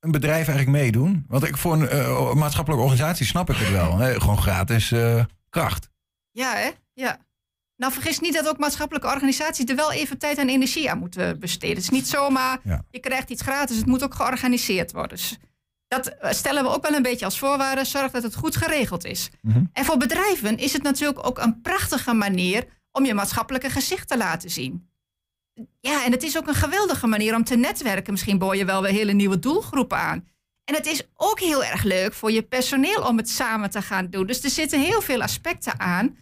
een 0.00 0.10
bedrijf 0.10 0.48
eigenlijk 0.48 0.68
meedoen? 0.78 1.24
Want 1.28 1.44
ik 1.44 1.56
voor 1.56 1.72
een 1.72 1.88
eh, 1.88 2.34
maatschappelijke 2.34 2.84
organisatie 2.84 3.26
snap 3.26 3.50
ik 3.50 3.56
het 3.56 3.70
wel. 3.70 3.98
Hè? 3.98 4.20
Gewoon 4.20 4.38
gratis 4.38 4.92
eh, 4.92 5.24
kracht. 5.48 5.90
Ja, 6.30 6.54
hè? 6.54 6.70
Ja. 6.92 7.18
Nou, 7.76 7.92
vergis 7.92 8.20
niet 8.20 8.34
dat 8.34 8.48
ook 8.48 8.58
maatschappelijke 8.58 9.08
organisaties 9.08 9.64
er 9.64 9.76
wel 9.76 9.92
even 9.92 10.18
tijd 10.18 10.38
en 10.38 10.48
energie 10.48 10.90
aan 10.90 10.98
moeten 10.98 11.38
besteden. 11.40 11.74
Het 11.76 11.84
is 11.84 11.90
niet 11.90 12.08
zomaar, 12.08 12.60
Ja. 12.64 12.84
je 12.90 13.00
krijgt 13.00 13.30
iets 13.30 13.42
gratis, 13.42 13.76
het 13.76 13.86
moet 13.86 14.04
ook 14.04 14.14
georganiseerd 14.14 14.92
worden. 14.92 15.16
Dus 15.16 15.38
dat 15.88 16.06
eh, 16.06 16.32
stellen 16.32 16.62
we 16.62 16.68
ook 16.68 16.82
wel 16.82 16.96
een 16.96 17.02
beetje 17.02 17.24
als 17.24 17.38
voorwaarde. 17.38 17.84
Zorg 17.84 18.10
dat 18.12 18.22
het 18.22 18.34
goed 18.34 18.56
geregeld 18.56 19.04
is. 19.04 19.30
Mhm. 19.42 19.64
En 19.72 19.84
voor 19.84 19.96
bedrijven 19.96 20.58
is 20.58 20.72
het 20.72 20.82
natuurlijk 20.82 21.26
ook 21.26 21.38
een 21.38 21.60
prachtige 21.60 22.12
manier 22.14 22.66
om 22.92 23.04
je 23.04 23.14
maatschappelijke 23.14 23.70
gezicht 23.70 24.08
te 24.08 24.16
laten 24.16 24.50
zien. 24.50 24.88
Ja, 25.80 26.04
en 26.04 26.12
het 26.12 26.22
is 26.22 26.38
ook 26.38 26.46
een 26.46 26.54
geweldige 26.54 27.06
manier 27.06 27.34
om 27.34 27.44
te 27.44 27.56
netwerken. 27.56 28.12
Misschien 28.12 28.38
boor 28.38 28.56
je 28.56 28.64
wel 28.64 28.82
weer 28.82 28.92
hele 28.92 29.12
nieuwe 29.12 29.38
doelgroepen 29.38 29.98
aan. 29.98 30.28
En 30.64 30.74
het 30.74 30.86
is 30.86 31.02
ook 31.14 31.40
heel 31.40 31.64
erg 31.64 31.82
leuk 31.82 32.12
voor 32.12 32.30
je 32.30 32.42
personeel 32.42 33.02
om 33.02 33.16
het 33.16 33.28
samen 33.28 33.70
te 33.70 33.82
gaan 33.82 34.10
doen. 34.10 34.26
Dus 34.26 34.44
er 34.44 34.50
zitten 34.50 34.80
heel 34.80 35.00
veel 35.00 35.22
aspecten 35.22 35.80
aan. 35.80 36.16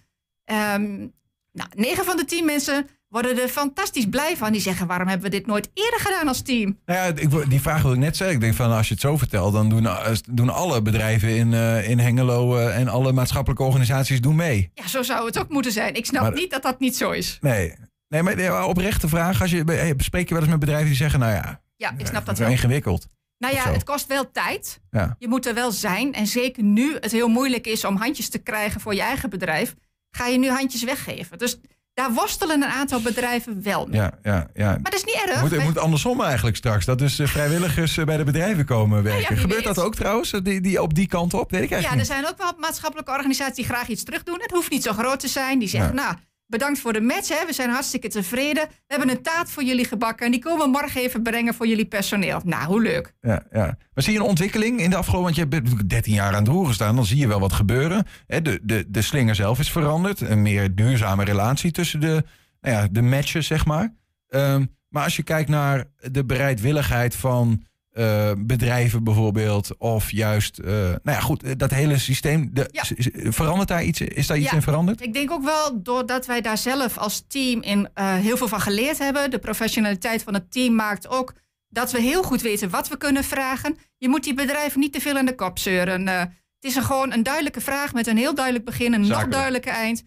Ehm 0.45 1.09
nou, 1.53 1.71
9 1.75 2.05
van 2.05 2.17
de 2.17 2.25
10 2.25 2.45
mensen 2.45 2.89
worden 3.09 3.43
er 3.43 3.49
fantastisch 3.49 4.07
blij 4.07 4.37
van. 4.37 4.53
Die 4.53 4.61
zeggen, 4.61 4.87
waarom 4.87 5.09
hebben 5.09 5.31
we 5.31 5.37
dit 5.37 5.47
nooit 5.47 5.71
eerder 5.75 6.01
gedaan 6.01 6.29
als 6.29 6.43
team? 6.43 6.79
Nou 6.87 6.99
ja, 7.21 7.43
die 7.49 7.61
vraag 7.61 7.83
wil 7.83 7.93
ik 7.93 7.99
net 7.99 8.17
zeggen. 8.17 8.37
Ik 8.37 8.43
denk 8.43 8.55
van 8.55 8.71
als 8.71 8.89
je 8.89 8.93
het 8.95 9.03
zo 9.03 9.17
vertelt, 9.17 9.53
dan 9.53 9.69
doen, 9.69 9.87
eh, 9.87 10.11
doen 10.31 10.49
alle 10.51 10.83
bedrijven 10.83 11.37
in, 11.37 11.55
eh, 11.55 11.89
in 11.89 11.99
Hengelo 11.99 12.57
eh, 12.57 12.79
en 12.79 12.89
alle 12.89 13.13
maatschappelijke 13.13 13.63
organisaties 13.65 14.21
doen 14.21 14.37
mee. 14.37 14.71
Ja, 14.75 14.87
zo 14.89 15.03
zou 15.03 15.27
het 15.27 15.39
ook 15.39 15.49
moeten 15.49 15.73
zijn. 15.73 15.95
Ik 15.95 16.07
snap 16.07 16.23
Maar- 16.23 16.33
niet 16.33 16.51
dat 16.51 16.63
dat 16.63 16.81
niet 16.81 16.97
zo 16.97 17.11
is. 17.11 17.39
Nee. 17.41 17.75
Nee, 18.09 18.23
maar 18.23 18.65
oprechte 18.67 19.09
vraag. 19.09 19.41
Als 19.41 19.51
je, 19.51 19.63
hey, 19.67 19.97
bespreek 19.97 20.29
je 20.29 20.35
wel 20.35 20.43
eens 20.43 20.51
met 20.51 20.61
bedrijven 20.61 20.87
die 20.87 20.97
zeggen, 20.97 21.21
nou 21.21 21.33
ja, 21.33 21.61
Ja, 21.77 21.95
ik 21.97 22.07
snap 22.07 22.27
dat 22.27 22.39
wel. 22.39 22.49
ingewikkeld. 22.51 23.07
Nou 23.39 23.55
ja, 23.55 23.73
het 23.73 23.85
kost 23.85 24.07
wel 24.07 24.31
tijd. 24.31 24.81
Ja. 24.91 25.17
Je 25.19 25.29
moet 25.29 25.47
er 25.47 25.55
wel 25.55 25.73
zijn. 25.73 26.15
En 26.15 26.27
zeker 26.27 26.63
nu 26.63 26.97
het 27.01 27.13
heel 27.13 27.29
moeilijk 27.29 27.67
is 27.67 27.85
om 27.85 27.97
handjes 27.97 28.29
te 28.29 28.39
krijgen 28.39 28.81
voor 28.81 28.95
je 28.95 29.01
eigen 29.01 29.31
bedrijf, 29.31 29.75
ga 30.11 30.27
je 30.27 30.39
nu 30.39 30.49
handjes 30.51 30.85
weggeven. 30.85 31.39
Dus 31.39 31.61
daar 31.99 32.13
worstelen 32.13 32.63
een 32.63 32.69
aantal 32.69 33.01
bedrijven 33.01 33.63
wel 33.63 33.87
mee. 33.87 34.01
Ja, 34.01 34.11
ja, 34.23 34.47
ja. 34.55 34.67
Maar 34.71 34.91
dat 34.91 34.95
is 34.95 35.05
niet 35.05 35.15
erg. 35.15 35.25
Het 35.31 35.41
moet, 35.41 35.51
het 35.51 35.57
Wij- 35.59 35.67
moet 35.69 35.79
andersom 35.79 36.23
eigenlijk 36.23 36.57
straks. 36.57 36.85
Dat 36.85 36.99
dus 36.99 37.19
eh, 37.19 37.27
vrijwilligers 37.27 37.97
eh, 37.97 38.05
bij 38.05 38.17
de 38.17 38.25
bedrijven 38.25 38.65
komen 38.65 39.03
werken. 39.03 39.37
Gebeurt 39.37 39.65
weet. 39.65 39.75
dat 39.75 39.85
ook 39.85 39.95
trouwens? 39.95 40.33
eh, 40.33 40.41
Die, 40.43 40.61
die 40.61 40.83
op 40.83 40.95
die 40.95 41.07
kant 41.09 41.35
op? 41.35 41.51
Weet 41.51 41.63
ik 41.63 41.69
ja, 41.69 41.75
eigenlijk 41.75 42.09
er 42.09 42.15
zijn 42.15 42.27
ook 42.29 42.39
wel 42.39 42.53
maatschappelijke 42.59 43.11
organisaties 43.13 43.55
die 43.57 43.65
graag 43.65 43.89
iets 43.89 44.05
terug 44.05 44.23
doen. 44.23 44.39
Het 44.41 44.51
hoeft 44.51 44.71
niet 44.71 44.83
zo 44.83 44.93
groot 44.93 45.21
te 45.21 45.29
zijn. 45.29 45.59
Die 45.59 45.69
zeggen, 45.69 45.95
Ja. 45.95 46.03
nou, 46.03 46.15
bedankt 46.49 46.81
voor 46.81 46.93
de 46.93 47.01
match. 47.01 47.29
Hè. 47.29 47.47
We 47.47 47.53
zijn 47.53 47.71
hartstikke 47.71 48.09
tevreden. 48.09 48.69
We 48.69 48.75
hebben 48.87 49.11
een 49.11 49.23
taart 49.23 49.51
voor 49.51 49.63
jullie 49.63 49.85
gebakken. 49.85 50.27
En 50.27 50.33
die 50.33 50.41
komen 50.41 50.65
we 50.65 50.71
morgen 50.71 51.01
even 51.01 51.23
brengen 51.23 51.55
voor 51.55 51.67
jullie 51.67 51.87
personeel. 51.87 52.41
Nou, 52.45 52.67
hoe 52.67 52.83
leuk. 52.83 53.15
Ja, 53.21 53.43
ja. 53.53 53.65
Maar 53.95 54.05
zie 54.05 54.13
je 54.13 54.19
een 54.19 54.25
ontwikkeling 54.25 54.81
in 54.81 54.91
de 54.91 54.97
afgelopen... 54.97 55.25
Want 55.25 55.35
je 55.35 55.41
hebt 55.41 55.55
natuurlijk 55.55 55.89
13 55.89 56.13
jaar 56.13 56.35
aan 56.35 56.43
het 56.43 56.53
roer 56.53 56.67
gestaan. 56.67 56.95
Dan 56.95 57.07
zie 57.07 57.19
je 57.19 57.29
wel 57.29 57.41
wat 57.41 57.53
gebeuren. 57.53 58.07
De, 58.27 58.61
de, 58.63 58.85
de 58.89 59.03
slinger 59.03 59.35
zelf 59.35 59.59
is 59.59 59.71
veranderd. 59.71 60.21
Een 60.21 60.43
meer 60.43 60.75
duurzame 60.75 61.25
relatie 61.25 61.71
tussen 61.71 62.01
de, 62.01 62.25
nou 62.61 62.77
ja, 62.77 62.89
de 62.91 63.03
matches, 63.03 63.47
zeg 63.47 63.67
maar. 63.67 63.95
Ehm, 64.29 64.65
maar 64.89 65.05
als 65.05 65.17
je 65.17 65.23
kijkt 65.23 65.49
naar 65.49 65.85
de 66.11 66.25
bereidwilligheid 66.25 67.17
van 67.17 67.67
eh, 67.99 68.33
bedrijven 68.39 69.05
bijvoorbeeld... 69.05 69.77
of 69.79 70.11
juist, 70.11 70.59
eh, 70.59 70.73
nou 70.73 70.99
ja, 71.03 71.21
goed, 71.21 71.43
eh, 71.43 71.53
dat 71.57 71.71
hele 71.71 71.99
systeem... 71.99 72.51
De, 72.53 72.69
Ja. 72.73 72.85
Verandert 73.33 73.69
daar 73.69 73.85
iets? 73.85 74.01
Is 74.01 74.27
daar 74.27 74.37
iets 74.37 74.51
Ja. 74.51 74.55
in 74.57 74.63
veranderd? 74.63 75.03
Ik 75.03 75.13
denk 75.13 75.31
ook 75.31 75.45
wel 75.45 75.83
doordat 75.83 76.27
wij 76.27 76.41
daar 76.41 76.59
zelf 76.59 76.99
als 76.99 77.25
team 77.29 77.63
in 77.63 77.89
heel 77.95 78.37
veel 78.37 78.49
van 78.49 78.61
geleerd 78.61 78.99
hebben. 78.99 79.31
De 79.31 79.39
professionaliteit 79.39 80.23
van 80.23 80.35
het 80.35 80.53
team 80.53 80.75
maakt 80.75 81.09
ook 81.09 81.35
dat 81.69 81.93
we 81.93 82.01
heel 82.01 82.23
goed 82.23 82.43
weten 82.43 82.71
wat 82.71 82.89
we 82.89 82.97
kunnen 82.97 83.25
vragen. 83.25 83.77
Je 83.97 84.09
moet 84.09 84.25
die 84.25 84.35
bedrijven 84.35 84.81
niet 84.81 84.93
te 84.93 85.01
veel 85.01 85.17
in 85.17 85.27
de 85.27 85.35
kop 85.35 85.59
zeuren. 85.59 86.07
Het 86.07 86.31
is 86.61 86.75
een, 86.75 86.83
gewoon 86.83 87.13
een 87.13 87.23
duidelijke 87.23 87.61
vraag 87.61 87.93
met 87.93 88.07
een 88.07 88.17
heel 88.17 88.35
duidelijk 88.35 88.65
begin 88.65 88.95
en 88.95 89.03
een 89.03 89.09
nog 89.09 89.29
duidelijker 89.29 89.73
eind. 89.73 90.05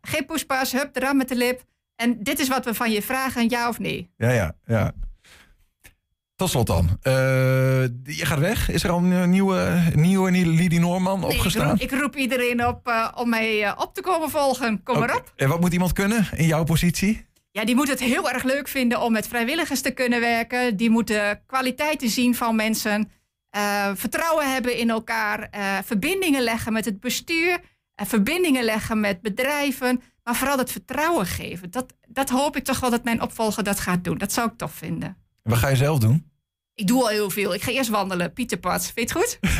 Geen 0.00 0.26
poespas, 0.26 0.72
hup, 0.72 0.94
de 0.94 1.00
ram 1.00 1.16
met 1.16 1.28
de 1.28 1.36
lip. 1.36 1.62
En 1.96 2.22
dit 2.22 2.38
is 2.38 2.48
wat 2.48 2.64
we 2.64 2.74
van 2.74 2.90
je 2.90 3.02
vragen, 3.02 3.48
ja 3.48 3.68
of 3.68 3.78
nee. 3.78 4.10
Ja, 4.16 4.30
ja, 4.30 4.54
ja. 4.66 4.92
Tot 6.36 6.50
slot 6.50 6.66
dan. 6.66 6.98
Eh, 7.02 7.12
je 8.04 8.24
gaat 8.26 8.38
weg. 8.38 8.70
Is 8.70 8.84
er 8.84 8.90
al 8.90 8.98
een 8.98 9.30
nieuwe, 9.30 9.82
nieuwe 9.94 10.30
Lidie 10.30 10.80
Noorman 10.80 11.20
Nee, 11.20 11.30
ik, 11.30 11.36
opgestaan? 11.36 11.68
roep, 11.68 11.78
ik 11.80 11.90
roep 11.90 12.16
iedereen 12.16 12.66
op 12.66 12.86
eh, 12.88 13.08
om 13.14 13.28
mij 13.28 13.64
eh, 13.64 13.72
op 13.76 13.94
te 13.94 14.00
komen 14.00 14.30
volgen. 14.30 14.82
Kom 14.82 14.98
maar 14.98 15.16
op. 15.16 15.32
En 15.36 15.48
wat 15.48 15.60
moet 15.60 15.72
iemand 15.72 15.92
kunnen 15.92 16.28
in 16.36 16.46
jouw 16.46 16.64
positie? 16.64 17.26
Ja, 17.50 17.64
die 17.64 17.74
moet 17.74 17.88
het 17.88 18.00
heel 18.00 18.30
erg 18.30 18.42
leuk 18.42 18.68
vinden 18.68 19.00
om 19.00 19.12
met 19.12 19.28
vrijwilligers 19.28 19.80
te 19.80 19.90
kunnen 19.90 20.20
werken. 20.20 20.76
Die 20.76 20.90
moeten 20.90 21.42
kwaliteiten 21.46 22.08
zien 22.08 22.34
van 22.34 22.56
mensen. 22.56 23.10
vertrouwen 23.94 24.52
hebben 24.52 24.78
in 24.78 24.90
elkaar. 24.90 25.48
verbindingen 25.84 26.42
leggen 26.42 26.72
met 26.72 26.84
het 26.84 27.00
bestuur. 27.00 27.60
verbindingen 27.94 28.64
leggen 28.64 29.00
met 29.00 29.20
bedrijven. 29.20 30.02
Maar 30.24 30.36
vooral 30.36 30.58
het 30.58 30.72
vertrouwen 30.72 31.26
geven. 31.26 31.70
Dat, 31.70 31.94
dat 32.08 32.28
hoop 32.28 32.56
ik 32.56 32.64
toch 32.64 32.80
wel 32.80 32.90
dat 32.90 33.04
mijn 33.04 33.22
opvolger 33.22 33.64
dat 33.64 33.80
gaat 33.80 34.04
doen. 34.04 34.18
Dat 34.18 34.32
zou 34.32 34.48
ik 34.48 34.56
tof 34.56 34.72
vinden. 34.72 35.21
Wat 35.42 35.58
ga 35.58 35.68
je 35.68 35.76
zelf 35.76 35.98
doen? 35.98 36.30
Ik 36.74 36.86
doe 36.86 37.02
al 37.02 37.08
heel 37.08 37.30
veel. 37.30 37.54
Ik 37.54 37.62
ga 37.62 37.70
eerst 37.70 37.90
wandelen. 37.90 38.32
Pieterpad. 38.32 38.92
Vind 38.94 39.12
je 39.12 39.18
het 39.18 39.24
goed? 39.24 39.38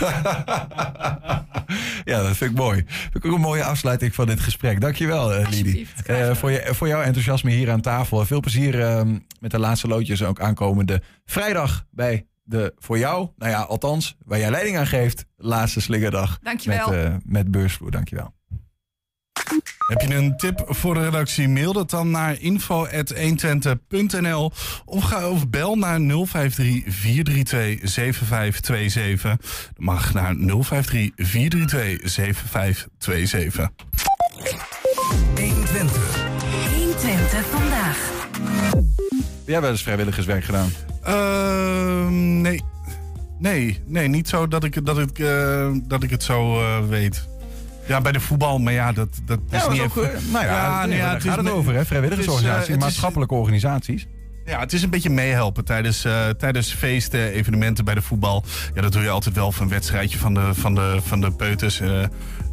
ja, 2.13 2.23
dat 2.23 2.37
vind 2.37 2.51
ik 2.51 2.57
mooi. 2.57 2.83
Vind 2.87 3.15
ik 3.15 3.25
ook 3.25 3.35
een 3.35 3.41
mooie 3.41 3.65
afsluiting 3.65 4.15
van 4.15 4.27
dit 4.27 4.41
gesprek. 4.41 4.81
Dankjewel, 4.81 5.29
graag 5.29 5.61
Eh, 5.61 5.87
gedaan. 5.95 6.37
voor, 6.37 6.51
je, 6.51 6.69
voor 6.75 6.89
jouw 6.89 7.03
enthousiasme 7.03 7.51
hier 7.51 7.71
aan 7.71 7.81
tafel. 7.81 8.27
Veel 8.27 8.41
plezier 8.41 8.81
eh, 8.83 9.03
met 9.41 9.51
de 9.51 9.59
laatste 9.59 9.89
loodjes 9.89 10.23
ook 10.23 10.41
aankomende 10.41 11.03
vrijdag 11.25 11.85
bij 11.91 12.27
de 12.45 12.73
voor 12.79 12.99
jou, 12.99 13.29
nou 13.37 13.51
ja, 13.51 13.61
althans, 13.61 14.17
waar 14.25 14.39
jij 14.39 14.51
leiding 14.51 14.79
aan 14.79 14.87
geeft, 14.87 15.25
laatste 15.37 15.81
slingerdag. 15.81 16.39
Dankjewel. 16.43 16.91
Met, 16.91 17.05
eh, 17.05 17.15
met 17.25 17.51
beursvloer, 17.51 17.91
dankjewel. 17.91 18.35
Heb 19.87 20.01
je 20.01 20.15
een 20.15 20.37
tip 20.37 20.65
voor 20.67 20.95
de 20.95 21.05
redactie? 21.05 21.49
Mail 21.49 21.73
dat 21.73 21.91
dan 21.91 22.11
naar 22.11 22.41
info.120.nl 22.41 24.53
of, 24.85 25.05
ga, 25.05 25.29
of 25.29 25.49
bel 25.49 25.77
naar 25.77 26.01
053 26.01 26.83
432 26.87 27.91
7527. 27.91 29.31
Dat 29.31 29.41
mag 29.77 30.13
naar 30.13 30.35
053 30.35 31.11
432 31.17 32.11
7527. 32.11 33.69
120. 35.35 36.25
120 36.77 37.47
vandaag. 37.47 38.11
Jij 39.45 39.55
hebt 39.55 39.61
wel 39.61 39.71
eens 39.71 39.83
vrijwilligerswerk 39.83 40.45
gedaan. 40.45 40.71
Ehm, 41.03 42.41
nee. 42.41 42.63
Nee, 43.39 43.83
nee, 43.87 44.09
niet 44.09 44.29
zo 44.29 44.49
dat 44.49 44.65
ik, 44.65 44.87
dat 44.87 44.99
ik, 44.99 45.19
eh, 45.19 45.71
dat 45.87 46.03
ik 46.03 46.11
het 46.11 46.23
zo 46.23 46.61
eh, 46.61 46.89
weet. 46.89 47.29
Ja, 47.87 48.01
bij 48.01 48.13
de 48.13 48.21
voetbal, 48.21 48.59
maar 48.59 48.73
ja, 48.73 48.93
dat, 48.93 49.09
dat 49.25 49.39
is 49.51 49.63
Ja, 49.65 49.71
niet 49.71 49.81
ook, 49.81 49.97
even... 49.97 50.15
eh, 50.15 50.21
nou 50.33 50.45
ja, 50.45 50.87
nee, 50.87 50.99
daar 51.01 51.13
het 51.15 51.23
gaat 51.23 51.37
het 51.37 51.51
over, 51.51 51.75
hè? 51.75 51.85
Vrijwilligersorganisaties, 51.85 52.63
is, 52.63 52.69
eh, 52.69 52.75
is- 52.77 52.83
maatschappelijke 52.83 53.35
organisaties. 53.35 54.07
Ja, 54.45 54.61
het 54.61 54.73
is 54.73 54.83
een 54.83 54.91
beetje 54.91 55.11
meehelpen 55.11 55.65
tijdens, 55.65 56.05
eh, 56.05 56.29
tijdens 56.29 56.73
feesten, 56.75 57.33
evenementen 57.33 57.85
bij 57.85 57.95
de 57.95 58.03
voetbal. 58.03 58.45
Ja, 58.75 58.81
dat 58.83 58.93
doe 58.93 59.03
je 59.03 59.09
altijd 59.11 59.35
wel 59.35 59.53
van 59.53 59.63
een 59.65 59.71
wedstrijdje 59.73 60.19
van 60.19 60.35
de, 60.35 60.51
van 60.55 60.75
de, 60.75 60.99
van 61.05 61.21
de 61.21 61.31
peuters. 61.33 61.81
eh, 61.81 62.03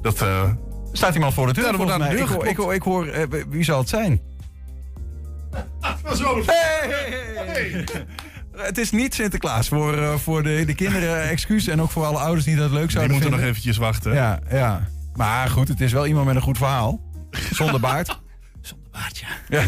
dat, 0.01 0.25
Staat 0.91 1.13
iemand 1.13 1.33
voor 1.33 1.47
de 1.47 1.53
deur? 1.53 1.65
Ja, 1.71 1.75
wordt 1.75 1.91
aan 1.91 1.99
de 1.99 2.05
mij. 2.05 2.15
deur 2.15 2.23
ik 2.25 2.29
hoor, 2.29 2.45
ik 2.47 2.57
hoor, 2.57 2.73
ik 2.73 2.81
hoor 2.81 3.27
wie 3.49 3.63
zal 3.63 3.79
het 3.79 3.89
zijn? 3.89 4.21
Hey! 7.35 7.83
Het 8.57 8.77
is 8.77 8.91
niet 8.91 9.13
Sinterklaas 9.13 9.67
voor, 9.67 10.19
voor 10.19 10.43
de, 10.43 10.63
de 10.65 10.75
kinderen, 10.75 11.23
excuus. 11.29 11.67
En 11.67 11.81
ook 11.81 11.89
voor 11.91 12.05
alle 12.05 12.17
ouders 12.17 12.45
die 12.45 12.55
dat 12.55 12.71
leuk 12.71 12.81
die 12.81 12.91
zouden 12.91 13.11
moeten 13.11 13.31
nog 13.31 13.39
vinden. 13.39 13.57
eventjes 13.57 13.77
wachten. 13.77 14.13
Ja, 14.13 14.39
ja. 14.51 14.87
Maar 15.19 15.49
goed, 15.49 15.67
het 15.67 15.81
is 15.81 15.91
wel 15.91 16.07
iemand 16.07 16.25
met 16.25 16.35
een 16.35 16.41
goed 16.41 16.57
verhaal. 16.57 17.01
Zonder 17.51 17.79
baard. 17.79 18.19
Zonder 18.61 18.89
baardje. 18.91 19.25
Ja. 19.49 19.63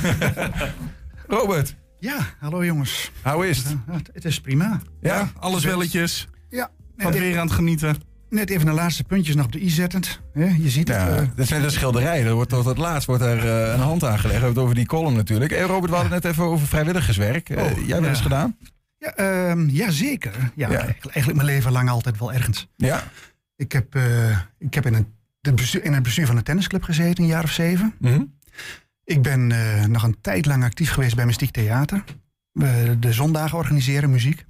Robert, 1.28 1.76
Ja, 2.00 2.18
hallo 2.40 2.66
jongens. 2.66 3.12
hoe 3.24 3.50
is 3.50 3.58
het? 3.58 3.68
Ja, 3.88 3.94
het- 3.94 4.10
het 4.14 4.26
is 4.26 4.42
prima. 4.42 4.80
Ja, 5.02 5.32
Alles 5.40 5.64
welletjes. 5.64 6.28
Ja, 6.50 6.70
Van 6.98 7.12
weer 7.12 7.40
aan 7.40 7.46
het 7.46 7.56
genieten. 7.56 7.96
net 8.30 8.50
even 8.50 8.66
de 8.66 8.72
laatste 8.72 9.04
puntjes 9.04 9.36
nog 9.36 9.46
op 9.46 9.52
de 9.52 9.64
i 9.64 9.70
zettend. 9.70 10.22
hè, 10.34 10.46
je 10.46 10.70
ziet 10.70 10.88
het. 10.88 10.98
Ja, 10.98 11.08
eh, 11.10 11.16
dat 11.16 11.28
is 11.38 11.50
net 11.50 11.64
een 11.64 11.72
schilderij. 11.72 12.26
Er 12.26 12.34
wordt 12.34 12.50
tot 12.50 12.66
het 12.66 12.78
laatst 12.78 13.08
wordt 13.08 13.24
er 13.24 13.38
eh, 13.68 13.74
een 13.74 13.80
hand 13.80 14.04
aangelegd. 14.04 14.24
We 14.26 14.32
hebben 14.32 14.50
het 14.50 14.60
over 14.60 14.76
die 14.76 14.86
column 14.86 15.16
natuurlijk. 15.16 15.52
Hey 15.52 15.62
Robert, 15.62 15.90
we 15.90 15.96
hadden 15.96 16.14
het 16.14 16.24
net 16.24 16.32
even 16.32 16.44
over 16.46 16.68
vrijwilligerswerk. 16.68 17.50
Eh, 17.50 17.64
Oh, 17.64 17.86
jij 17.88 17.96
hebt 17.98 18.08
eens 18.08 18.22
gedaan? 18.22 18.58
ja, 18.98 19.14
ehm, 19.16 19.70
ja, 19.70 19.90
zeker. 19.92 20.34
Ja, 20.38 20.50
Ja. 20.56 20.68
Eigenlijk, 20.68 21.04
eigenlijk 21.06 21.36
mijn 21.44 21.56
leven 21.56 21.72
lang 21.72 21.90
altijd 21.90 22.18
wel 22.20 22.34
ergens. 22.34 22.68
Ja. 22.78 23.04
Ik 23.56 23.72
heb, 23.72 23.96
eh, 23.96 24.38
ik 24.60 24.74
heb 24.74 24.86
in, 24.86 24.94
een, 24.94 25.14
de 25.42 25.54
bestuur, 25.54 25.84
in 25.84 25.94
het 25.94 26.04
bestuur 26.04 26.26
van 26.26 26.38
een 26.38 26.44
tennisclub 26.44 26.84
gezeten, 26.84 27.24
een 27.24 27.30
jaar 27.30 27.44
of 27.44 27.52
zeven. 27.52 27.94
Mhm. 28.00 28.24
Ik 29.04 29.22
ben 29.22 29.52
eh, 29.52 29.86
nog 29.86 30.04
een 30.04 30.22
tijd 30.22 30.46
lang 30.46 30.64
actief 30.64 30.92
geweest 30.92 31.16
bij 31.16 31.26
Mystiek 31.26 31.52
Theater. 31.52 32.04
We 32.52 32.98
de 33.00 33.14
zondagen 33.14 33.58
organiseren, 33.58 34.10
muziek. 34.10 34.46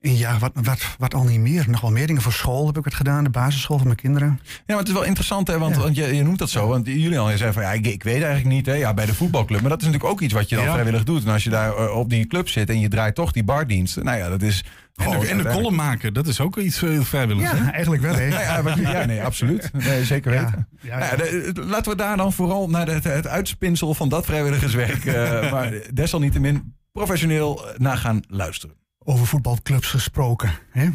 En 0.00 0.16
ja, 0.16 0.38
wat, 0.38 0.50
wat, 0.54 0.80
wat 0.98 1.14
al 1.14 1.24
niet 1.24 1.40
meer. 1.40 1.64
Nog 1.68 1.80
wel 1.80 1.90
meer 1.90 2.06
dingen. 2.06 2.22
Voor 2.22 2.32
school 2.32 2.66
heb 2.66 2.76
ik 2.78 2.84
het 2.84 2.94
gedaan, 2.94 3.24
de 3.24 3.30
basisschool 3.30 3.76
van 3.76 3.86
mijn 3.86 3.98
kinderen. 3.98 4.40
Ja, 4.44 4.60
maar 4.66 4.76
het 4.78 4.88
is 4.88 4.92
wel 4.94 5.02
interessant, 5.02 5.46
hè, 5.46 5.58
want, 5.58 5.74
Ja. 5.74 5.80
want 5.80 5.96
je, 5.96 6.14
je 6.16 6.22
noemt 6.22 6.38
dat 6.38 6.50
zo. 6.50 6.66
Want 6.68 6.86
jullie 6.86 7.18
al 7.18 7.26
zeggen 7.28 7.52
van 7.52 7.62
ja, 7.62 7.72
ik, 7.72 7.86
ik 7.86 8.02
weet 8.02 8.22
eigenlijk 8.22 8.54
niet, 8.54 8.66
hè, 8.66 8.72
ja, 8.74 8.94
bij 8.94 9.06
de 9.06 9.14
voetbalclub. 9.14 9.60
Maar 9.60 9.70
dat 9.70 9.80
is 9.80 9.86
natuurlijk 9.86 10.12
ook 10.12 10.20
iets 10.20 10.34
wat 10.34 10.48
je 10.48 10.56
dan 10.56 10.64
Ja. 10.64 10.70
vrijwillig 10.72 11.04
doet. 11.04 11.24
En 11.24 11.32
als 11.32 11.44
je 11.44 11.50
daar 11.50 11.76
eh, 11.76 11.96
op 11.96 12.10
die 12.10 12.26
club 12.26 12.48
zit 12.48 12.68
en 12.68 12.80
je 12.80 12.88
draait 12.88 13.14
toch 13.14 13.32
die 13.32 13.44
bardienst. 13.44 14.02
Nou 14.02 14.18
ja, 14.18 14.28
dat 14.28 14.42
is. 14.42 14.64
En 14.94 15.20
de, 15.20 15.26
en 15.28 15.38
de 15.38 15.44
column 15.48 15.74
maken, 15.74 16.14
dat 16.14 16.26
is 16.26 16.40
ook 16.40 16.56
iets 16.56 16.82
eh, 16.82 17.00
vrijwilligs. 17.00 17.50
hè? 17.52 17.70
Eigenlijk 17.70 18.02
wel. 18.02 18.14
Hè? 18.14 18.24
Ja, 18.24 18.62
ja, 18.76 19.04
nee, 19.04 19.22
absoluut. 19.22 19.70
Nee, 19.84 20.04
zeker 20.04 20.30
weten. 20.30 20.68
Ja, 20.80 20.98
ja, 20.98 20.98
Nou 20.98 21.10
ja, 21.10 21.16
de- 21.30 21.50
de- 21.52 21.64
laten 21.64 21.90
we 21.90 21.96
daar 21.96 22.16
dan 22.16 22.32
vooral 22.32 22.68
naar 22.70 22.86
het, 22.88 23.04
het 23.04 23.26
uitspinsel 23.26 23.94
van 23.94 24.08
dat 24.08 24.24
vrijwilligerswerk. 24.24 25.04
eh, 25.04 25.50
maar 25.52 25.72
desalniettemin 25.94 26.74
professioneel 26.92 27.64
naar 27.76 27.96
gaan 27.96 28.20
luisteren. 28.28 28.74
Over 29.04 29.26
voetbalclubs 29.26 29.88
gesproken. 29.88 30.58
Hè? 30.70 30.90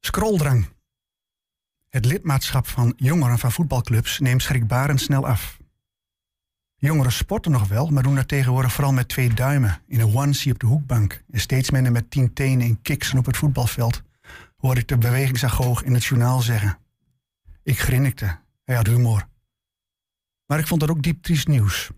Scrolldrang. 0.00 0.66
Het 1.88 2.04
lidmaatschap 2.04 2.66
van 2.66 2.92
jongeren 2.96 3.38
van 3.38 3.52
voetbalclubs 3.52 4.18
neemt 4.18 4.42
schrikbarend 4.42 5.00
snel 5.00 5.26
af. 5.26 5.60
Jongeren 6.74 7.12
sporten 7.12 7.52
nog 7.52 7.68
wel, 7.68 7.88
maar 7.88 8.02
doen 8.02 8.14
dat 8.14 8.28
tegenwoordig 8.28 8.72
vooral 8.72 8.92
met 8.92 9.08
twee 9.08 9.34
duimen 9.34 9.82
in 9.86 10.00
een 10.00 10.16
onesie 10.16 10.52
op 10.52 10.58
de 10.58 10.66
hoekbank. 10.66 11.22
En 11.30 11.40
steeds 11.40 11.70
minder 11.70 11.92
met 11.92 12.10
tien 12.10 12.32
tenen 12.32 12.66
en 12.66 12.82
kiksen 12.82 13.18
op 13.18 13.26
het 13.26 13.36
voetbalveld, 13.36 14.02
hoorde 14.56 14.80
ik 14.80 14.88
de 14.88 14.98
bewegingsagoog 14.98 15.82
in 15.82 15.94
het 15.94 16.04
journaal 16.04 16.40
zeggen. 16.40 16.78
Ik 17.62 17.78
grinnikte. 17.78 18.38
Hij 18.64 18.76
had 18.76 18.86
humor. 18.86 19.28
Maar 20.46 20.58
ik 20.58 20.66
vond 20.66 20.80
dat 20.80 20.90
ook 20.90 21.02
diep 21.02 21.22
triest 21.22 21.48
nieuws. 21.48 21.90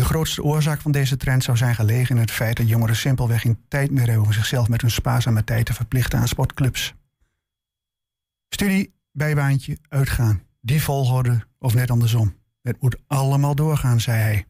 De 0.00 0.06
grootste 0.06 0.42
oorzaak 0.42 0.80
van 0.80 0.92
deze 0.92 1.16
trend 1.16 1.44
zou 1.44 1.56
zijn 1.56 1.74
gelegen 1.74 2.14
in 2.14 2.20
het 2.20 2.30
feit 2.30 2.56
dat 2.56 2.68
jongeren 2.68 2.96
simpelweg 2.96 3.40
geen 3.40 3.58
tijd 3.68 3.90
meer 3.90 4.06
hebben 4.06 4.24
om 4.24 4.32
zichzelf 4.32 4.68
met 4.68 4.80
hun 4.80 4.90
spaarzame 4.90 5.44
tijd 5.44 5.66
te 5.66 5.74
verplichten 5.74 6.18
aan 6.18 6.28
sportclubs. 6.28 6.94
Studie, 8.48 8.94
bijbaantje, 9.12 9.78
uitgaan. 9.88 10.42
Die 10.60 10.82
volgorde 10.82 11.46
of 11.58 11.74
net 11.74 11.90
andersom. 11.90 12.34
Het 12.62 12.80
moet 12.80 12.96
allemaal 13.06 13.54
doorgaan, 13.54 14.00
zei 14.00 14.18
hij. 14.20 14.46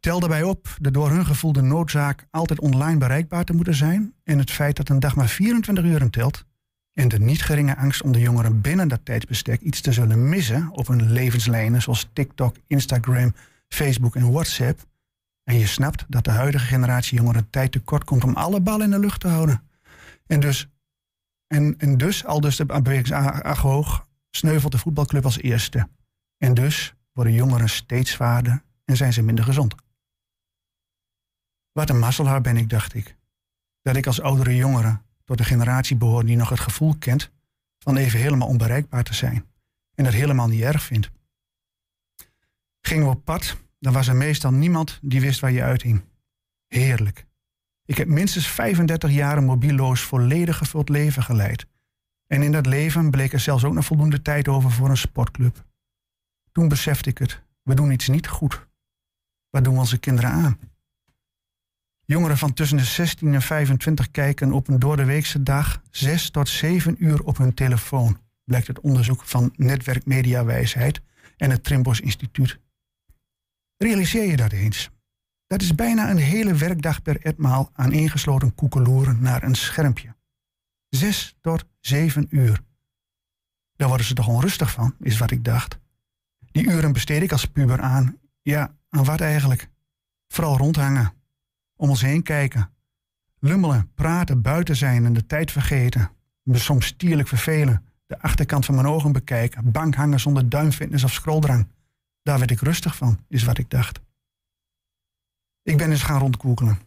Tel 0.00 0.20
daarbij 0.20 0.42
op 0.42 0.76
de 0.80 0.90
door 0.90 1.10
hun 1.10 1.26
gevoelde 1.26 1.62
noodzaak 1.62 2.26
altijd 2.30 2.60
online 2.60 2.98
bereikbaar 2.98 3.44
te 3.44 3.52
moeten 3.52 3.74
zijn 3.74 4.14
en 4.24 4.38
het 4.38 4.50
feit 4.50 4.76
dat 4.76 4.88
een 4.88 5.00
dag 5.00 5.16
maar 5.16 5.28
24 5.28 5.84
uur 5.84 6.10
telt 6.10 6.44
en 6.92 7.08
de 7.08 7.18
niet 7.18 7.42
geringe 7.42 7.76
angst 7.76 8.02
om 8.02 8.12
de 8.12 8.20
jongeren 8.20 8.60
binnen 8.60 8.88
dat 8.88 9.04
tijdsbestek 9.04 9.60
iets 9.60 9.80
te 9.80 9.92
zullen 9.92 10.28
missen 10.28 10.68
op 10.70 10.86
hun 10.86 11.12
levenslijnen 11.12 11.82
zoals 11.82 12.10
TikTok, 12.12 12.56
Instagram, 12.66 13.34
Facebook 13.68 14.16
en 14.16 14.32
WhatsApp. 14.32 14.86
En 15.44 15.58
je 15.58 15.66
snapt 15.66 16.04
dat 16.08 16.24
de 16.24 16.30
huidige 16.30 16.64
generatie 16.64 17.18
jongeren 17.18 17.50
tijd 17.50 17.72
tekort 17.72 18.04
komt 18.04 18.24
om 18.24 18.34
alle 18.34 18.60
ballen 18.60 18.84
in 18.84 18.90
de 18.90 18.98
lucht 18.98 19.20
te 19.20 19.28
houden. 19.28 19.62
En 20.26 20.40
dus, 20.40 20.68
en, 21.46 21.74
en 21.78 21.98
dus 21.98 22.24
al 22.24 22.40
dus 22.40 22.56
de 22.56 22.66
bewegingsagoog, 22.66 24.08
sneuvelt 24.30 24.72
de 24.72 24.78
voetbalclub 24.78 25.24
als 25.24 25.38
eerste. 25.38 25.88
En 26.38 26.54
dus 26.54 26.94
worden 27.12 27.32
jongeren 27.32 27.68
steeds 27.68 28.10
zwaarder 28.10 28.62
en 28.84 28.96
zijn 28.96 29.12
ze 29.12 29.22
minder 29.22 29.44
gezond. 29.44 29.74
Wat 31.72 31.90
een 31.90 31.98
mazzelaar 31.98 32.40
ben 32.40 32.56
ik, 32.56 32.70
dacht 32.70 32.94
ik. 32.94 33.16
Dat 33.82 33.96
ik 33.96 34.06
als 34.06 34.20
oudere 34.20 34.56
jongere 34.56 35.00
tot 35.24 35.38
de 35.38 35.44
generatie 35.44 35.96
behoor 35.96 36.24
die 36.24 36.36
nog 36.36 36.48
het 36.48 36.60
gevoel 36.60 36.96
kent 36.98 37.30
van 37.78 37.96
even 37.96 38.18
helemaal 38.18 38.48
onbereikbaar 38.48 39.02
te 39.02 39.14
zijn. 39.14 39.46
En 39.94 40.04
dat 40.04 40.12
helemaal 40.12 40.48
niet 40.48 40.62
erg 40.62 40.82
vindt. 40.82 41.10
Gingen 42.86 43.04
we 43.04 43.10
op 43.10 43.24
pad, 43.24 43.56
dan 43.78 43.92
was 43.92 44.08
er 44.08 44.16
meestal 44.16 44.52
niemand 44.52 44.98
die 45.02 45.20
wist 45.20 45.40
waar 45.40 45.52
je 45.52 45.62
uithing. 45.62 46.04
Heerlijk. 46.66 47.26
Ik 47.84 47.96
heb 47.96 48.08
minstens 48.08 48.48
35 48.48 49.10
jaar 49.10 49.36
een 49.36 49.44
mobieloos, 49.44 50.00
volledig 50.00 50.56
gevuld 50.56 50.88
leven 50.88 51.22
geleid. 51.22 51.66
En 52.26 52.42
in 52.42 52.52
dat 52.52 52.66
leven 52.66 53.10
bleek 53.10 53.32
er 53.32 53.40
zelfs 53.40 53.64
ook 53.64 53.74
nog 53.74 53.84
voldoende 53.84 54.22
tijd 54.22 54.48
over 54.48 54.70
voor 54.70 54.90
een 54.90 54.96
sportclub. 54.96 55.64
Toen 56.52 56.68
besefte 56.68 57.10
ik 57.10 57.18
het. 57.18 57.42
We 57.62 57.74
doen 57.74 57.90
iets 57.90 58.08
niet 58.08 58.28
goed. 58.28 58.66
Wat 59.50 59.64
doen 59.64 59.74
we 59.74 59.80
onze 59.80 59.98
kinderen 59.98 60.30
aan? 60.30 60.58
Jongeren 62.04 62.38
van 62.38 62.52
tussen 62.52 62.76
de 62.76 62.84
16 62.84 63.34
en 63.34 63.42
25 63.42 64.10
kijken 64.10 64.52
op 64.52 64.68
een 64.68 64.78
doordeweekse 64.78 65.42
dag 65.42 65.82
6 65.90 66.30
tot 66.30 66.48
7 66.48 67.04
uur 67.04 67.22
op 67.22 67.36
hun 67.36 67.54
telefoon, 67.54 68.18
blijkt 68.44 68.66
het 68.66 68.80
onderzoek 68.80 69.24
van 69.24 69.52
Netwerk 69.56 70.04
Mediawijsheid 70.04 71.00
en 71.36 71.50
het 71.50 71.64
Trimbos 71.64 72.00
Instituut. 72.00 72.64
Realiseer 73.76 74.30
je 74.30 74.36
dat 74.36 74.52
eens? 74.52 74.90
Dat 75.46 75.62
is 75.62 75.74
bijna 75.74 76.10
een 76.10 76.16
hele 76.16 76.54
werkdag 76.54 77.02
per 77.02 77.20
etmaal 77.20 77.70
aan 77.72 77.92
ingesloten 77.92 78.54
koekeloeren 78.54 79.22
naar 79.22 79.42
een 79.42 79.54
schermpje. 79.54 80.14
6 80.88 81.36
tot 81.40 81.64
7 81.80 82.26
uur. 82.30 82.60
Daar 83.76 83.88
worden 83.88 84.06
ze 84.06 84.14
toch 84.14 84.28
onrustig 84.28 84.70
van, 84.70 84.94
is 85.00 85.18
wat 85.18 85.30
ik 85.30 85.44
dacht. 85.44 85.78
Die 86.50 86.66
uren 86.66 86.92
besteed 86.92 87.22
ik 87.22 87.32
als 87.32 87.44
puber 87.44 87.80
aan. 87.80 88.18
Ja, 88.42 88.74
aan 88.88 89.04
wat 89.04 89.20
eigenlijk? 89.20 89.70
Vooral 90.28 90.56
rondhangen. 90.56 91.12
Om 91.76 91.88
ons 91.88 92.02
heen 92.02 92.22
kijken. 92.22 92.70
Lummelen, 93.38 93.90
praten, 93.94 94.42
buiten 94.42 94.76
zijn 94.76 95.04
en 95.04 95.12
de 95.12 95.26
tijd 95.26 95.52
vergeten. 95.52 96.10
Me 96.42 96.58
soms 96.58 96.86
stierlijk 96.86 97.28
vervelen. 97.28 97.84
De 98.06 98.20
achterkant 98.20 98.64
van 98.64 98.74
mijn 98.74 98.86
ogen 98.86 99.12
bekijken. 99.12 99.72
Bank 99.72 99.94
hangen 99.94 100.20
zonder 100.20 100.48
duimfitness 100.48 101.04
of 101.04 101.12
scrolldrang. 101.12 101.68
Daar 102.26 102.38
werd 102.38 102.50
ik 102.50 102.60
rustig 102.60 102.96
van, 102.96 103.24
is 103.28 103.44
wat 103.44 103.58
ik 103.58 103.70
dacht. 103.70 104.00
Ik 105.62 105.76
ben 105.76 105.90
eens 105.90 106.02
gaan 106.02 106.18
rondkoekelen. 106.18 106.78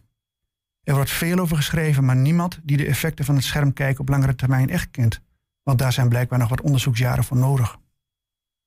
Er 0.82 0.94
wordt 0.94 1.10
veel 1.10 1.38
over 1.38 1.56
geschreven, 1.56 2.04
maar 2.04 2.16
niemand 2.16 2.60
die 2.62 2.76
de 2.76 2.86
effecten 2.86 3.24
van 3.24 3.34
het 3.34 3.44
schermkijken 3.44 4.00
op 4.00 4.08
langere 4.08 4.34
termijn 4.34 4.70
echt 4.70 4.90
kent. 4.90 5.20
Want 5.62 5.78
daar 5.78 5.92
zijn 5.92 6.08
blijkbaar 6.08 6.38
nog 6.38 6.48
wat 6.48 6.60
onderzoeksjaren 6.60 7.24
voor 7.24 7.36
nodig. 7.36 7.78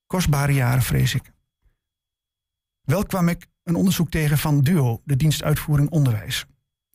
Kostbare 0.05 0.53
jaren, 0.53 0.81
vrees 0.83 1.13
ik. 1.13 1.33
Wel 2.81 3.05
kwam 3.05 3.27
ik 3.27 3.47
een 3.63 3.75
onderzoek 3.75 4.09
tegen 4.09 4.37
van 4.37 4.61
DUO, 4.61 5.01
de 5.05 5.15
dienst 5.15 5.43
uitvoering 5.43 5.89
onderwijs. 5.89 6.45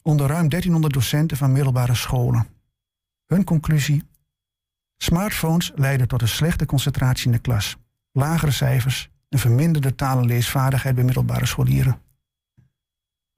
onder 0.03 0.27
ruim 0.27 0.49
1300 0.49 0.95
docenten 0.95 1.37
van 1.37 1.53
middelbare 1.53 1.95
scholen. 1.95 2.47
Hun 3.27 3.45
conclusie: 3.45 4.09
smartphones 4.97 5.73
leiden 5.75 6.09
tot 6.09 6.23
een 6.23 6.29
slechte 6.29 6.67
concentratie 6.67 7.27
in 7.27 7.33
de 7.33 7.39
klas, 7.39 7.77
lagere 8.13 8.51
cijfers 8.51 9.11
en 9.29 9.39
verminderde 9.39 9.95
taal- 9.95 10.19
en 10.19 10.27
leesvaardigheid 10.27 10.95
bij 10.95 11.05
middelbare 11.05 11.47
scholieren. 11.47 12.01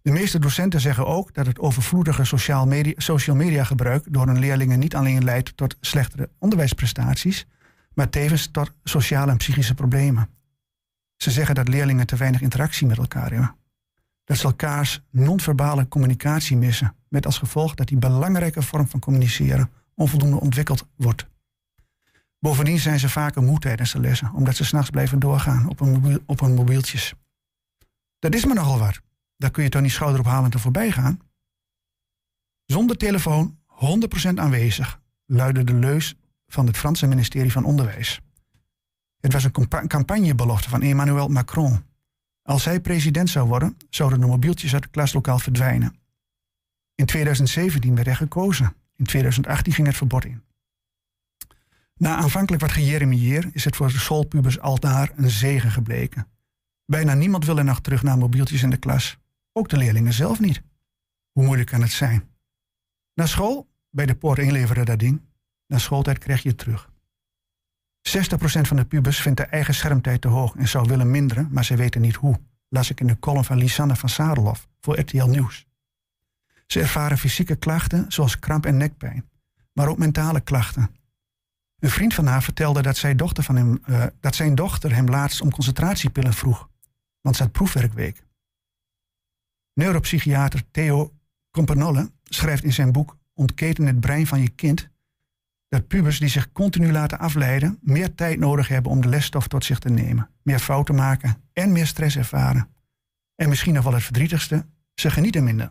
De 0.03 0.11
meeste 0.11 0.38
docenten 0.38 0.80
zeggen 0.80 1.07
ook 1.07 1.34
dat 1.34 1.47
het 1.47 1.59
overvloedige 1.59 2.24
social 2.24 2.66
media, 2.66 2.93
social 2.97 3.36
media 3.36 3.64
gebruik 3.64 4.05
door 4.09 4.26
hun 4.26 4.38
leerlingen 4.38 4.78
niet 4.78 4.95
alleen 4.95 5.24
leidt 5.24 5.57
tot 5.57 5.76
slechtere 5.80 6.30
onderwijsprestaties, 6.38 7.47
maar 7.95 8.11
tevens 8.11 8.47
tot 8.51 8.72
sociale 8.84 9.30
en 9.30 9.36
psychische 9.36 9.74
problemen. 9.74 10.28
Ze 11.16 11.30
zeggen 11.30 11.55
dat 11.55 11.68
leerlingen 11.68 12.07
te 12.07 12.16
weinig 12.16 12.41
interactie 12.41 12.86
met 12.86 12.99
elkaar 12.99 13.30
hebben. 13.30 13.55
Dat 14.24 14.36
ze 14.36 14.45
elkaars 14.45 15.03
non-verbale 15.11 15.88
communicatie 15.88 16.57
missen, 16.57 16.95
met 17.09 17.26
als 17.26 17.38
gevolg 17.38 17.74
dat 17.74 17.88
die 17.88 17.99
belangrijke 17.99 18.62
vorm 18.62 18.88
van 18.88 19.01
communiceren 19.01 19.70
onvoldoende 19.95 20.41
ontwikkeld 20.41 20.86
wordt. 20.97 21.26
Bovendien 22.41 22.78
zijn 22.78 22.99
ze 22.99 23.09
vaker 23.09 23.43
moe 23.43 23.59
tijdens 23.59 23.93
de 23.93 24.01
lessen, 24.01 24.32
omdat 24.32 24.57
ze 24.57 24.64
s'nachts 24.64 24.91
blijven 24.91 25.18
doorgaan 25.18 25.68
op 25.68 25.78
hun, 25.78 26.22
op 26.26 26.41
mobieltjes. 26.41 27.14
Dat 28.18 28.34
is 28.34 28.45
maar 28.45 28.55
nogal 28.55 28.78
wat. 28.78 29.01
Daar 29.36 29.51
kun 29.51 29.62
je 29.62 29.68
toch 29.68 29.82
niet 29.82 29.91
schouderophalend 29.91 30.55
er 30.55 30.61
voorbij 30.61 30.91
gaan? 30.91 31.20
Zonder 32.64 32.97
telefoon 32.97 33.59
100% 33.66 34.34
aanwezig, 34.34 35.01
luidde 35.26 35.64
de 35.64 35.74
leus 35.74 36.14
van 36.47 36.66
het 36.66 36.76
Franse 36.76 37.07
ministerie 37.07 37.53
van 37.53 37.64
Onderwijs. 37.64 38.20
Het 39.20 39.32
was 39.32 39.45
een 39.45 39.68
campagnebelofte 39.86 40.68
van 40.68 40.82
Emmanuel 40.82 41.28
Macron. 41.28 41.84
Als 42.43 42.64
hij 42.64 42.80
president 42.80 43.30
zou 43.30 43.49
worden, 43.49 43.76
zouden 43.91 44.20
de 44.20 44.26
mobieltjes 44.26 44.72
uit 44.74 44.82
het 44.82 44.93
klaslokaal 44.93 45.38
verdwijnen. 45.38 45.97
In 46.95 47.07
2017 47.07 47.95
werd 47.95 48.07
hij 48.07 48.16
gekozen. 48.16 48.74
In 48.97 49.05
2018 49.05 49.72
ging 49.72 49.86
het 49.86 49.97
verbod 49.97 50.24
in. 50.24 50.43
Na 52.01 52.16
aanvankelijk 52.16 52.62
wat 52.62 52.72
gejeremieer 52.72 53.51
is 53.53 53.64
het 53.64 53.76
voor 53.76 53.88
de 53.88 53.98
schoolpubers 53.98 54.61
al 54.61 54.78
daar 54.78 55.12
een 55.16 55.30
zegen 55.30 55.70
gebleken. 55.70 56.26
Bijna 56.86 57.14
niemand 57.14 57.44
wil 57.44 57.59
er 57.59 57.64
nog 57.64 57.80
terug 57.80 58.03
naar 58.03 58.18
mobieltjes 58.18 58.62
in 58.62 58.70
de 58.70 58.76
klas. 58.76 59.18
Ook 59.53 59.68
de 59.68 59.76
leerlingen 59.76 60.12
zelf 60.12 60.40
niet. 60.40 60.62
Hoe 61.32 61.44
moeilijk 61.44 61.68
kan 61.68 61.80
het 61.80 61.90
zijn? 61.90 62.28
Na 63.14 63.26
school, 63.26 63.68
bij 63.90 64.07
de 64.07 64.14
poort 64.14 64.38
inleveren 64.38 64.84
dat 64.84 64.98
ding. 64.98 65.20
Na 65.66 65.78
schooltijd 65.78 66.18
krijg 66.18 66.42
je 66.42 66.48
het 66.48 66.59
terug. 66.59 66.90
60% 68.09 68.61
van 68.61 68.76
de 68.76 68.84
pubers 68.84 69.20
vindt 69.20 69.38
de 69.38 69.46
eigen 69.46 69.74
schermtijd 69.74 70.20
te 70.20 70.28
hoog 70.28 70.55
en 70.57 70.68
zou 70.68 70.88
willen 70.88 71.11
minderen, 71.11 71.48
maar 71.51 71.64
ze 71.64 71.76
weten 71.76 72.01
niet 72.01 72.16
hoe. 72.16 72.40
Las 72.68 72.90
ik 72.90 73.01
in 73.01 73.07
de 73.07 73.18
column 73.18 73.44
van 73.44 73.59
Lisanne 73.59 73.96
van 73.96 74.09
Sadelhoff 74.09 74.68
voor 74.80 74.98
RTL 74.98 75.26
Nieuws. 75.26 75.66
Ze 76.66 76.80
ervaren 76.80 77.18
fysieke 77.18 77.57
klachten 77.57 78.05
zoals 78.09 78.38
kramp 78.38 78.66
en 78.66 78.76
nekpijn, 78.76 79.30
maar 79.72 79.88
ook 79.88 79.98
mentale 79.98 80.40
klachten. 80.40 80.98
Een 81.81 81.91
vriend 81.91 82.14
van 82.14 82.26
haar 82.26 82.43
vertelde 82.43 82.83
dat, 82.83 82.97
zijn 82.97 83.16
dochter, 83.16 83.45
van 83.45 83.57
hem, 83.57 83.78
eh, 83.85 84.07
dat 84.20 84.35
zijn 84.35 84.55
dochter 84.55 84.95
hem 84.95 85.09
laatst 85.09 85.41
om 85.41 85.51
concentratiepillen 85.51 86.33
vroeg, 86.33 86.68
want 87.20 87.37
ze 87.37 87.43
had 87.43 87.53
proefwerkweek. 87.53 88.24
Neuropsychiater 89.74 90.62
Theo 90.70 91.12
Companolle 91.51 92.11
schrijft 92.24 92.64
in 92.64 92.72
zijn 92.72 92.93
boek 92.93 93.18
Ontketen 93.35 93.87
het 93.87 94.01
brein 94.01 94.26
van 94.26 94.41
je 94.41 94.49
kind 94.49 94.91
dat 95.68 95.87
pubers 95.87 96.18
die 96.18 96.28
zich 96.28 96.53
continu 96.53 96.93
laten 96.93 97.18
afleiden 97.18 97.78
meer 97.83 98.14
tijd 98.14 98.39
nodig 98.39 98.68
hebben 98.68 98.93
om 98.93 99.01
de 99.01 99.09
lesstof 99.09 99.49
tot 99.49 99.64
zich 99.64 99.78
te 99.78 99.89
nemen, 99.89 100.31
meer 100.43 100.59
fouten 100.59 100.95
maken 100.95 101.43
en 101.53 101.72
meer 101.72 101.87
stress 101.87 102.16
ervaren. 102.16 102.68
En 103.35 103.49
misschien 103.49 103.74
nog 103.74 103.85
wel 103.85 103.93
het 103.95 104.03
verdrietigste, 104.03 104.66
ze 104.95 105.11
genieten 105.11 105.45
minder. 105.45 105.70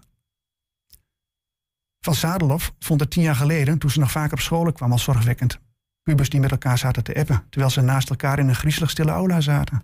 Van 2.00 2.16
Sadelhoff 2.16 2.74
vond 2.80 3.00
het 3.00 3.12
tien 3.12 3.24
jaar 3.24 3.36
geleden, 3.36 3.78
toen 3.78 3.90
ze 3.90 4.00
nog 4.00 4.12
vaak 4.12 4.32
op 4.32 4.40
scholen 4.40 4.74
kwam, 4.74 4.92
als 4.92 5.04
zorgwekkend. 5.04 5.60
Pubers 6.04 6.30
die 6.30 6.40
met 6.40 6.52
elkaar 6.52 6.78
zaten 6.78 7.04
te 7.04 7.16
appen, 7.16 7.44
terwijl 7.50 7.72
ze 7.72 7.82
naast 7.82 8.10
elkaar 8.10 8.40
in 8.40 8.48
een 8.48 8.56
griezelig 8.56 8.90
stille 8.90 9.12
aula 9.12 9.42
zaten. 9.42 9.84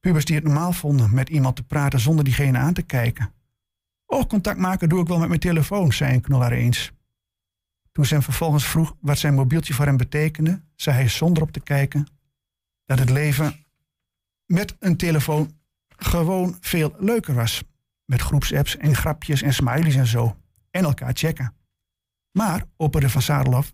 Pubers 0.00 0.24
die 0.24 0.34
het 0.34 0.44
normaal 0.44 0.72
vonden 0.72 1.14
met 1.14 1.28
iemand 1.28 1.56
te 1.56 1.62
praten 1.62 2.00
zonder 2.00 2.24
diegene 2.24 2.58
aan 2.58 2.74
te 2.74 2.82
kijken. 2.82 3.32
Oh, 4.06 4.24
contact 4.26 4.58
maken 4.58 4.88
doe 4.88 5.00
ik 5.00 5.08
wel 5.08 5.18
met 5.18 5.28
mijn 5.28 5.40
telefoon, 5.40 5.92
zei 5.92 6.14
een 6.14 6.20
knollaar 6.20 6.52
eens. 6.52 6.92
Toen 7.92 8.04
hem 8.08 8.22
vervolgens 8.22 8.66
vroeg 8.66 8.96
wat 9.00 9.18
zijn 9.18 9.34
mobieltje 9.34 9.74
voor 9.74 9.84
hem 9.84 9.96
betekende, 9.96 10.62
zei 10.74 10.96
hij 10.96 11.08
zonder 11.08 11.42
op 11.42 11.50
te 11.50 11.60
kijken 11.60 12.06
dat 12.84 12.98
het 12.98 13.10
leven 13.10 13.64
met 14.46 14.76
een 14.78 14.96
telefoon 14.96 15.58
gewoon 15.96 16.56
veel 16.60 16.94
leuker 16.98 17.34
was. 17.34 17.64
Met 18.04 18.20
groepsapps 18.20 18.76
en 18.76 18.94
grapjes 18.94 19.42
en 19.42 19.54
smileys 19.54 19.94
en 19.94 20.06
zo. 20.06 20.36
En 20.70 20.84
elkaar 20.84 21.12
checken. 21.14 21.54
Maar, 22.30 22.64
opperde 22.76 23.10
Van 23.10 23.22
Sadelhoff, 23.22 23.72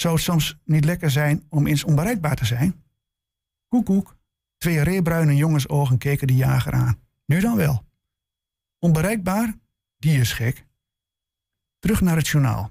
zou 0.00 0.14
het 0.14 0.22
soms 0.22 0.58
niet 0.64 0.84
lekker 0.84 1.10
zijn 1.10 1.46
om 1.48 1.66
eens 1.66 1.84
onbereikbaar 1.84 2.36
te 2.36 2.44
zijn? 2.44 2.84
Koekoek. 3.68 4.16
Twee 4.56 4.80
reebruine 4.80 5.36
jongensogen 5.36 5.98
keken 5.98 6.26
de 6.26 6.34
jager 6.34 6.72
aan. 6.72 7.00
Nu 7.26 7.40
dan 7.40 7.56
wel. 7.56 7.84
Onbereikbaar? 8.78 9.54
Die 9.96 10.20
is 10.20 10.32
gek. 10.32 10.66
Terug 11.78 12.00
naar 12.00 12.16
het 12.16 12.28
journaal. 12.28 12.70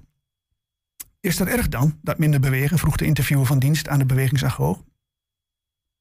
Is 1.20 1.36
dat 1.36 1.48
erg 1.48 1.68
dan, 1.68 1.98
dat 2.02 2.18
minder 2.18 2.40
bewegen? 2.40 2.78
vroeg 2.78 2.96
de 2.96 3.04
interviewer 3.04 3.46
van 3.46 3.58
dienst 3.58 3.88
aan 3.88 3.98
de 3.98 4.06
bewegingsagoog. 4.06 4.84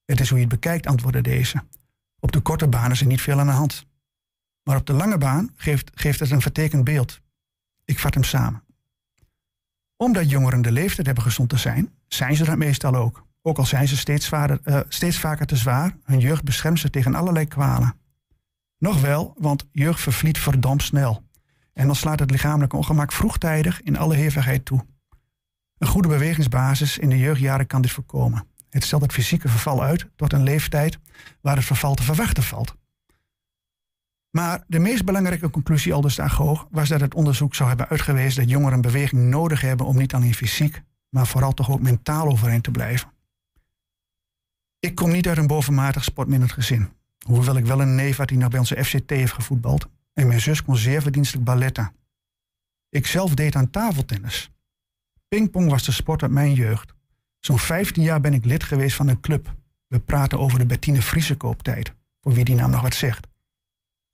Het 0.06 0.20
is 0.20 0.30
hoe 0.30 0.38
je 0.38 0.46
het 0.46 0.54
bekijkt, 0.54 0.88
antwoordde 0.88 1.22
deze. 1.22 1.64
Op 2.20 2.32
de 2.32 2.40
korte 2.40 2.68
baan 2.68 2.92
is 2.92 3.02
er 3.02 3.08
niet 3.08 3.22
veel 3.22 3.40
aan 3.40 3.48
de 3.48 3.52
hand. 3.52 3.86
Maar 4.64 4.78
op 4.78 4.86
de 4.86 4.94
lange 4.94 5.18
baan 5.18 5.52
geeft, 5.56 5.92
geeft 5.94 6.20
het 6.20 6.32
een 6.32 6.42
vertekend 6.42 6.84
beeld. 6.84 7.22
Ik 7.86 8.00
vat 8.00 8.14
hem 8.14 8.24
samen. 8.24 8.67
Omdat 9.98 10.30
jongeren 10.30 10.62
de 10.62 10.72
leeftijd 10.72 11.06
hebben 11.06 11.24
gezond 11.24 11.50
te 11.50 11.58
zijn, 11.58 11.92
zijn 12.08 12.36
ze 12.36 12.44
dat 12.44 12.58
meestal 12.58 12.96
ook. 12.96 13.26
Ook 13.42 13.58
al 13.58 13.66
zijn 13.66 13.88
ze 13.88 13.98
steeds, 13.98 14.28
vader, 14.28 14.60
uh, 14.64 14.80
steeds 14.88 15.20
vaker 15.20 15.46
te 15.46 15.56
zwaar, 15.56 15.98
hun 16.04 16.20
jeugd 16.20 16.44
beschermt 16.44 16.80
ze 16.80 16.90
tegen 16.90 17.16
allerlei 17.16 17.48
kwalen. 17.48 17.96
Nog 18.78 19.02
wel, 19.02 19.34
want 19.38 19.68
jeugd 19.72 20.00
vervliet 20.00 20.38
verdomd 20.38 20.84
snel. 20.84 21.24
En 21.74 21.86
dan 21.86 21.96
slaat 21.96 22.20
het 22.20 22.32
lichamelijke 22.32 22.76
ongemak 22.76 23.12
vroegtijdig 23.12 23.82
in 23.82 23.98
alle 23.98 24.16
hevigheid 24.16 24.66
toe. 24.66 24.86
Een 25.78 25.88
goede 25.88 26.08
bewegingsbasis 26.08 26.98
in 26.98 27.10
de 27.10 27.18
jeugdjaren 27.18 27.68
kan 27.68 27.82
dit 27.82 27.92
voorkomen. 27.92 28.48
Het 28.70 28.84
stelt 28.84 29.02
het 29.02 29.14
fysieke 29.14 29.50
verval 29.50 29.84
uit 29.84 30.08
tot 30.16 30.34
een 30.34 30.44
leeftijd 30.44 31.00
waar 31.42 31.56
het 31.56 31.66
verval 31.66 31.96
te 31.96 32.04
verwachten 32.04 32.44
valt. 32.44 32.76
Maar 34.32 34.64
de 34.68 34.80
meest 34.80 35.06
belangrijke 35.06 35.50
conclusie 35.50 35.94
aldus 35.94 36.16
de 36.16 36.22
agoog 36.22 36.68
was 36.72 36.90
dat 36.90 37.02
het 37.02 37.14
onderzoek 37.14 37.56
zou 37.56 37.70
hebben 37.70 37.88
uitgewezen 37.90 38.42
dat 38.42 38.52
jongeren 38.52 38.82
beweging 38.82 39.22
nodig 39.22 39.62
hebben 39.62 39.86
om 39.86 39.98
niet 39.98 40.14
alleen 40.14 40.34
fysiek, 40.34 40.82
maar 41.10 41.28
vooral 41.28 41.54
toch 41.54 41.72
ook 41.72 41.82
mentaal 41.82 42.28
overeind 42.28 42.64
te 42.64 42.72
blijven. 42.72 43.12
Ik 44.80 44.96
kom 44.96 45.12
niet 45.12 45.28
uit 45.28 45.38
een 45.38 45.48
bovenmatig 45.48 46.04
sportminnend 46.04 46.52
gezin. 46.52 46.90
Hoewel 47.26 47.58
ik 47.58 47.66
wel 47.66 47.82
een 47.82 47.96
neef 47.96 48.18
had 48.18 48.28
die 48.28 48.38
nog 48.38 48.50
bij 48.50 48.60
onze 48.60 48.84
FCT 48.84 49.10
heeft 49.10 49.34
gevoetbald. 49.34 49.88
En 50.14 50.28
mijn 50.28 50.42
zus 50.42 50.64
kon 50.64 50.78
zeer 50.78 51.02
verdienstelijk 51.02 51.46
balletten. 51.46 51.92
Ik 52.90 53.08
zelf 53.08 53.34
deed 53.34 53.56
aan 53.56 53.70
tafeltennis. 53.70 54.52
Pingpong 55.28 55.70
was 55.70 55.84
de 55.86 55.92
sport 55.92 56.22
uit 56.22 56.32
mijn 56.32 56.54
jeugd. 56.54 56.94
Zo'n 57.40 57.60
15 57.60 58.04
jaar 58.04 58.22
ben 58.22 58.34
ik 58.34 58.46
lid 58.46 58.64
geweest 58.64 58.96
van 58.96 59.08
een 59.08 59.20
club. 59.20 59.56
We 59.88 60.00
praten 60.00 60.40
over 60.40 60.60
de 60.60 60.66
Bettine 60.66 61.02
Friese 61.02 61.36
kooptijd, 61.36 61.94
voor 62.22 62.34
wie 62.34 62.44
die 62.44 62.56
naam 62.56 62.72
nog 62.72 62.82
wat 62.82 62.94
zegt. 62.94 63.28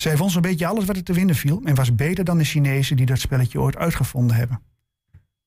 Zij 0.04 0.18
vond 0.18 0.32
zo'n 0.32 0.42
beetje 0.42 0.68
alles 0.68 0.86
wat 0.86 0.96
er 0.96 1.04
te 1.04 1.14
winnen 1.14 1.36
viel 1.36 1.62
en 1.64 1.76
was 1.76 1.96
beter 1.96 2.24
dan 2.24 2.38
de 2.38 2.44
Chinezen 2.44 2.98
die 2.98 3.06
dat 3.06 3.20
spelletje 3.20 3.60
ooit 3.60 3.76
uitgevonden 3.76 4.36
hebben. 4.36 4.62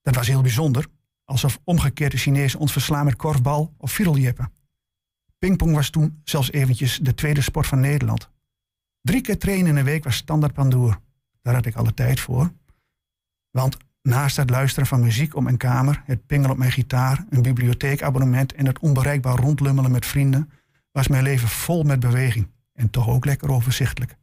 Dat 0.02 0.14
was 0.14 0.26
heel 0.26 0.40
bijzonder, 0.40 0.86
alsof 1.24 1.60
omgekeerd 1.64 2.12
de 2.12 2.18
Chinezen 2.18 2.58
ons 2.58 2.72
verslaan 2.72 3.04
met 3.04 3.16
korfbal 3.16 3.74
of 3.78 3.92
fiedeljeppen. 3.92 4.52
Pingpong 5.38 5.74
was 5.74 5.90
toen 5.90 6.20
zelfs 6.24 6.50
eventjes 6.52 6.98
de 7.02 7.14
tweede 7.14 7.40
sport 7.40 7.66
van 7.66 7.80
Nederland. 7.80 8.30
Drie 9.00 9.20
keer 9.20 9.38
trainen 9.38 9.66
in 9.66 9.76
een 9.76 9.84
week 9.84 10.04
was 10.04 10.16
standaard 10.16 10.52
pandoer. 10.52 11.00
Daar 11.42 11.54
had 11.54 11.66
ik 11.66 11.76
alle 11.76 11.94
tijd 11.94 12.20
voor. 12.20 12.52
Want 13.50 13.76
naast 14.02 14.36
het 14.36 14.50
luisteren 14.50 14.86
van 14.86 15.00
muziek 15.00 15.34
op 15.34 15.42
mijn 15.42 15.56
kamer, 15.56 16.02
het 16.04 16.26
pingelen 16.26 16.50
op 16.50 16.58
mijn 16.58 16.72
gitaar, 16.72 17.24
een 17.30 17.42
bibliotheekabonnement 17.42 18.52
en 18.52 18.66
het 18.66 18.78
onbereikbaar 18.78 19.36
rondlummelen 19.36 19.90
met 19.90 20.06
vrienden, 20.06 20.50
was 20.92 21.08
mijn 21.08 21.22
leven 21.22 21.48
vol 21.48 21.82
met 21.82 22.00
beweging 22.00 22.50
en 22.72 22.90
toch 22.90 23.08
ook 23.08 23.24
lekker 23.24 23.50
overzichtelijk. 23.50 24.16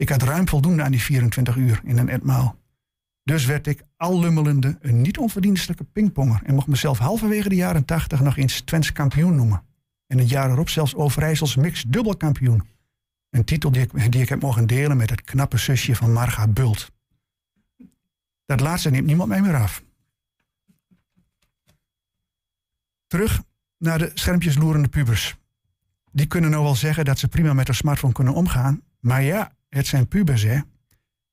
Ik 0.00 0.08
had 0.08 0.22
ruim 0.22 0.48
voldoende 0.48 0.82
aan 0.82 0.90
die 0.90 1.00
24 1.00 1.56
uur 1.56 1.80
in 1.84 1.98
een 1.98 2.08
etmaal. 2.08 2.56
Dus 3.22 3.44
werd 3.44 3.66
ik 3.66 3.82
al 3.96 4.20
lummelende 4.20 4.78
een 4.80 5.00
niet 5.00 5.18
onverdienstelijke 5.18 5.84
pingponger 5.84 6.40
en 6.44 6.54
mocht 6.54 6.66
mezelf 6.66 6.98
halverwege 6.98 7.48
de 7.48 7.54
jaren 7.54 7.84
80 7.84 8.20
nog 8.20 8.36
eens 8.36 8.60
Twents 8.60 8.92
kampioen 8.92 9.34
noemen. 9.34 9.62
En 10.06 10.18
het 10.18 10.28
jaar 10.28 10.50
erop 10.50 10.68
zelfs 10.68 10.94
Overijssels 10.94 11.56
mix 11.56 11.82
dubbelkampioen. 11.82 12.68
Een 13.30 13.44
titel 13.44 13.70
die 13.70 13.82
ik, 13.82 14.12
die 14.12 14.22
ik 14.22 14.28
heb 14.28 14.40
mogen 14.40 14.66
delen 14.66 14.96
met 14.96 15.10
het 15.10 15.22
knappe 15.22 15.56
zusje 15.56 15.96
van 15.96 16.12
Marga 16.12 16.48
Bult. 16.48 16.90
Dat 18.44 18.60
laatste 18.60 18.90
neemt 18.90 19.06
niemand 19.06 19.28
mij 19.28 19.40
meer 19.40 19.56
af. 19.56 19.82
Terug 23.06 23.42
naar 23.78 23.98
de 23.98 24.10
schermpjes 24.14 24.56
loerende 24.56 24.88
pubers. 24.88 25.36
Die 26.12 26.26
kunnen 26.26 26.50
nou 26.50 26.62
wel 26.62 26.74
zeggen 26.74 27.04
dat 27.04 27.18
ze 27.18 27.28
prima 27.28 27.52
met 27.52 27.68
een 27.68 27.74
smartphone 27.74 28.12
kunnen 28.12 28.34
omgaan. 28.34 28.82
Maar 29.00 29.22
ja, 29.22 29.58
het 29.70 29.86
zijn 29.86 30.08
pubers 30.08 30.42
hè. 30.42 30.60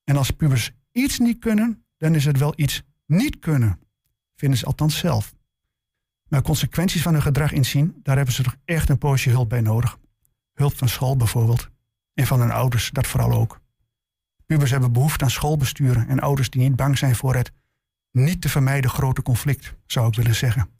En 0.04 0.16
als 0.16 0.30
pubers 0.30 0.72
iets 0.92 1.18
niet 1.18 1.38
kunnen, 1.38 1.84
dan 1.96 2.14
is 2.14 2.24
het 2.24 2.38
wel 2.38 2.52
iets 2.56 2.82
niet 3.06 3.38
kunnen. 3.38 3.80
Vinden 4.34 4.58
ze 4.58 4.66
althans 4.66 4.98
zelf. 4.98 5.34
Maar 6.28 6.42
consequenties 6.42 7.02
van 7.02 7.12
hun 7.12 7.22
gedrag 7.22 7.52
inzien, 7.52 8.00
daar 8.02 8.16
hebben 8.16 8.34
ze 8.34 8.42
toch 8.42 8.56
echt 8.64 8.88
een 8.88 8.98
poosje 8.98 9.30
hulp 9.30 9.48
bij 9.48 9.60
nodig. 9.60 9.98
Hulp 10.52 10.76
van 10.76 10.88
school 10.88 11.16
bijvoorbeeld. 11.16 11.68
En 12.14 12.26
van 12.26 12.40
hun 12.40 12.50
ouders, 12.50 12.90
dat 12.90 13.06
vooral 13.06 13.32
ook. 13.32 13.60
Pubers 14.46 14.70
hebben 14.70 14.92
behoefte 14.92 15.24
aan 15.24 15.30
schoolbesturen 15.30 16.08
en 16.08 16.20
ouders 16.20 16.50
die 16.50 16.62
niet 16.62 16.76
bang 16.76 16.98
zijn 16.98 17.16
voor 17.16 17.34
het 17.34 17.52
niet 18.12 18.40
te 18.40 18.48
vermijden 18.48 18.90
grote 18.90 19.22
conflict, 19.22 19.74
zou 19.86 20.08
ik 20.08 20.14
willen 20.14 20.34
zeggen. 20.34 20.70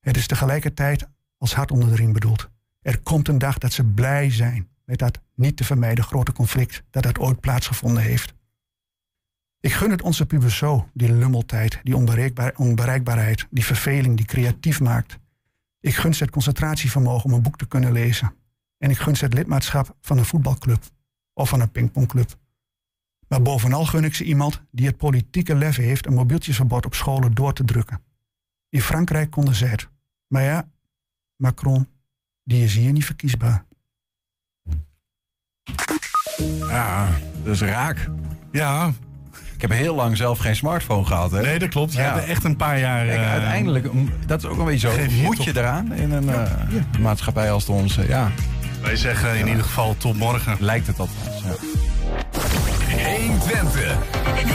Het 0.00 0.16
is 0.16 0.26
tegelijkertijd 0.26 1.08
als 1.36 1.54
hart 1.54 1.70
onder 1.70 1.88
de 1.88 1.94
riem 1.94 2.12
bedoeld. 2.12 2.48
Er 2.80 3.00
komt 3.00 3.28
een 3.28 3.38
dag 3.38 3.58
dat 3.58 3.72
ze 3.72 3.84
blij 3.84 4.30
zijn 4.30 4.68
met 4.84 4.98
dat 4.98 5.20
niet 5.40 5.56
te 5.56 5.64
vermijden 5.64 6.04
grote 6.04 6.32
conflict 6.32 6.82
dat 6.90 7.02
dat 7.02 7.18
ooit 7.18 7.40
plaatsgevonden 7.40 8.02
heeft. 8.02 8.34
Ik 9.60 9.72
gun 9.72 9.90
het 9.90 10.02
onze 10.02 10.26
pubers 10.26 10.56
zo, 10.56 10.88
die 10.94 11.12
lummeltijd, 11.12 11.80
die 11.82 11.96
onbereikbaar, 11.96 12.54
onbereikbaarheid, 12.56 13.46
die 13.50 13.64
verveling 13.64 14.16
die 14.16 14.26
creatief 14.26 14.80
maakt. 14.80 15.18
Ik 15.80 15.94
gun 15.94 16.14
ze 16.14 16.22
het 16.22 16.32
concentratievermogen 16.32 17.24
om 17.24 17.32
een 17.32 17.42
boek 17.42 17.58
te 17.58 17.68
kunnen 17.68 17.92
lezen. 17.92 18.34
En 18.78 18.90
ik 18.90 18.98
gun 18.98 19.16
ze 19.16 19.24
het 19.24 19.34
lidmaatschap 19.34 19.96
van 20.00 20.18
een 20.18 20.24
voetbalclub 20.24 20.82
of 21.32 21.48
van 21.48 21.60
een 21.60 21.70
pingpongclub. 21.70 22.38
Maar 23.28 23.42
bovenal 23.42 23.84
gun 23.84 24.04
ik 24.04 24.14
ze 24.14 24.24
iemand 24.24 24.62
die 24.70 24.86
het 24.86 24.96
politieke 24.96 25.54
lef 25.54 25.76
heeft 25.76 26.06
een 26.06 26.14
mobieltjesverbod 26.14 26.86
op 26.86 26.94
scholen 26.94 27.34
door 27.34 27.52
te 27.52 27.64
drukken. 27.64 28.02
In 28.68 28.80
Frankrijk 28.80 29.30
konden 29.30 29.54
ze 29.54 29.64
het. 29.66 29.88
Maar 30.26 30.42
ja, 30.42 30.70
Macron, 31.36 31.88
die 32.42 32.64
is 32.64 32.74
hier 32.74 32.92
niet 32.92 33.04
verkiesbaar. 33.04 33.66
Ja, 36.68 37.08
dat 37.44 37.54
is 37.54 37.60
raak. 37.60 38.08
Ja. 38.52 38.90
Ik 39.54 39.60
heb 39.68 39.70
heel 39.78 39.94
lang 39.94 40.16
zelf 40.16 40.38
geen 40.38 40.56
smartphone 40.56 41.04
gehad. 41.04 41.30
Hè? 41.30 41.40
Nee, 41.42 41.58
dat 41.58 41.68
klopt. 41.68 41.92
Je 41.92 41.98
Ja. 42.00 42.14
hebt 42.14 42.26
echt 42.28 42.44
een 42.44 42.56
paar 42.56 42.78
jaar... 42.78 43.06
Kijk, 43.06 43.18
eh, 43.18 43.30
uiteindelijk, 43.30 43.92
mm, 43.92 44.10
dat 44.26 44.42
is 44.42 44.48
ook 44.48 44.58
een 44.58 44.64
beetje 44.64 44.90
zo. 44.90 44.98
je 45.00 45.22
Moet 45.22 45.44
je 45.44 45.56
eraan 45.58 45.92
in 45.92 46.12
een 46.12 46.28
eh, 46.30 46.42
maatschappij 47.00 47.50
als 47.52 47.64
de 47.66 47.72
onze? 47.72 48.08
Ja, 48.08 48.30
Wij 48.82 48.96
zeggen 48.96 49.38
in 49.38 49.48
ieder 49.48 49.62
geval 49.64 49.94
tot 49.96 50.16
morgen. 50.18 50.56
lijkt 50.58 50.86
het 50.86 50.98
althans. 51.00 51.42
Ja. 51.44 51.54
120. 53.16 53.96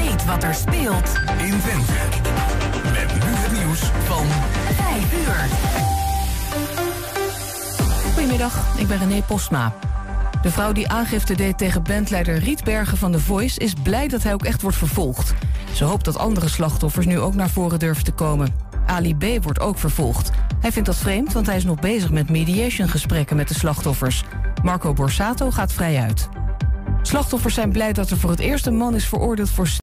Weet 0.04 0.26
wat 0.26 0.44
er 0.44 0.54
speelt 0.54 1.10
In 1.38 1.60
Twente. 1.62 1.94
Met 2.84 3.14
nu 3.14 3.30
het 3.36 3.52
nieuws 3.52 3.80
van 4.06 4.26
5 4.76 5.14
uur. 5.14 5.36
Goedemiddag, 8.14 8.64
ik 8.78 8.88
ben 8.88 8.98
René 8.98 9.22
Postma. 9.22 9.74
De 10.46 10.52
vrouw 10.52 10.72
die 10.72 10.90
aangifte 10.90 11.36
deed 11.36 11.58
tegen 11.58 11.84
bandleider 11.84 12.38
Rietbergen 12.38 12.98
van 12.98 13.12
The 13.12 13.20
Voice... 13.20 13.60
is 13.60 13.74
blij 13.84 14.08
dat 14.08 14.24
hij 14.24 14.34
ook 14.34 14.44
echt 14.44 14.62
wordt 14.62 14.78
vervolgd. 14.78 15.34
Ze 15.74 15.84
hoopt 15.84 16.06
dat 16.06 16.18
andere 16.18 16.50
slachtoffers 16.50 17.06
nu 17.06 17.20
ook 17.20 17.34
naar 17.34 17.50
voren 17.50 17.80
durven 17.80 18.04
te 18.04 18.12
komen. 18.12 18.56
Ali 18.86 19.16
B. 19.16 19.44
wordt 19.44 19.60
ook 19.60 19.78
vervolgd. 19.78 20.32
Hij 20.60 20.72
vindt 20.72 20.88
dat 20.88 20.98
vreemd, 20.98 21.34
want 21.34 21.46
hij 21.46 21.56
is 21.56 21.64
nog 21.64 21.80
bezig 21.80 22.12
met 22.12 22.30
mediation-gesprekken 22.30 23.36
met 23.36 23.48
de 23.48 23.54
slachtoffers. 23.54 24.24
Marco 24.64 24.94
Borsato 24.94 25.52
gaat 25.52 25.74
vrij 25.74 26.00
uit. 26.02 26.30
Slachtoffers 27.02 27.54
zijn 27.54 27.72
blij 27.72 27.94
dat 27.94 28.10
er 28.10 28.18
voor 28.18 28.30
het 28.30 28.40
eerst 28.40 28.66
een 28.66 28.78
man 28.78 28.96
is 28.96 29.08
veroordeeld 29.08 29.50
voor 29.50 29.68